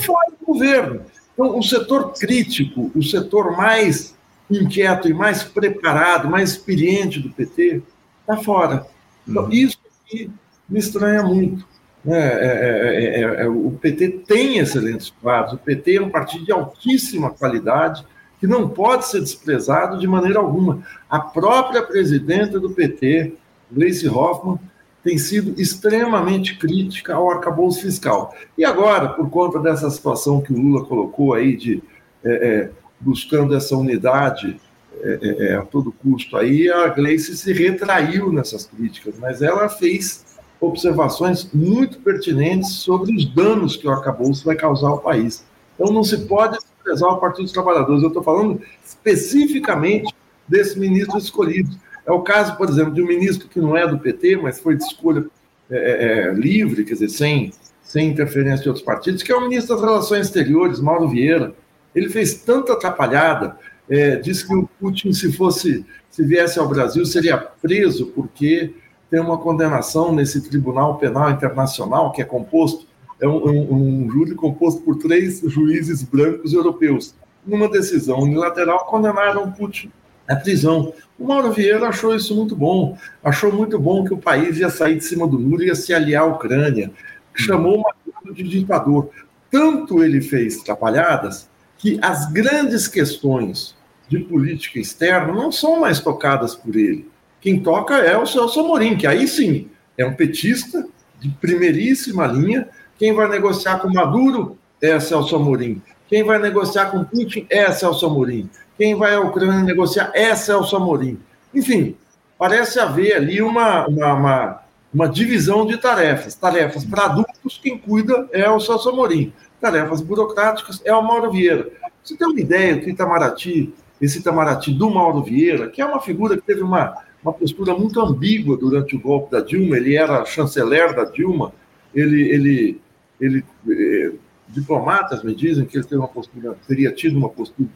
foi 0.00 0.16
do 0.30 0.46
governo. 0.46 1.02
Então, 1.34 1.58
o 1.58 1.62
setor 1.62 2.12
crítico, 2.12 2.90
o 2.94 3.02
setor 3.02 3.56
mais 3.56 4.16
inquieto 4.50 5.08
e 5.08 5.14
mais 5.14 5.42
preparado, 5.42 6.28
mais 6.30 6.50
experiente 6.50 7.20
do 7.20 7.30
PT, 7.30 7.82
está 8.20 8.36
fora. 8.42 8.86
Então, 9.28 9.44
uhum. 9.44 9.52
isso 9.52 9.75
aqui 10.06 10.30
me 10.68 10.78
estranha 10.78 11.22
muito. 11.22 11.66
É, 12.06 12.14
é, 12.14 13.42
é, 13.42 13.48
o 13.48 13.72
PT 13.72 14.20
tem 14.26 14.58
excelentes 14.58 15.10
quadros, 15.10 15.54
o 15.54 15.58
PT 15.58 15.96
é 15.96 16.02
um 16.02 16.08
partido 16.08 16.44
de 16.44 16.52
altíssima 16.52 17.30
qualidade, 17.30 18.06
que 18.38 18.46
não 18.46 18.68
pode 18.68 19.06
ser 19.06 19.20
desprezado 19.20 19.98
de 19.98 20.06
maneira 20.06 20.38
alguma. 20.38 20.84
A 21.10 21.18
própria 21.18 21.82
presidenta 21.82 22.60
do 22.60 22.70
PT, 22.70 23.34
Gleice 23.72 24.08
Hoffmann, 24.08 24.58
tem 25.02 25.18
sido 25.18 25.60
extremamente 25.60 26.56
crítica 26.56 27.14
ao 27.14 27.30
arcabouço 27.30 27.80
fiscal. 27.80 28.34
E 28.56 28.64
agora, 28.64 29.08
por 29.08 29.28
conta 29.30 29.58
dessa 29.58 29.88
situação 29.90 30.40
que 30.40 30.52
o 30.52 30.56
Lula 30.56 30.84
colocou 30.84 31.34
aí 31.34 31.56
de 31.56 31.82
é, 32.24 32.30
é, 32.30 32.70
buscando 33.00 33.54
essa 33.54 33.76
unidade 33.76 34.60
é, 35.02 35.18
é, 35.22 35.46
é, 35.48 35.56
a 35.56 35.62
todo 35.62 35.92
custo. 35.92 36.36
Aí 36.36 36.70
a 36.70 36.88
Gleice 36.88 37.36
se 37.36 37.52
retraiu 37.52 38.32
nessas 38.32 38.66
críticas, 38.66 39.14
mas 39.18 39.42
ela 39.42 39.68
fez 39.68 40.24
observações 40.60 41.50
muito 41.52 41.98
pertinentes 41.98 42.70
sobre 42.70 43.14
os 43.14 43.26
danos 43.34 43.76
que 43.76 43.86
o 43.86 43.90
arcabouço 43.90 44.44
vai 44.44 44.56
causar 44.56 44.88
ao 44.88 44.98
país. 44.98 45.44
Então 45.74 45.92
não 45.92 46.02
se 46.02 46.26
pode 46.26 46.58
desprezar 46.58 47.10
o 47.10 47.20
Partido 47.20 47.44
dos 47.44 47.52
Trabalhadores. 47.52 48.02
Eu 48.02 48.08
estou 48.08 48.22
falando 48.22 48.60
especificamente 48.84 50.14
desse 50.48 50.78
ministro 50.78 51.18
escolhido. 51.18 51.70
É 52.06 52.12
o 52.12 52.22
caso, 52.22 52.56
por 52.56 52.68
exemplo, 52.68 52.94
de 52.94 53.02
um 53.02 53.06
ministro 53.06 53.48
que 53.48 53.60
não 53.60 53.76
é 53.76 53.86
do 53.86 53.98
PT, 53.98 54.36
mas 54.36 54.60
foi 54.60 54.76
de 54.76 54.84
escolha 54.84 55.26
é, 55.70 56.28
é, 56.28 56.32
livre, 56.32 56.84
quer 56.84 56.94
dizer, 56.94 57.08
sem, 57.08 57.52
sem 57.82 58.08
interferência 58.08 58.62
de 58.62 58.68
outros 58.68 58.84
partidos, 58.84 59.22
que 59.22 59.32
é 59.32 59.36
o 59.36 59.40
ministro 59.40 59.74
das 59.74 59.84
Relações 59.84 60.26
Exteriores, 60.26 60.80
Mauro 60.80 61.08
Vieira. 61.08 61.54
Ele 61.94 62.08
fez 62.08 62.34
tanta 62.34 62.74
atrapalhada, 62.74 63.56
é, 63.88 64.16
disse 64.16 64.46
que 64.46 64.54
o 64.54 64.68
Putin, 64.80 65.12
se 65.12 65.32
fosse, 65.32 65.84
se 66.10 66.24
viesse 66.24 66.58
ao 66.58 66.68
Brasil, 66.68 67.04
seria 67.06 67.38
preso 67.38 68.06
porque 68.06 68.74
tem 69.10 69.20
uma 69.20 69.38
condenação 69.38 70.12
nesse 70.14 70.40
Tribunal 70.40 70.98
Penal 70.98 71.30
Internacional 71.30 72.12
que 72.12 72.20
é 72.20 72.24
composto 72.24 72.86
é 73.20 73.26
um, 73.26 73.46
um, 73.46 74.04
um 74.04 74.10
júri 74.10 74.34
composto 74.34 74.82
por 74.82 74.96
três 74.96 75.40
juízes 75.40 76.02
brancos 76.02 76.52
europeus. 76.52 77.14
Numa 77.46 77.68
decisão 77.68 78.20
unilateral, 78.20 78.84
condenaram 78.86 79.50
Putin 79.52 79.90
à 80.28 80.36
prisão. 80.36 80.92
O 81.18 81.26
Mauro 81.26 81.52
Vieira 81.52 81.88
achou 81.88 82.14
isso 82.14 82.34
muito 82.34 82.54
bom, 82.54 82.98
achou 83.22 83.52
muito 83.52 83.78
bom 83.78 84.04
que 84.04 84.12
o 84.12 84.18
país 84.18 84.58
ia 84.58 84.68
sair 84.68 84.96
de 84.96 85.04
cima 85.04 85.26
do 85.26 85.38
muro 85.38 85.62
e 85.62 85.68
ia 85.68 85.74
se 85.74 85.94
aliar 85.94 86.24
à 86.24 86.26
Ucrânia, 86.26 86.90
chamou 87.34 87.78
uma 87.78 88.34
de 88.34 88.42
ditador. 88.42 89.08
Tanto 89.50 90.02
ele 90.02 90.20
fez 90.20 90.60
atrapalhadas 90.60 91.48
que 91.78 91.98
as 92.02 92.30
grandes 92.32 92.88
questões 92.88 93.75
de 94.08 94.18
política 94.20 94.78
externa 94.78 95.32
não 95.32 95.50
são 95.50 95.80
mais 95.80 96.00
tocadas 96.00 96.54
por 96.54 96.76
ele. 96.76 97.08
Quem 97.40 97.60
toca 97.60 97.96
é 97.96 98.16
o 98.16 98.26
Celso 98.26 98.60
Amorim, 98.60 98.96
que 98.96 99.06
aí 99.06 99.26
sim 99.26 99.68
é 99.96 100.04
um 100.04 100.14
petista 100.14 100.86
de 101.20 101.28
primeiríssima 101.28 102.26
linha. 102.26 102.68
Quem 102.98 103.14
vai 103.14 103.28
negociar 103.28 103.78
com 103.78 103.92
Maduro 103.92 104.58
é 104.80 104.98
Celso 104.98 105.36
Amorim. 105.36 105.82
Quem 106.08 106.22
vai 106.22 106.38
negociar 106.38 106.86
com 106.86 107.04
Putin 107.04 107.46
é 107.50 107.70
Celso 107.72 108.06
Amorim. 108.06 108.48
Quem 108.76 108.94
vai 108.94 109.14
à 109.14 109.20
Ucrânia 109.20 109.62
negociar 109.62 110.10
é 110.14 110.34
Celso 110.34 110.76
Amorim. 110.76 111.18
Enfim, 111.54 111.96
parece 112.38 112.78
haver 112.78 113.16
ali 113.16 113.42
uma, 113.42 113.86
uma, 113.86 114.12
uma, 114.14 114.62
uma 114.92 115.08
divisão 115.08 115.66
de 115.66 115.76
tarefas. 115.78 116.34
Tarefas 116.34 116.84
para 116.84 117.06
adultos, 117.06 117.60
quem 117.62 117.78
cuida 117.78 118.28
é 118.32 118.48
o 118.48 118.60
Celso 118.60 118.88
Amorim 118.88 119.32
tarefas 119.60 120.00
burocráticas, 120.00 120.80
é 120.84 120.94
o 120.94 121.02
Mauro 121.02 121.30
Vieira. 121.30 121.68
Você 122.02 122.16
tem 122.16 122.26
uma 122.26 122.40
ideia 122.40 122.76
do 122.76 122.88
Itamaraty, 122.88 123.74
esse 124.00 124.18
Itamaraty 124.18 124.72
do 124.72 124.90
Mauro 124.90 125.22
Vieira, 125.22 125.68
que 125.68 125.80
é 125.80 125.86
uma 125.86 126.00
figura 126.00 126.36
que 126.36 126.42
teve 126.42 126.62
uma, 126.62 126.96
uma 127.22 127.32
postura 127.32 127.74
muito 127.74 128.00
ambígua 128.00 128.56
durante 128.56 128.94
o 128.94 129.00
golpe 129.00 129.30
da 129.30 129.40
Dilma, 129.40 129.76
ele 129.76 129.96
era 129.96 130.24
chanceler 130.24 130.94
da 130.94 131.04
Dilma, 131.04 131.52
ele, 131.94 132.22
ele, 132.22 132.80
ele 133.20 133.44
eh, 133.70 134.12
diplomatas 134.48 135.22
me 135.22 135.34
dizem 135.34 135.64
que 135.64 135.76
ele 135.76 135.84
teve 135.84 135.96
uma 135.96 136.08
postura, 136.08 136.56
teria 136.68 136.92
tido 136.92 137.16
uma 137.16 137.28
postura 137.28 137.68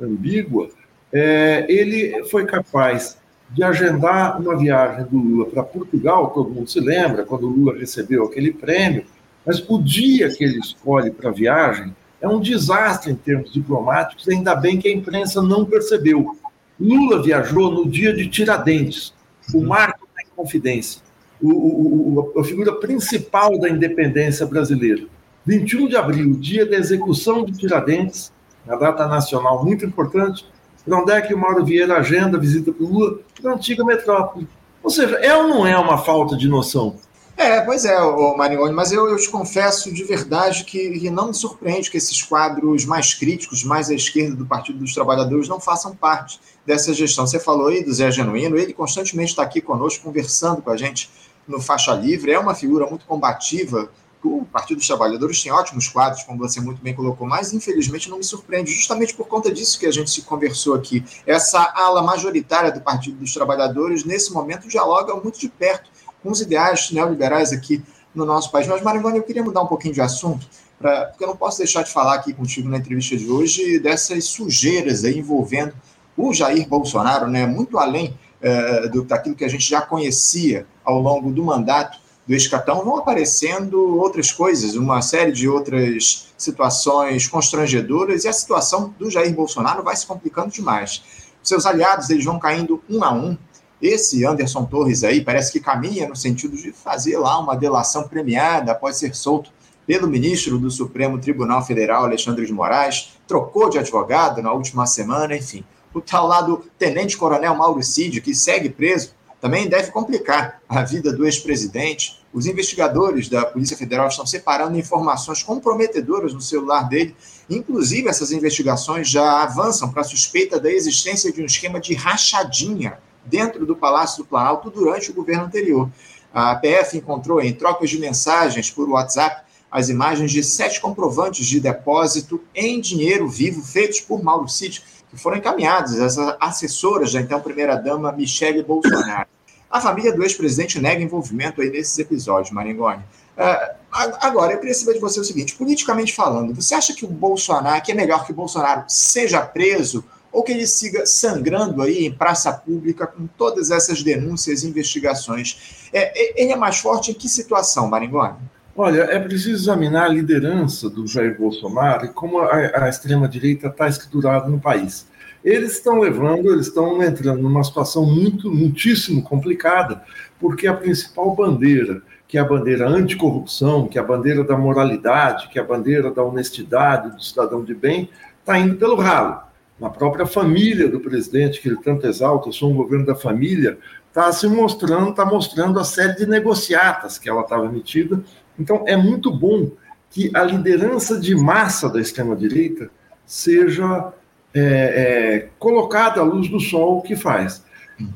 ambígua, 0.00 0.68
é, 1.12 1.66
ele 1.68 2.24
foi 2.24 2.46
capaz 2.46 3.18
de 3.50 3.62
agendar 3.62 4.40
uma 4.40 4.56
viagem 4.56 5.04
do 5.06 5.18
Lula 5.18 5.46
para 5.46 5.62
Portugal, 5.62 6.30
todo 6.30 6.50
mundo 6.50 6.70
se 6.70 6.80
lembra, 6.80 7.24
quando 7.24 7.48
o 7.48 7.50
Lula 7.50 7.76
recebeu 7.76 8.24
aquele 8.24 8.52
prêmio, 8.52 9.04
mas 9.44 9.62
o 9.68 9.82
dia 9.82 10.28
que 10.30 10.44
ele 10.44 10.58
escolhe 10.58 11.10
para 11.10 11.30
a 11.30 11.32
viagem 11.32 11.94
é 12.20 12.28
um 12.28 12.40
desastre 12.40 13.12
em 13.12 13.14
termos 13.14 13.52
diplomáticos, 13.52 14.28
ainda 14.28 14.54
bem 14.54 14.78
que 14.78 14.88
a 14.88 14.92
imprensa 14.92 15.40
não 15.42 15.64
percebeu. 15.64 16.36
Lula 16.78 17.22
viajou 17.22 17.70
no 17.70 17.88
dia 17.88 18.12
de 18.12 18.28
Tiradentes, 18.28 19.14
o 19.54 19.62
marco 19.62 20.06
da 20.14 20.22
Inconfidência, 20.22 21.02
o, 21.40 21.50
o, 21.50 22.40
a 22.40 22.44
figura 22.44 22.74
principal 22.74 23.58
da 23.58 23.68
independência 23.68 24.46
brasileira. 24.46 25.02
21 25.46 25.88
de 25.88 25.96
abril, 25.96 26.34
dia 26.34 26.66
da 26.66 26.76
execução 26.76 27.44
de 27.44 27.52
Tiradentes, 27.52 28.32
uma 28.66 28.76
data 28.76 29.06
nacional 29.06 29.64
muito 29.64 29.84
importante, 29.84 30.46
para 30.84 30.98
onde 30.98 31.12
é 31.12 31.20
que 31.20 31.34
o 31.34 31.38
Mauro 31.38 31.64
Vieira 31.64 31.96
agenda 31.96 32.38
visita 32.38 32.72
para 32.72 32.86
Lula? 32.86 33.18
Para 33.40 33.52
a 33.52 33.54
antiga 33.54 33.84
metrópole. 33.84 34.46
Ou 34.82 34.90
seja, 34.90 35.16
é 35.16 35.34
ou 35.36 35.46
não 35.46 35.66
é 35.66 35.76
uma 35.78 35.98
falta 35.98 36.36
de 36.36 36.48
noção? 36.48 36.96
É, 37.40 37.58
pois 37.62 37.86
é, 37.86 37.98
o 37.98 38.36
Marioni, 38.36 38.74
mas 38.74 38.92
eu, 38.92 39.08
eu, 39.08 39.16
te 39.16 39.30
confesso 39.30 39.90
de 39.90 40.04
verdade 40.04 40.62
que, 40.62 40.90
que, 41.00 41.08
não 41.08 41.28
me 41.28 41.34
surpreende 41.34 41.90
que 41.90 41.96
esses 41.96 42.22
quadros 42.22 42.84
mais 42.84 43.14
críticos, 43.14 43.64
mais 43.64 43.88
à 43.88 43.94
esquerda 43.94 44.36
do 44.36 44.44
Partido 44.44 44.80
dos 44.80 44.92
Trabalhadores, 44.92 45.48
não 45.48 45.58
façam 45.58 45.96
parte 45.96 46.38
dessa 46.66 46.92
gestão. 46.92 47.26
Você 47.26 47.40
falou 47.40 47.68
aí 47.68 47.82
do 47.82 47.94
Zé 47.94 48.10
Genuíno, 48.10 48.58
ele 48.58 48.74
constantemente 48.74 49.30
está 49.30 49.42
aqui 49.42 49.62
conosco, 49.62 50.04
conversando 50.04 50.60
com 50.60 50.68
a 50.68 50.76
gente 50.76 51.08
no 51.48 51.62
Faixa 51.62 51.94
Livre, 51.94 52.30
é 52.30 52.38
uma 52.38 52.54
figura 52.54 52.86
muito 52.86 53.06
combativa. 53.06 53.90
O 54.22 54.44
Partido 54.44 54.76
dos 54.76 54.86
Trabalhadores 54.86 55.42
tem 55.42 55.50
ótimos 55.50 55.88
quadros, 55.88 56.22
como 56.24 56.40
você 56.40 56.60
muito 56.60 56.82
bem 56.82 56.94
colocou, 56.94 57.26
mas 57.26 57.54
infelizmente 57.54 58.10
não 58.10 58.18
me 58.18 58.24
surpreende, 58.24 58.70
justamente 58.70 59.14
por 59.14 59.26
conta 59.26 59.50
disso 59.50 59.80
que 59.80 59.86
a 59.86 59.90
gente 59.90 60.10
se 60.10 60.20
conversou 60.20 60.74
aqui. 60.74 61.02
Essa 61.26 61.72
ala 61.74 62.02
majoritária 62.02 62.70
do 62.70 62.82
Partido 62.82 63.16
dos 63.16 63.32
Trabalhadores, 63.32 64.04
nesse 64.04 64.30
momento, 64.30 64.68
dialoga 64.68 65.14
muito 65.16 65.40
de 65.40 65.48
perto 65.48 65.88
com 66.22 66.30
os 66.30 66.40
ideais 66.40 66.90
neoliberais 66.90 67.52
aqui 67.52 67.82
no 68.14 68.24
nosso 68.24 68.50
país. 68.50 68.66
Mas, 68.66 68.82
Marivane, 68.82 69.18
eu 69.18 69.22
queria 69.22 69.42
mudar 69.42 69.62
um 69.62 69.66
pouquinho 69.66 69.94
de 69.94 70.00
assunto, 70.00 70.46
pra, 70.78 71.06
porque 71.06 71.24
eu 71.24 71.28
não 71.28 71.36
posso 71.36 71.58
deixar 71.58 71.82
de 71.82 71.92
falar 71.92 72.14
aqui 72.14 72.32
contigo 72.32 72.68
na 72.68 72.78
entrevista 72.78 73.16
de 73.16 73.28
hoje 73.28 73.78
dessas 73.78 74.24
sujeiras 74.24 75.04
aí 75.04 75.18
envolvendo 75.18 75.74
o 76.16 76.32
Jair 76.34 76.68
Bolsonaro, 76.68 77.26
né, 77.28 77.46
muito 77.46 77.78
além 77.78 78.18
uh, 78.42 78.88
do, 78.90 79.02
daquilo 79.04 79.34
que 79.34 79.44
a 79.44 79.48
gente 79.48 79.68
já 79.68 79.80
conhecia 79.80 80.66
ao 80.84 81.00
longo 81.00 81.30
do 81.30 81.42
mandato 81.42 81.98
do 82.26 82.34
escatão, 82.34 82.84
vão 82.84 82.98
aparecendo 82.98 83.98
outras 83.98 84.30
coisas, 84.30 84.76
uma 84.76 85.02
série 85.02 85.32
de 85.32 85.48
outras 85.48 86.32
situações 86.36 87.26
constrangedoras, 87.26 88.24
e 88.24 88.28
a 88.28 88.32
situação 88.32 88.94
do 88.98 89.10
Jair 89.10 89.34
Bolsonaro 89.34 89.82
vai 89.82 89.96
se 89.96 90.06
complicando 90.06 90.50
demais. 90.50 91.02
Seus 91.42 91.64
aliados 91.66 92.10
eles 92.10 92.24
vão 92.24 92.38
caindo 92.38 92.82
um 92.88 93.02
a 93.02 93.12
um. 93.12 93.36
Esse 93.80 94.26
Anderson 94.26 94.64
Torres 94.66 95.02
aí 95.04 95.24
parece 95.24 95.50
que 95.50 95.60
caminha 95.60 96.08
no 96.08 96.14
sentido 96.14 96.56
de 96.56 96.70
fazer 96.70 97.16
lá 97.16 97.38
uma 97.38 97.56
delação 97.56 98.06
premiada 98.06 98.72
após 98.72 98.96
ser 98.96 99.14
solto 99.14 99.50
pelo 99.86 100.06
ministro 100.06 100.58
do 100.58 100.70
Supremo 100.70 101.18
Tribunal 101.18 101.64
Federal, 101.64 102.04
Alexandre 102.04 102.44
de 102.46 102.52
Moraes, 102.52 103.14
trocou 103.26 103.70
de 103.70 103.78
advogado 103.78 104.42
na 104.42 104.52
última 104.52 104.86
semana, 104.86 105.36
enfim. 105.36 105.64
O 105.92 106.00
tal 106.00 106.26
lá 106.26 106.42
do 106.42 106.58
tenente-coronel 106.78 107.56
Mauro 107.56 107.82
Cid, 107.82 108.20
que 108.20 108.34
segue 108.34 108.68
preso, 108.68 109.14
também 109.40 109.68
deve 109.68 109.90
complicar 109.90 110.60
a 110.68 110.84
vida 110.84 111.12
do 111.12 111.24
ex-presidente. 111.24 112.20
Os 112.32 112.46
investigadores 112.46 113.28
da 113.28 113.46
Polícia 113.46 113.76
Federal 113.76 114.06
estão 114.06 114.26
separando 114.26 114.78
informações 114.78 115.42
comprometedoras 115.42 116.34
no 116.34 116.40
celular 116.40 116.88
dele. 116.88 117.16
Inclusive, 117.48 118.08
essas 118.08 118.30
investigações 118.30 119.08
já 119.08 119.42
avançam 119.42 119.90
para 119.90 120.02
a 120.02 120.04
suspeita 120.04 120.60
da 120.60 120.70
existência 120.70 121.32
de 121.32 121.42
um 121.42 121.46
esquema 121.46 121.80
de 121.80 121.94
rachadinha 121.94 122.98
dentro 123.30 123.64
do 123.64 123.76
Palácio 123.76 124.24
do 124.24 124.28
Planalto 124.28 124.70
durante 124.70 125.10
o 125.10 125.14
governo 125.14 125.44
anterior. 125.44 125.88
A 126.34 126.54
PF 126.56 126.98
encontrou 126.98 127.40
em 127.40 127.52
trocas 127.52 127.88
de 127.88 127.98
mensagens 127.98 128.70
por 128.70 128.88
WhatsApp 128.88 129.42
as 129.70 129.88
imagens 129.88 130.32
de 130.32 130.42
sete 130.42 130.80
comprovantes 130.80 131.46
de 131.46 131.60
depósito 131.60 132.42
em 132.54 132.80
dinheiro 132.80 133.28
vivo 133.28 133.62
feitos 133.62 134.00
por 134.00 134.22
Mauro 134.22 134.48
Cid 134.48 134.82
que 135.10 135.16
foram 135.16 135.38
encaminhados 135.38 135.98
às 135.98 136.16
assessoras 136.40 137.12
da 137.12 137.20
então 137.20 137.40
primeira-dama 137.40 138.12
Michele 138.12 138.62
Bolsonaro. 138.62 139.28
A 139.68 139.80
família 139.80 140.12
do 140.12 140.22
ex-presidente 140.22 140.80
nega 140.80 141.02
envolvimento 141.02 141.60
aí 141.60 141.70
nesses 141.70 141.98
episódios, 141.98 142.52
Maringoni. 142.52 143.02
Uh, 143.36 143.74
agora, 144.20 144.52
eu 144.52 144.58
queria 144.58 144.74
saber 144.74 144.94
de 144.94 145.00
você 145.00 145.20
o 145.20 145.24
seguinte: 145.24 145.54
politicamente 145.54 146.12
falando, 146.12 146.54
você 146.54 146.74
acha 146.74 146.94
que 146.94 147.04
o 147.04 147.08
Bolsonaro, 147.08 147.82
que 147.82 147.92
é 147.92 147.94
melhor 147.94 148.24
que 148.24 148.32
o 148.32 148.34
Bolsonaro 148.34 148.84
seja 148.88 149.40
preso 149.40 150.04
ou 150.32 150.42
que 150.42 150.52
ele 150.52 150.66
siga 150.66 151.04
sangrando 151.06 151.82
aí 151.82 152.06
em 152.06 152.12
praça 152.12 152.52
pública 152.52 153.06
com 153.06 153.26
todas 153.26 153.70
essas 153.70 154.02
denúncias 154.02 154.62
e 154.62 154.68
investigações? 154.68 155.88
É, 155.92 156.42
ele 156.42 156.52
é 156.52 156.56
mais 156.56 156.78
forte 156.78 157.10
em 157.10 157.14
que 157.14 157.28
situação, 157.28 157.88
Maringoni? 157.88 158.36
Olha, 158.76 159.02
é 159.02 159.18
preciso 159.18 159.50
examinar 159.50 160.04
a 160.04 160.08
liderança 160.08 160.88
do 160.88 161.06
Jair 161.06 161.36
Bolsonaro 161.36 162.06
e 162.06 162.08
como 162.08 162.38
a, 162.38 162.84
a 162.84 162.88
extrema-direita 162.88 163.66
está 163.66 163.88
estruturada 163.88 164.48
no 164.48 164.60
país. 164.60 165.08
Eles 165.44 165.72
estão 165.72 165.98
levando, 165.98 166.52
eles 166.52 166.68
estão 166.68 167.02
entrando 167.02 167.42
numa 167.42 167.64
situação 167.64 168.06
muito, 168.06 168.50
muitíssimo 168.50 169.22
complicada, 169.22 170.02
porque 170.38 170.66
a 170.66 170.74
principal 170.74 171.34
bandeira, 171.34 172.02
que 172.28 172.38
é 172.38 172.40
a 172.40 172.44
bandeira 172.44 172.88
anticorrupção, 172.88 173.88
que 173.88 173.98
é 173.98 174.00
a 174.00 174.04
bandeira 174.04 174.44
da 174.44 174.56
moralidade, 174.56 175.48
que 175.48 175.58
é 175.58 175.62
a 175.62 175.64
bandeira 175.64 176.10
da 176.10 176.22
honestidade, 176.22 177.16
do 177.16 177.22
cidadão 177.22 177.64
de 177.64 177.74
bem, 177.74 178.08
está 178.40 178.58
indo 178.58 178.76
pelo 178.76 178.96
ralo. 178.96 179.49
Na 179.80 179.88
própria 179.88 180.26
família 180.26 180.88
do 180.88 181.00
presidente, 181.00 181.60
que 181.60 181.68
ele 181.68 181.78
tanto 181.82 182.06
exalta, 182.06 182.48
eu 182.48 182.52
sou 182.52 182.70
um 182.70 182.76
governo 182.76 183.06
da 183.06 183.14
família, 183.14 183.78
está 184.08 184.30
se 184.32 184.46
mostrando, 184.46 185.10
está 185.10 185.24
mostrando 185.24 185.80
a 185.80 185.84
série 185.84 186.16
de 186.16 186.26
negociatas 186.26 187.18
que 187.18 187.28
ela 187.28 187.40
estava 187.40 187.64
emitida 187.64 188.22
então, 188.60 188.84
é 188.86 188.94
muito 188.94 189.32
bom 189.32 189.70
que 190.10 190.30
a 190.34 190.42
liderança 190.42 191.18
de 191.18 191.34
massa 191.34 191.88
da 191.88 191.98
extrema-direita 191.98 192.90
seja 193.24 194.12
é, 194.52 194.60
é, 194.60 195.48
colocada 195.58 196.20
à 196.20 196.24
luz 196.24 196.48
do 196.48 196.60
sol 196.60 196.98
o 196.98 197.02
que 197.02 197.16
faz. 197.16 197.64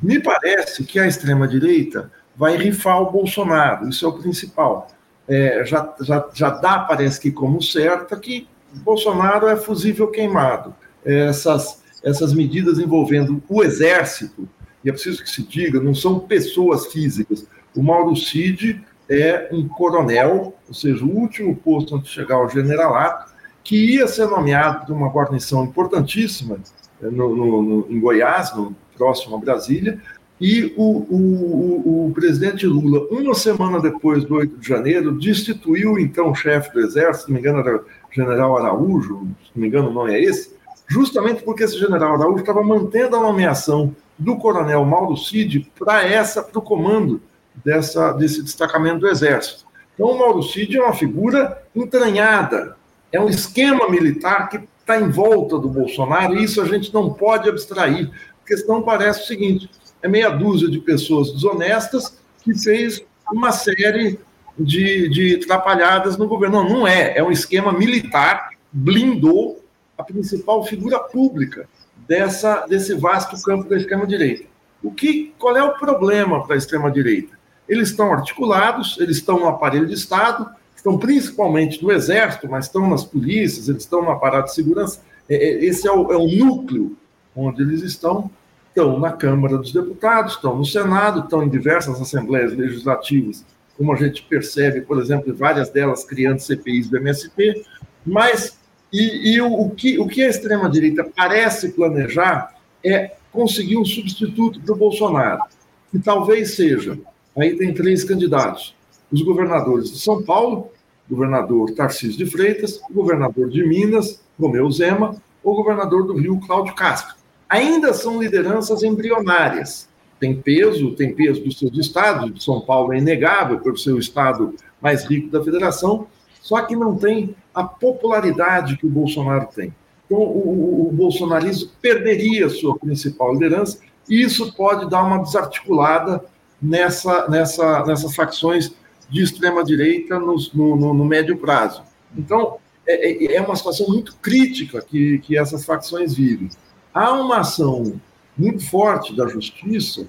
Me 0.03 0.21
parece 0.21 0.85
que 0.85 0.99
a 0.99 1.07
extrema-direita 1.07 2.11
vai 2.37 2.57
rifar 2.57 3.01
o 3.01 3.11
Bolsonaro, 3.11 3.89
isso 3.89 4.05
é 4.05 4.09
o 4.09 4.19
principal. 4.19 4.89
É, 5.27 5.65
já, 5.65 5.95
já, 6.01 6.29
já 6.35 6.51
dá, 6.51 6.81
parece 6.81 7.19
que 7.19 7.31
como 7.31 7.63
certa, 7.63 8.17
que 8.17 8.47
Bolsonaro 8.73 9.47
é 9.47 9.57
fusível 9.57 10.09
queimado. 10.09 10.75
Essas, 11.05 11.83
essas 12.03 12.33
medidas 12.33 12.79
envolvendo 12.79 13.43
o 13.49 13.63
exército, 13.63 14.49
e 14.85 14.89
é 14.89 14.93
preciso 14.93 15.23
que 15.23 15.31
se 15.31 15.43
diga, 15.43 15.81
não 15.81 15.95
são 15.95 16.21
pessoas 16.21 16.87
físicas. 16.87 17.47
O 17.75 17.83
Mauro 17.83 18.15
Cid 18.17 18.85
é 19.09 19.49
um 19.53 19.67
coronel, 19.67 20.55
ou 20.67 20.75
seja, 20.75 21.05
o 21.05 21.11
último 21.11 21.57
posto 21.57 21.97
antes 21.97 22.09
de 22.09 22.15
chegar 22.15 22.37
ao 22.37 22.49
generalato, 22.49 23.33
que 23.63 23.95
ia 23.95 24.07
ser 24.07 24.27
nomeado 24.27 24.87
de 24.87 24.93
uma 24.93 25.09
guarnição 25.09 25.65
importantíssima 25.65 26.59
eh, 27.03 27.11
no, 27.11 27.35
no, 27.35 27.63
no, 27.63 27.87
em 27.91 27.99
Goiás, 27.99 28.55
no, 28.55 28.77
próximo 28.97 29.37
a 29.37 29.39
Brasília, 29.41 30.01
e 30.41 30.73
o, 30.77 30.83
o, 30.83 31.17
o, 31.17 32.07
o, 32.07 32.13
presidente 32.13 32.67
Lula, 32.67 33.07
uma 33.11 33.35
semana 33.35 33.81
depois 33.81 34.25
do 34.25 34.35
8 34.37 34.59
de 34.59 34.69
janeiro, 34.69 35.19
destituiu 35.19 35.99
então 35.99 36.31
o 36.31 36.35
chefe 36.35 36.73
do 36.73 36.81
Exército, 36.81 37.27
se 37.27 37.33
não 37.33 37.35
me 37.35 37.41
engano 37.41 37.61
era 37.61 37.79
o 37.79 37.85
general 38.13 38.57
Araújo, 38.57 39.27
se 39.43 39.51
não 39.55 39.63
me 39.63 39.69
engano 39.69 39.91
o 39.91 39.93
nome 39.93 40.13
é 40.13 40.23
esse, 40.23 40.54
justamente 40.87 41.43
porque 41.43 41.65
esse 41.65 41.79
general 41.79 42.15
Araújo 42.15 42.41
estava 42.41 42.63
mantendo 42.63 43.17
a 43.17 43.21
nomeação 43.21 43.95
do 44.19 44.37
coronel 44.37 44.85
Mauro 44.85 45.17
Cid 45.17 45.71
para 45.79 46.07
essa, 46.07 46.43
para 46.43 46.59
o 46.59 46.63
comando 46.63 47.21
dessa, 47.65 48.13
desse 48.13 48.43
destacamento 48.43 49.01
do 49.01 49.09
Exército. 49.09 49.65
Então, 49.95 50.09
o 50.09 50.19
Mauro 50.19 50.43
Cid 50.43 50.77
é 50.77 50.83
uma 50.83 50.95
figura 50.95 51.63
entranhada, 51.75 52.77
é 53.13 53.21
um 53.21 53.29
esquema 53.29 53.89
militar 53.89 54.49
que 54.49 54.61
está 54.81 55.01
em 55.01 55.09
volta 55.09 55.59
do 55.59 55.69
Bolsonaro, 55.69 56.35
e 56.35 56.45
isso 56.45 56.61
a 56.61 56.67
gente 56.67 56.93
não 56.93 57.13
pode 57.13 57.49
abstrair, 57.49 58.11
porque 58.41 58.57
senão 58.57 58.83
parece 58.83 59.23
o 59.23 59.27
seguinte: 59.27 59.71
é 60.03 60.09
meia 60.09 60.31
dúzia 60.31 60.69
de 60.69 60.79
pessoas 60.79 61.33
desonestas 61.33 62.19
que 62.43 62.55
fez 62.59 63.03
uma 63.33 63.53
série 63.53 64.19
de, 64.59 65.09
de 65.09 65.37
atrapalhadas 65.37 66.17
no 66.17 66.29
governo. 66.29 66.63
Não, 66.63 66.69
não 66.69 66.89
é, 66.89 67.17
é 67.17 67.23
um 67.23 67.31
esquema 67.31 67.73
militar, 67.73 68.51
blindou 68.71 69.64
a 69.97 70.03
principal 70.03 70.65
figura 70.65 70.99
pública 70.99 71.69
dessa, 72.09 72.67
desse 72.67 72.95
vasto 72.95 73.41
campo 73.43 73.69
da 73.69 73.77
extrema-direita. 73.77 74.45
O 74.83 74.93
que, 74.93 75.33
qual 75.39 75.57
é 75.57 75.63
o 75.63 75.79
problema 75.79 76.45
para 76.45 76.55
a 76.55 76.59
extrema-direita? 76.59 77.39
Eles 77.69 77.89
estão 77.89 78.13
articulados, 78.13 78.99
eles 79.01 79.17
estão 79.17 79.41
no 79.41 79.49
aparelho 79.49 79.87
de 79.87 79.95
Estado, 79.95 80.51
estão 80.77 80.99
principalmente 80.99 81.83
no 81.83 81.91
Exército, 81.91 82.47
mas 82.49 82.67
estão 82.67 82.89
nas 82.89 83.05
polícias, 83.05 83.69
eles 83.69 83.83
estão 83.83 84.03
no 84.03 84.11
aparato 84.11 84.49
de 84.49 84.55
segurança. 84.55 85.01
É, 85.29 85.35
é, 85.35 85.65
esse 85.65 85.89
é 85.89 85.93
o, 85.93 86.13
é 86.13 86.17
o 86.17 86.29
núcleo 86.29 86.97
onde 87.35 87.63
eles 87.63 87.83
estão. 87.83 88.31
Estão 88.69 88.99
na 88.99 89.13
Câmara 89.13 89.57
dos 89.57 89.73
Deputados, 89.73 90.35
estão 90.35 90.57
no 90.57 90.65
Senado, 90.65 91.21
estão 91.21 91.43
em 91.43 91.49
diversas 91.49 92.01
assembleias 92.01 92.53
legislativas, 92.53 93.45
como 93.77 93.93
a 93.93 93.97
gente 93.97 94.23
percebe, 94.25 94.83
por 94.83 95.01
exemplo, 95.01 95.35
várias 95.35 95.71
delas 95.71 96.05
criando 96.05 96.41
CPIs 96.41 96.91
do 96.91 96.99
MSP. 96.99 97.65
Mas, 98.05 98.59
e, 98.93 99.35
e 99.35 99.41
o, 99.41 99.53
o, 99.53 99.71
que, 99.71 99.99
o 99.99 100.07
que 100.07 100.23
a 100.23 100.29
extrema-direita 100.29 101.05
parece 101.05 101.73
planejar 101.73 102.55
é 102.85 103.13
conseguir 103.33 103.77
um 103.77 103.85
substituto 103.85 104.61
para 104.61 104.75
o 104.75 104.77
Bolsonaro, 104.77 105.43
que 105.91 105.99
talvez 105.99 106.55
seja 106.55 106.99
Aí 107.37 107.57
tem 107.57 107.75
três 107.75 108.05
candidatos: 108.05 108.75
os 109.11 109.23
governadores 109.23 109.91
de 109.91 109.99
São 109.99 110.23
Paulo, 110.23 110.71
governador 111.09 111.73
Tarcísio 111.73 112.17
de 112.17 112.27
Freitas, 112.27 112.81
o 112.89 112.95
governador 112.95 113.51
de 113.51 113.67
Minas, 113.67 114.23
Romeu 114.39 114.71
Zema, 114.71 115.17
o 115.43 115.55
governador 115.55 116.07
do 116.07 116.17
Rio, 116.17 116.41
Cláudio 116.41 116.75
Castro. 116.75 117.15
Ainda 117.49 117.93
são 117.93 118.23
lideranças 118.23 118.83
embrionárias. 118.83 119.89
Tem 120.19 120.41
peso, 120.41 120.93
tem 120.93 121.13
peso 121.13 121.43
dos 121.43 121.59
seus 121.59 121.77
estados, 121.77 122.45
São 122.45 122.61
Paulo 122.61 122.93
é 122.93 122.99
inegável 122.99 123.59
por 123.59 123.79
ser 123.79 123.93
o 123.93 123.99
estado 123.99 124.55
mais 124.81 125.05
rico 125.05 125.29
da 125.29 125.43
federação, 125.43 126.07
só 126.45 126.61
que 126.61 126.77
não 126.77 126.95
tem 126.95 127.35
a 127.55 127.65
popularidade 127.65 128.77
que 128.77 128.87
o 128.87 128.91
Bolsonaro 128.91 129.49
tem. 129.55 129.75
Então, 130.05 130.19
o, 130.19 130.89
o, 130.89 130.93
bolsonarismo 130.93 131.71
perderia 131.81 132.51
sua 132.51 132.79
principal 132.79 133.33
liderança, 133.33 133.79
e 134.07 134.21
isso 134.21 134.53
pode 134.53 134.91
dar 134.91 135.03
uma 135.05 135.23
desarticulada 135.23 136.23
nessa, 136.61 137.27
nessa, 137.31 137.87
nessas 137.87 138.15
facções 138.15 138.75
de 139.09 139.23
extrema-direita 139.23 140.19
no, 140.19 140.37
no, 140.53 140.93
no, 140.93 141.05
médio 141.07 141.39
prazo. 141.39 141.83
Então, 142.15 142.59
é, 142.87 143.25
é, 143.25 143.37
é 143.37 143.41
uma 143.41 143.57
situação 143.57 143.89
muito 143.89 144.15
crítica 144.17 144.83
que, 144.83 145.21
que 145.21 145.39
essas 145.39 145.65
facções 145.65 146.13
vivem. 146.13 146.51
Há 146.93 147.11
uma 147.15 147.39
ação 147.39 147.99
muito 148.37 148.69
forte 148.69 149.17
da 149.17 149.27
Justiça 149.27 150.07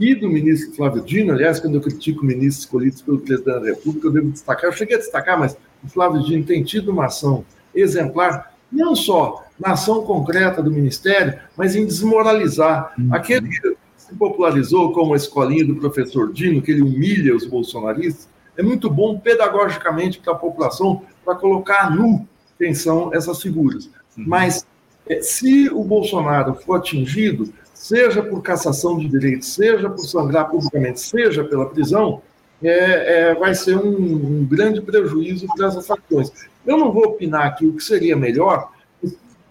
e 0.00 0.16
do 0.16 0.28
ministro 0.28 0.74
Flávio 0.74 1.04
Dino, 1.04 1.32
aliás, 1.32 1.60
quando 1.60 1.76
eu 1.76 1.80
critico 1.80 2.24
ministros 2.24 2.64
escolhidos 2.64 3.02
pelo 3.02 3.20
presidente 3.20 3.60
da 3.60 3.64
República, 3.64 4.08
eu 4.08 4.12
devo 4.12 4.30
destacar, 4.32 4.64
eu 4.64 4.72
cheguei 4.72 4.96
a 4.96 4.98
destacar, 4.98 5.38
mas 5.38 5.56
Flávio 5.88 6.22
Dino 6.22 6.44
tem 6.44 6.62
tido 6.62 6.90
uma 6.90 7.06
ação 7.06 7.44
exemplar, 7.74 8.54
não 8.70 8.94
só 8.94 9.44
na 9.58 9.72
ação 9.72 10.02
concreta 10.02 10.62
do 10.62 10.70
Ministério, 10.70 11.38
mas 11.56 11.74
em 11.74 11.86
desmoralizar 11.86 12.92
uhum. 12.98 13.14
aquele 13.14 13.48
se 13.96 14.14
popularizou 14.14 14.92
como 14.92 15.14
a 15.14 15.16
escolinha 15.16 15.64
do 15.64 15.76
professor 15.76 16.32
Dino, 16.32 16.62
que 16.62 16.70
ele 16.70 16.82
humilha 16.82 17.34
os 17.34 17.44
bolsonaristas, 17.44 18.28
é 18.56 18.62
muito 18.62 18.88
bom 18.88 19.18
pedagogicamente 19.18 20.20
para 20.20 20.32
a 20.32 20.36
população, 20.36 21.02
para 21.24 21.34
colocar 21.34 21.90
nu 21.94 22.26
quem 22.58 22.72
são 22.72 23.12
essas 23.12 23.42
figuras. 23.42 23.86
Uhum. 24.16 24.24
Mas 24.26 24.66
é, 25.08 25.20
se 25.20 25.68
o 25.70 25.82
Bolsonaro 25.82 26.54
for 26.54 26.76
atingido, 26.76 27.52
seja 27.74 28.22
por 28.22 28.42
cassação 28.42 28.98
de 28.98 29.08
direitos, 29.08 29.48
seja 29.48 29.90
por 29.90 30.06
sangrar 30.06 30.48
publicamente, 30.48 31.00
seja 31.00 31.44
pela 31.44 31.68
prisão, 31.68 32.22
é, 32.62 33.30
é, 33.30 33.34
vai 33.34 33.54
ser 33.54 33.76
um, 33.76 33.88
um, 33.88 34.44
grande 34.44 34.80
prejuízo 34.80 35.46
para 35.56 35.68
essas 35.68 35.86
facções. 35.86 36.30
Eu 36.66 36.76
não 36.76 36.92
vou 36.92 37.04
opinar 37.04 37.46
aqui 37.46 37.66
o 37.66 37.74
que 37.74 37.82
seria 37.82 38.16
melhor, 38.16 38.70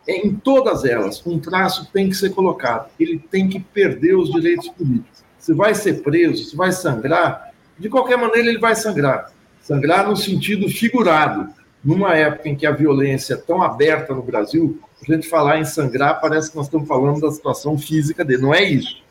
em 0.07 0.35
todas 0.35 0.85
elas, 0.85 1.25
um 1.25 1.39
traço 1.39 1.89
tem 1.91 2.09
que 2.09 2.15
ser 2.15 2.29
colocado. 2.31 2.89
Ele 2.99 3.17
tem 3.17 3.47
que 3.47 3.59
perder 3.59 4.15
os 4.15 4.31
direitos 4.31 4.69
políticos. 4.69 5.23
Se 5.39 5.53
vai 5.53 5.73
ser 5.73 6.03
preso, 6.03 6.45
se 6.45 6.55
vai 6.55 6.71
sangrar, 6.71 7.51
de 7.77 7.89
qualquer 7.89 8.17
maneira 8.17 8.49
ele 8.49 8.59
vai 8.59 8.75
sangrar. 8.75 9.31
Sangrar 9.61 10.07
no 10.07 10.15
sentido 10.15 10.69
figurado. 10.69 11.49
Numa 11.83 12.15
época 12.15 12.49
em 12.49 12.55
que 12.55 12.65
a 12.65 12.71
violência 12.71 13.35
é 13.35 13.37
tão 13.37 13.61
aberta 13.61 14.13
no 14.13 14.23
Brasil, 14.23 14.79
a 15.01 15.11
gente 15.11 15.27
falar 15.27 15.59
em 15.59 15.65
sangrar 15.65 16.19
parece 16.19 16.49
que 16.49 16.57
nós 16.57 16.65
estamos 16.65 16.87
falando 16.87 17.21
da 17.21 17.31
situação 17.31 17.77
física 17.77 18.23
dele. 18.25 18.41
Não 18.41 18.53
é 18.53 18.63
isso. 18.63 19.03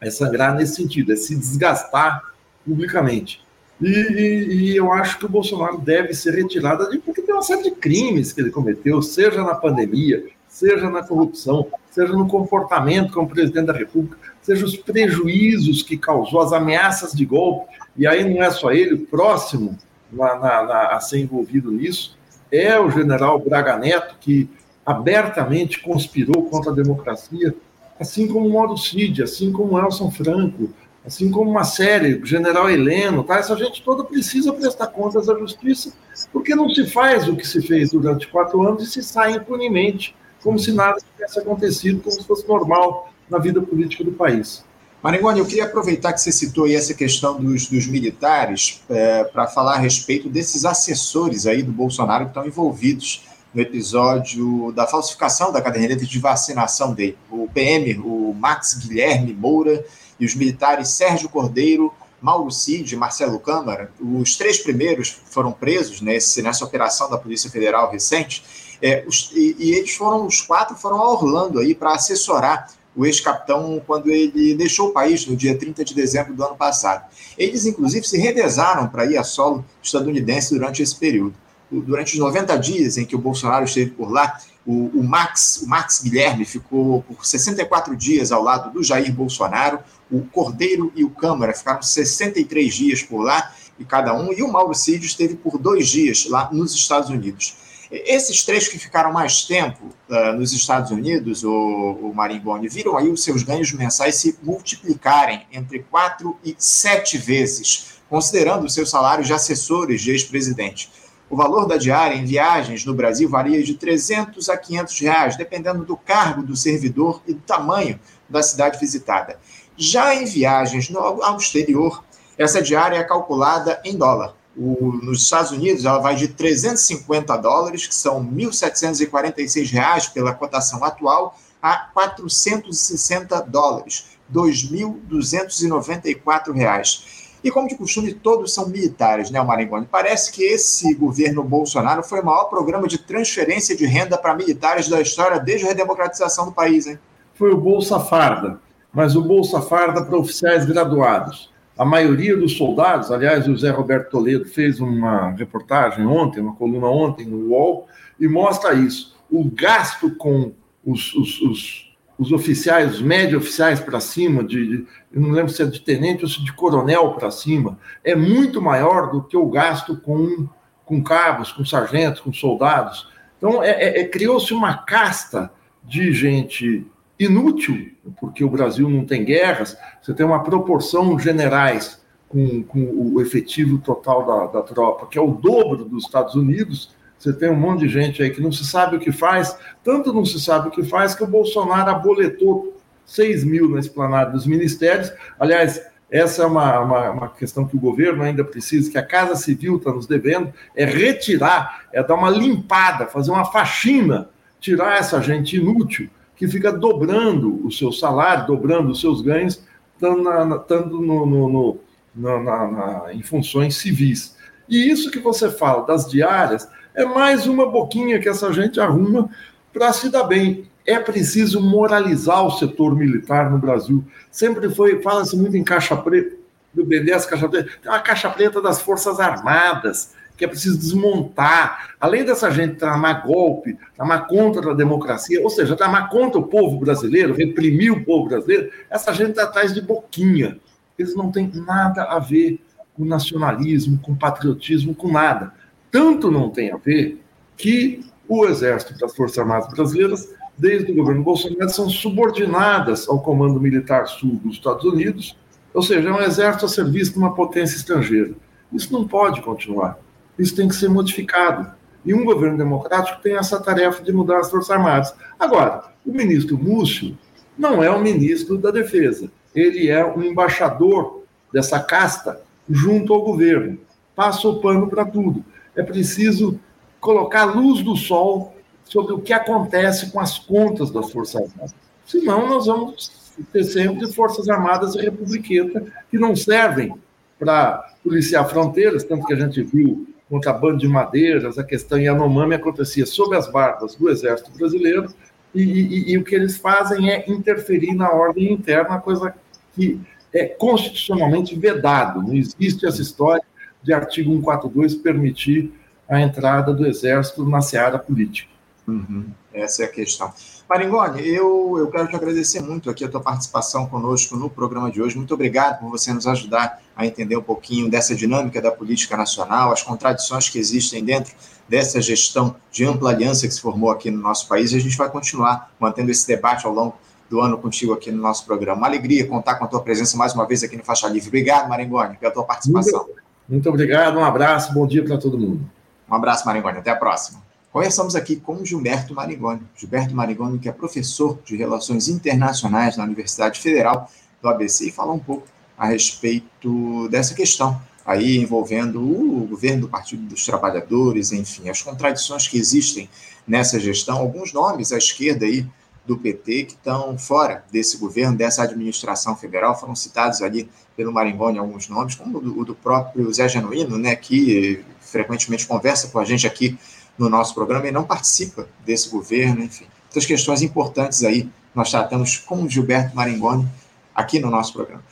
É 0.00 0.10
sangrar 0.10 0.54
nesse 0.54 0.76
sentido, 0.76 1.12
é 1.12 1.16
se 1.16 1.34
desgastar 1.34 2.31
publicamente. 2.64 3.40
E, 3.80 3.88
e, 3.88 4.54
e, 4.54 4.76
eu 4.76 4.92
acho 4.92 5.18
que 5.18 5.26
o 5.26 5.28
Bolsonaro 5.28 5.78
deve 5.78 6.14
ser 6.14 6.34
retirado 6.34 6.84
ali, 6.84 6.98
porque 6.98 7.22
tem 7.22 7.34
uma 7.34 7.42
série 7.42 7.64
de 7.64 7.72
crimes 7.72 8.32
que 8.32 8.40
ele 8.40 8.50
cometeu, 8.50 9.02
seja 9.02 9.42
na 9.42 9.54
pandemia, 9.54 10.24
seja 10.46 10.88
na 10.88 11.02
corrupção, 11.02 11.66
seja 11.90 12.12
no 12.12 12.28
comportamento 12.28 13.12
como 13.12 13.28
presidente 13.28 13.66
da 13.66 13.72
República, 13.72 14.18
seja 14.40 14.64
os 14.64 14.76
prejuízos 14.76 15.82
que 15.82 15.96
causou, 15.96 16.40
as 16.40 16.52
ameaças 16.52 17.12
de 17.12 17.24
golpe. 17.24 17.74
E 17.96 18.06
aí 18.06 18.22
não 18.22 18.42
é 18.42 18.50
só 18.50 18.70
ele, 18.70 18.94
o 18.94 19.06
próximo 19.06 19.76
na, 20.12 20.36
na, 20.36 20.62
na, 20.62 20.86
a 20.88 21.00
ser 21.00 21.18
envolvido 21.18 21.70
nisso 21.70 22.16
é 22.52 22.78
o 22.78 22.90
general 22.90 23.38
Braga 23.40 23.78
Neto, 23.78 24.16
que 24.20 24.48
abertamente 24.84 25.80
conspirou 25.80 26.44
contra 26.50 26.70
a 26.70 26.74
democracia, 26.74 27.54
assim 27.98 28.28
como 28.28 28.46
o 28.46 28.52
Mauro 28.52 28.76
Cid, 28.76 29.22
assim 29.22 29.50
como 29.50 29.72
o 29.72 29.78
Elson 29.78 30.10
Franco, 30.10 30.70
assim 31.04 31.30
como 31.30 31.50
uma 31.50 31.64
série, 31.64 32.14
o 32.14 32.26
General 32.26 32.70
Heleno, 32.70 33.24
tá? 33.24 33.38
essa 33.38 33.56
gente 33.56 33.82
toda 33.82 34.04
precisa 34.04 34.52
prestar 34.52 34.88
contas 34.88 35.28
à 35.28 35.38
justiça, 35.38 35.92
porque 36.32 36.54
não 36.54 36.68
se 36.68 36.86
faz 36.86 37.28
o 37.28 37.36
que 37.36 37.46
se 37.46 37.60
fez 37.60 37.90
durante 37.90 38.28
quatro 38.28 38.62
anos 38.66 38.82
e 38.84 38.90
se 38.90 39.02
sai 39.02 39.32
impunemente, 39.34 40.14
como 40.42 40.58
se 40.58 40.72
nada 40.72 40.98
tivesse 41.14 41.38
acontecido, 41.38 42.00
como 42.00 42.14
se 42.14 42.24
fosse 42.24 42.46
normal 42.46 43.12
na 43.28 43.38
vida 43.38 43.60
política 43.60 44.04
do 44.04 44.12
país. 44.12 44.64
Marigoni, 45.02 45.40
eu 45.40 45.46
queria 45.46 45.64
aproveitar 45.64 46.12
que 46.12 46.20
você 46.20 46.30
citou 46.30 46.64
aí 46.64 46.76
essa 46.76 46.94
questão 46.94 47.40
dos, 47.40 47.66
dos 47.66 47.88
militares 47.88 48.80
é, 48.88 49.24
para 49.24 49.48
falar 49.48 49.74
a 49.74 49.78
respeito 49.78 50.28
desses 50.28 50.64
assessores 50.64 51.44
aí 51.44 51.60
do 51.60 51.72
Bolsonaro 51.72 52.26
que 52.26 52.30
estão 52.30 52.46
envolvidos 52.46 53.24
no 53.52 53.60
episódio 53.60 54.72
da 54.72 54.86
falsificação 54.86 55.52
da 55.52 55.60
caderneta 55.60 56.06
de 56.06 56.18
vacinação 56.20 56.94
dele. 56.94 57.18
O 57.28 57.48
PM, 57.52 57.98
o 57.98 58.32
Max 58.32 58.74
Guilherme 58.74 59.34
Moura, 59.34 59.84
e 60.22 60.24
os 60.24 60.36
militares 60.36 60.90
Sérgio 60.90 61.28
Cordeiro, 61.28 61.92
Mauro 62.20 62.48
Cid 62.48 62.94
e 62.94 62.96
Marcelo 62.96 63.40
Câmara, 63.40 63.90
os 64.00 64.36
três 64.36 64.58
primeiros 64.58 65.08
foram 65.26 65.50
presos 65.50 66.00
nesse, 66.00 66.40
nessa 66.40 66.64
operação 66.64 67.10
da 67.10 67.18
Polícia 67.18 67.50
Federal 67.50 67.90
recente, 67.90 68.44
é, 68.80 69.04
os, 69.04 69.32
e, 69.34 69.56
e, 69.58 69.72
eles 69.72 69.96
foram, 69.96 70.24
os 70.24 70.40
quatro 70.40 70.76
foram 70.76 71.02
a 71.02 71.10
Orlando 71.10 71.58
aí 71.58 71.74
para 71.74 71.94
assessorar 71.94 72.68
o 72.94 73.04
ex-capitão 73.04 73.82
quando 73.84 74.10
ele 74.10 74.54
deixou 74.54 74.90
o 74.90 74.92
país 74.92 75.26
no 75.26 75.34
dia 75.34 75.58
30 75.58 75.84
de 75.84 75.92
dezembro 75.92 76.34
do 76.34 76.44
ano 76.44 76.54
passado. 76.54 77.04
Eles, 77.36 77.66
inclusive, 77.66 78.06
se 78.06 78.16
revezaram 78.16 78.86
para 78.86 79.04
ir 79.04 79.16
a 79.16 79.24
solo 79.24 79.64
estadunidense 79.82 80.54
durante 80.54 80.84
esse 80.84 80.94
período. 80.94 81.34
Durante 81.80 82.12
os 82.12 82.18
90 82.18 82.56
dias 82.58 82.98
em 82.98 83.04
que 83.04 83.16
o 83.16 83.18
Bolsonaro 83.18 83.64
esteve 83.64 83.90
por 83.90 84.10
lá, 84.10 84.38
o, 84.66 84.90
o, 84.94 85.02
Max, 85.02 85.62
o 85.62 85.68
Max 85.68 86.02
Guilherme 86.02 86.44
ficou 86.44 87.02
por 87.02 87.24
64 87.24 87.96
dias 87.96 88.30
ao 88.30 88.42
lado 88.42 88.70
do 88.70 88.82
Jair 88.82 89.12
Bolsonaro, 89.12 89.80
o 90.10 90.20
Cordeiro 90.22 90.92
e 90.94 91.02
o 91.04 91.10
Câmara 91.10 91.52
ficaram 91.52 91.82
63 91.82 92.74
dias 92.74 93.02
por 93.02 93.22
lá, 93.22 93.52
e 93.78 93.84
cada 93.84 94.14
um, 94.14 94.32
e 94.32 94.42
o 94.42 94.52
Mauro 94.52 94.74
Cid 94.74 95.04
esteve 95.04 95.34
por 95.34 95.58
dois 95.58 95.88
dias 95.88 96.26
lá 96.28 96.48
nos 96.52 96.74
Estados 96.74 97.08
Unidos. 97.08 97.56
Esses 97.90 98.42
três 98.42 98.68
que 98.68 98.78
ficaram 98.78 99.12
mais 99.12 99.44
tempo 99.44 99.84
uh, 100.08 100.32
nos 100.34 100.52
Estados 100.52 100.90
Unidos, 100.90 101.44
o, 101.44 101.50
o 101.50 102.14
Marimboni, 102.14 102.66
viram 102.66 102.96
aí 102.96 103.10
os 103.10 103.22
seus 103.22 103.42
ganhos 103.42 103.70
mensais 103.72 104.16
se 104.16 104.38
multiplicarem 104.42 105.46
entre 105.52 105.80
quatro 105.80 106.38
e 106.42 106.54
sete 106.58 107.18
vezes, 107.18 107.98
considerando 108.08 108.64
os 108.64 108.72
seus 108.72 108.88
salários 108.88 109.26
de 109.26 109.34
assessores 109.34 110.00
de 110.00 110.10
ex-presidente. 110.10 110.90
O 111.32 111.36
valor 111.36 111.66
da 111.66 111.78
diária 111.78 112.14
em 112.14 112.26
viagens 112.26 112.84
no 112.84 112.92
Brasil 112.92 113.26
varia 113.26 113.62
de 113.62 113.72
300 113.72 114.50
a 114.50 114.56
500 114.58 115.00
reais, 115.00 115.34
dependendo 115.34 115.82
do 115.82 115.96
cargo 115.96 116.42
do 116.42 116.54
servidor 116.54 117.22
e 117.26 117.32
do 117.32 117.40
tamanho 117.40 117.98
da 118.28 118.42
cidade 118.42 118.78
visitada. 118.78 119.38
Já 119.74 120.14
em 120.14 120.26
viagens 120.26 120.94
ao 120.94 121.38
exterior, 121.38 122.04
essa 122.36 122.60
diária 122.60 122.98
é 122.98 123.02
calculada 123.02 123.80
em 123.82 123.96
dólar. 123.96 124.36
O, 124.54 124.92
nos 125.02 125.22
Estados 125.22 125.52
Unidos, 125.52 125.86
ela 125.86 126.00
vai 126.00 126.16
de 126.16 126.28
350 126.28 127.34
dólares, 127.38 127.86
que 127.86 127.94
são 127.94 128.22
1.746 128.22 129.70
reais 129.70 130.06
pela 130.06 130.34
cotação 130.34 130.84
atual, 130.84 131.38
a 131.62 131.78
460 131.94 133.40
dólares, 133.40 134.18
2.294 134.30 136.52
reais. 136.52 137.21
E 137.44 137.50
como 137.50 137.66
de 137.66 137.74
costume, 137.74 138.14
todos 138.14 138.54
são 138.54 138.68
militares, 138.68 139.30
né, 139.30 139.42
Maringoni? 139.42 139.86
Parece 139.90 140.30
que 140.30 140.44
esse 140.44 140.94
governo 140.94 141.42
Bolsonaro 141.42 142.02
foi 142.02 142.20
o 142.20 142.24
maior 142.24 142.44
programa 142.44 142.86
de 142.86 142.98
transferência 142.98 143.76
de 143.76 143.84
renda 143.84 144.16
para 144.16 144.34
militares 144.34 144.88
da 144.88 145.00
história 145.00 145.40
desde 145.40 145.66
a 145.66 145.70
redemocratização 145.70 146.46
do 146.46 146.52
país, 146.52 146.86
hein? 146.86 146.98
Foi 147.34 147.52
o 147.52 147.56
Bolsa 147.56 147.98
Farda, 147.98 148.60
mas 148.92 149.16
o 149.16 149.22
Bolsa 149.22 149.60
Farda 149.60 150.04
para 150.04 150.16
oficiais 150.16 150.64
graduados. 150.64 151.50
A 151.76 151.84
maioria 151.84 152.36
dos 152.36 152.56
soldados, 152.56 153.10
aliás, 153.10 153.48
o 153.48 153.56
Zé 153.56 153.70
Roberto 153.70 154.10
Toledo 154.10 154.44
fez 154.44 154.78
uma 154.78 155.30
reportagem 155.30 156.06
ontem, 156.06 156.40
uma 156.40 156.54
coluna 156.54 156.86
ontem 156.86 157.26
no 157.26 157.48
UOL, 157.48 157.88
e 158.20 158.28
mostra 158.28 158.74
isso. 158.74 159.16
O 159.30 159.44
gasto 159.44 160.14
com 160.14 160.52
os, 160.84 161.12
os, 161.14 161.40
os 161.40 161.91
os 162.18 162.32
oficiais, 162.32 162.94
os 162.94 163.02
médio 163.02 163.38
oficiais 163.38 163.80
para 163.80 164.00
cima, 164.00 164.44
de, 164.44 164.86
não 165.10 165.30
lembro 165.30 165.52
se 165.52 165.62
é 165.62 165.66
de 165.66 165.80
tenente 165.80 166.22
ou 166.22 166.30
se 166.30 166.42
de 166.42 166.52
coronel 166.52 167.12
para 167.12 167.30
cima, 167.30 167.78
é 168.04 168.14
muito 168.14 168.60
maior 168.60 169.10
do 169.10 169.22
que 169.22 169.36
o 169.36 169.48
gasto 169.48 169.96
com, 169.96 170.48
com 170.84 171.02
cabos, 171.02 171.52
com 171.52 171.64
sargentos, 171.64 172.20
com 172.20 172.32
soldados. 172.32 173.08
Então, 173.38 173.62
é, 173.62 173.70
é, 173.70 174.00
é 174.00 174.04
criou-se 174.04 174.52
uma 174.52 174.78
casta 174.78 175.50
de 175.82 176.12
gente 176.12 176.86
inútil, 177.18 177.90
porque 178.20 178.44
o 178.44 178.50
Brasil 178.50 178.88
não 178.88 179.04
tem 179.04 179.24
guerras, 179.24 179.76
você 180.00 180.12
tem 180.14 180.24
uma 180.24 180.42
proporção 180.42 181.18
generais 181.18 182.02
com, 182.28 182.62
com 182.62 183.12
o 183.14 183.20
efetivo 183.20 183.78
total 183.78 184.24
da, 184.24 184.46
da 184.46 184.62
tropa, 184.62 185.06
que 185.06 185.18
é 185.18 185.20
o 185.20 185.32
dobro 185.32 185.84
dos 185.84 186.04
Estados 186.04 186.34
Unidos, 186.34 186.94
você 187.22 187.32
tem 187.32 187.48
um 187.48 187.54
monte 187.54 187.82
de 187.82 187.88
gente 187.88 188.20
aí 188.20 188.30
que 188.30 188.42
não 188.42 188.50
se 188.50 188.66
sabe 188.66 188.96
o 188.96 188.98
que 188.98 189.12
faz, 189.12 189.56
tanto 189.84 190.12
não 190.12 190.24
se 190.24 190.40
sabe 190.40 190.66
o 190.66 190.70
que 190.72 190.82
faz 190.82 191.14
que 191.14 191.22
o 191.22 191.26
Bolsonaro 191.26 191.88
aboletou 191.88 192.76
6 193.06 193.44
mil 193.44 193.68
na 193.68 193.78
esplanada 193.78 194.32
dos 194.32 194.44
ministérios. 194.44 195.12
Aliás, 195.38 195.80
essa 196.10 196.42
é 196.42 196.46
uma, 196.46 196.80
uma, 196.80 197.10
uma, 197.10 197.28
questão 197.28 197.64
que 197.64 197.76
o 197.76 197.80
governo 197.80 198.24
ainda 198.24 198.42
precisa, 198.42 198.90
que 198.90 198.98
a 198.98 199.06
Casa 199.06 199.36
Civil 199.36 199.76
está 199.76 199.92
nos 199.92 200.08
devendo, 200.08 200.52
é 200.74 200.84
retirar, 200.84 201.84
é 201.92 202.02
dar 202.02 202.16
uma 202.16 202.28
limpada, 202.28 203.06
fazer 203.06 203.30
uma 203.30 203.44
faxina, 203.44 204.28
tirar 204.58 204.98
essa 204.98 205.22
gente 205.22 205.56
inútil 205.56 206.10
que 206.34 206.48
fica 206.48 206.72
dobrando 206.72 207.64
o 207.64 207.70
seu 207.70 207.92
salário, 207.92 208.48
dobrando 208.48 208.90
os 208.90 209.00
seus 209.00 209.22
ganhos, 209.22 209.62
estando 209.94 211.00
no, 211.00 211.24
no, 211.24 211.48
no, 211.48 211.80
na, 212.16 212.40
na, 212.40 213.14
em 213.14 213.22
funções 213.22 213.76
civis. 213.76 214.36
E 214.68 214.90
isso 214.90 215.10
que 215.10 215.20
você 215.20 215.50
fala 215.50 215.86
das 215.86 216.10
diárias 216.10 216.68
é 216.94 217.04
mais 217.04 217.46
uma 217.46 217.68
boquinha 217.68 218.18
que 218.18 218.28
essa 218.28 218.52
gente 218.52 218.80
arruma 218.80 219.30
para 219.72 219.92
se 219.92 220.10
dar 220.10 220.24
bem. 220.24 220.68
É 220.86 220.98
preciso 220.98 221.60
moralizar 221.60 222.44
o 222.44 222.50
setor 222.50 222.96
militar 222.96 223.50
no 223.50 223.58
Brasil. 223.58 224.04
Sempre 224.30 224.68
foi, 224.68 225.00
fala-se 225.00 225.36
muito 225.36 225.56
em 225.56 225.62
caixa 225.62 225.96
preta, 225.96 226.36
do 226.74 226.84
BNDES, 226.84 227.26
caixa 227.26 227.48
preta, 227.48 227.70
tem 227.82 227.92
uma 227.92 228.00
caixa 228.00 228.28
preta 228.30 228.60
das 228.60 228.80
Forças 228.80 229.20
Armadas, 229.20 230.14
que 230.36 230.44
é 230.44 230.48
preciso 230.48 230.78
desmontar. 230.78 231.94
Além 232.00 232.24
dessa 232.24 232.50
gente 232.50 232.76
tramar 232.76 233.24
golpe, 233.24 233.78
tramar 233.94 234.26
contra 234.26 234.72
a 234.72 234.74
democracia, 234.74 235.40
ou 235.42 235.50
seja, 235.50 235.76
tramar 235.76 236.08
contra 236.08 236.40
o 236.40 236.46
povo 236.48 236.78
brasileiro, 236.78 237.34
reprimir 237.34 237.92
o 237.92 238.04
povo 238.04 238.28
brasileiro, 238.28 238.70
essa 238.90 239.12
gente 239.12 239.30
está 239.30 239.44
atrás 239.44 239.72
de 239.72 239.80
boquinha. 239.80 240.58
Eles 240.98 241.14
não 241.14 241.30
têm 241.30 241.50
nada 241.54 242.04
a 242.04 242.18
ver 242.18 242.60
com 242.94 243.04
nacionalismo, 243.04 243.98
com 243.98 244.14
patriotismo, 244.14 244.94
com 244.94 245.10
nada. 245.10 245.52
Tanto 245.92 246.30
não 246.30 246.48
tem 246.48 246.72
a 246.72 246.78
ver 246.78 247.22
que 247.54 248.00
o 248.26 248.46
Exército 248.46 248.94
e 248.98 249.04
as 249.04 249.14
Forças 249.14 249.38
Armadas 249.38 249.68
Brasileiras, 249.68 250.34
desde 250.56 250.90
o 250.90 250.94
governo 250.94 251.22
Bolsonaro, 251.22 251.68
são 251.68 251.90
subordinadas 251.90 253.06
ao 253.06 253.20
Comando 253.20 253.60
Militar 253.60 254.06
Sul 254.06 254.40
dos 254.42 254.54
Estados 254.54 254.86
Unidos, 254.86 255.36
ou 255.74 255.82
seja, 255.82 256.08
é 256.08 256.12
um 256.12 256.22
exército 256.22 256.64
a 256.64 256.68
serviço 256.68 257.12
de 257.12 257.18
uma 257.18 257.34
potência 257.34 257.76
estrangeira. 257.76 258.32
Isso 258.72 258.90
não 258.90 259.06
pode 259.06 259.42
continuar. 259.42 259.98
Isso 260.38 260.56
tem 260.56 260.66
que 260.66 260.74
ser 260.74 260.88
modificado. 260.88 261.74
E 262.06 262.14
um 262.14 262.24
governo 262.24 262.56
democrático 262.56 263.20
tem 263.22 263.36
essa 263.36 263.60
tarefa 263.60 264.02
de 264.02 264.12
mudar 264.12 264.38
as 264.38 264.50
Forças 264.50 264.70
Armadas. 264.70 265.14
Agora, 265.38 265.84
o 266.06 266.12
ministro 266.12 266.56
Múcio 266.56 267.16
não 267.56 267.82
é 267.82 267.90
o 267.90 268.00
ministro 268.00 268.56
da 268.56 268.70
Defesa. 268.70 269.30
Ele 269.54 269.88
é 269.88 270.04
um 270.04 270.22
embaixador 270.22 271.22
dessa 271.52 271.78
casta 271.80 272.40
junto 272.68 273.12
ao 273.12 273.22
governo. 273.22 273.78
Passa 274.16 274.48
o 274.48 274.60
pano 274.60 274.88
para 274.88 275.04
tudo 275.04 275.44
é 275.76 275.82
preciso 275.82 276.58
colocar 277.00 277.42
a 277.42 277.52
luz 277.52 277.82
do 277.82 277.96
sol 277.96 278.54
sobre 278.84 279.12
o 279.12 279.20
que 279.20 279.32
acontece 279.32 280.10
com 280.10 280.20
as 280.20 280.38
contas 280.38 280.90
das 280.90 281.10
Forças 281.10 281.50
Armadas. 281.50 281.74
Senão, 282.06 282.48
nós 282.48 282.66
vamos 282.66 283.32
ter 283.52 283.64
sempre 283.64 284.12
Forças 284.12 284.48
Armadas 284.48 284.94
e 284.94 285.00
Republiqueta 285.00 285.84
que 286.10 286.18
não 286.18 286.36
servem 286.36 286.94
para 287.38 287.90
policiar 288.04 288.48
fronteiras, 288.48 289.04
tanto 289.04 289.26
que 289.26 289.32
a 289.32 289.36
gente 289.36 289.62
viu 289.62 290.06
contrabando 290.28 290.78
de 290.78 290.88
madeiras, 290.88 291.58
a 291.58 291.64
questão 291.64 291.98
Yanomami 291.98 292.54
acontecia 292.54 293.04
sob 293.04 293.36
as 293.36 293.50
barbas 293.50 293.94
do 293.94 294.08
Exército 294.08 294.50
Brasileiro, 294.56 295.12
e, 295.54 295.62
e, 295.62 296.12
e, 296.12 296.18
o 296.18 296.24
que 296.24 296.34
eles 296.34 296.56
fazem 296.56 297.10
é 297.10 297.30
interferir 297.30 297.94
na 297.94 298.10
ordem 298.10 298.50
interna, 298.50 298.98
coisa 298.98 299.34
que 299.74 300.00
é 300.32 300.46
constitucionalmente 300.46 301.54
vedado. 301.58 302.22
Não 302.22 302.32
existe 302.32 302.86
essa 302.86 303.02
história 303.02 303.42
de 303.82 303.92
artigo 303.92 304.30
142 304.32 304.94
permitir 304.96 305.72
a 306.08 306.20
entrada 306.20 306.72
do 306.72 306.86
Exército 306.86 307.44
na 307.44 307.60
seara 307.60 307.98
política. 307.98 308.50
Uhum. 308.86 309.26
Essa 309.52 309.84
é 309.84 309.86
a 309.86 309.88
questão. 309.88 310.32
Maringoni, 310.68 311.28
eu, 311.28 311.76
eu 311.78 311.90
quero 311.90 312.08
te 312.08 312.16
agradecer 312.16 312.60
muito 312.60 312.88
aqui 312.88 313.04
a 313.04 313.08
tua 313.08 313.20
participação 313.20 313.86
conosco 313.86 314.36
no 314.36 314.48
programa 314.48 314.90
de 314.90 315.02
hoje. 315.02 315.16
Muito 315.16 315.34
obrigado 315.34 315.80
por 315.80 315.90
você 315.90 316.12
nos 316.12 316.26
ajudar 316.26 316.80
a 316.96 317.06
entender 317.06 317.36
um 317.36 317.42
pouquinho 317.42 317.90
dessa 317.90 318.14
dinâmica 318.14 318.60
da 318.60 318.70
política 318.70 319.16
nacional, 319.16 319.72
as 319.72 319.82
contradições 319.82 320.48
que 320.48 320.58
existem 320.58 321.04
dentro 321.04 321.34
dessa 321.68 322.00
gestão 322.00 322.56
de 322.70 322.84
ampla 322.84 323.10
aliança 323.10 323.46
que 323.46 323.54
se 323.54 323.60
formou 323.60 323.90
aqui 323.90 324.10
no 324.10 324.18
nosso 324.18 324.48
país. 324.48 324.72
E 324.72 324.76
a 324.76 324.80
gente 324.80 324.96
vai 324.96 325.10
continuar 325.10 325.70
mantendo 325.78 326.10
esse 326.10 326.26
debate 326.26 326.66
ao 326.66 326.72
longo 326.72 326.96
do 327.28 327.40
ano 327.40 327.56
contigo 327.56 327.92
aqui 327.92 328.10
no 328.10 328.20
nosso 328.20 328.44
programa. 328.44 328.78
Uma 328.78 328.86
alegria 328.86 329.26
contar 329.26 329.54
com 329.54 329.64
a 329.64 329.68
tua 329.68 329.80
presença 329.80 330.16
mais 330.16 330.34
uma 330.34 330.46
vez 330.46 330.62
aqui 330.62 330.76
no 330.76 330.84
Faixa 330.84 331.08
Livre. 331.08 331.28
Obrigado, 331.28 331.68
Maringoni, 331.68 332.16
pela 332.16 332.32
tua 332.32 332.44
participação. 332.44 333.04
Muito, 333.04 333.21
muito 333.48 333.68
obrigado, 333.68 334.18
um 334.18 334.24
abraço, 334.24 334.72
bom 334.72 334.86
dia 334.86 335.04
para 335.04 335.18
todo 335.18 335.38
mundo. 335.38 335.68
Um 336.08 336.14
abraço, 336.14 336.46
Maringoni, 336.46 336.78
até 336.78 336.90
a 336.90 336.96
próxima. 336.96 337.42
Conversamos 337.72 338.14
aqui 338.14 338.36
com 338.36 338.64
Gilberto 338.64 339.14
Marigoni. 339.14 339.62
Gilberto 339.74 340.14
Marigoni, 340.14 340.58
que 340.58 340.68
é 340.68 340.72
professor 340.72 341.38
de 341.44 341.56
Relações 341.56 342.08
Internacionais 342.08 342.96
na 342.96 343.04
Universidade 343.04 343.58
Federal 343.60 344.10
do 344.42 344.48
ABC, 344.48 344.88
e 344.88 344.92
falar 344.92 345.12
um 345.12 345.18
pouco 345.18 345.46
a 345.78 345.86
respeito 345.86 347.08
dessa 347.08 347.34
questão 347.34 347.80
aí 348.04 348.36
envolvendo 348.36 349.00
o 349.00 349.46
governo 349.46 349.82
do 349.82 349.88
Partido 349.88 350.22
dos 350.24 350.44
Trabalhadores, 350.44 351.32
enfim, 351.32 351.68
as 351.68 351.82
contradições 351.82 352.48
que 352.48 352.58
existem 352.58 353.08
nessa 353.46 353.78
gestão, 353.78 354.18
alguns 354.18 354.52
nomes 354.52 354.92
à 354.92 354.98
esquerda 354.98 355.46
aí 355.46 355.66
do 356.06 356.16
PT 356.16 356.64
que 356.64 356.72
estão 356.72 357.16
fora 357.16 357.64
desse 357.70 357.96
governo, 357.96 358.36
dessa 358.36 358.62
administração 358.62 359.36
federal, 359.36 359.78
foram 359.78 359.94
citados 359.94 360.42
ali 360.42 360.68
pelo 360.96 361.12
Maringoni 361.12 361.58
alguns 361.58 361.88
nomes, 361.88 362.14
como 362.14 362.38
o 362.38 362.64
do 362.64 362.74
próprio 362.74 363.32
Zé 363.32 363.48
Genuíno, 363.48 363.96
né, 363.98 364.16
que 364.16 364.84
frequentemente 365.00 365.66
conversa 365.66 366.08
com 366.08 366.18
a 366.18 366.24
gente 366.24 366.46
aqui 366.46 366.76
no 367.16 367.28
nosso 367.28 367.54
programa 367.54 367.86
e 367.86 367.92
não 367.92 368.04
participa 368.04 368.66
desse 368.84 369.08
governo, 369.08 369.62
enfim. 369.62 369.86
Muitas 370.04 370.26
questões 370.26 370.62
importantes 370.62 371.24
aí 371.24 371.48
nós 371.74 371.90
tratamos 371.90 372.36
com 372.36 372.62
o 372.62 372.68
Gilberto 372.68 373.16
Maringoni 373.16 373.66
aqui 374.14 374.38
no 374.38 374.50
nosso 374.50 374.72
programa. 374.72 375.02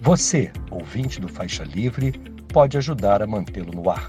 Você, 0.00 0.52
ouvinte 0.70 1.20
do 1.20 1.28
Faixa 1.28 1.64
Livre, 1.64 2.12
pode 2.52 2.78
ajudar 2.78 3.22
a 3.22 3.26
mantê-lo 3.26 3.72
no 3.72 3.90
ar. 3.90 4.08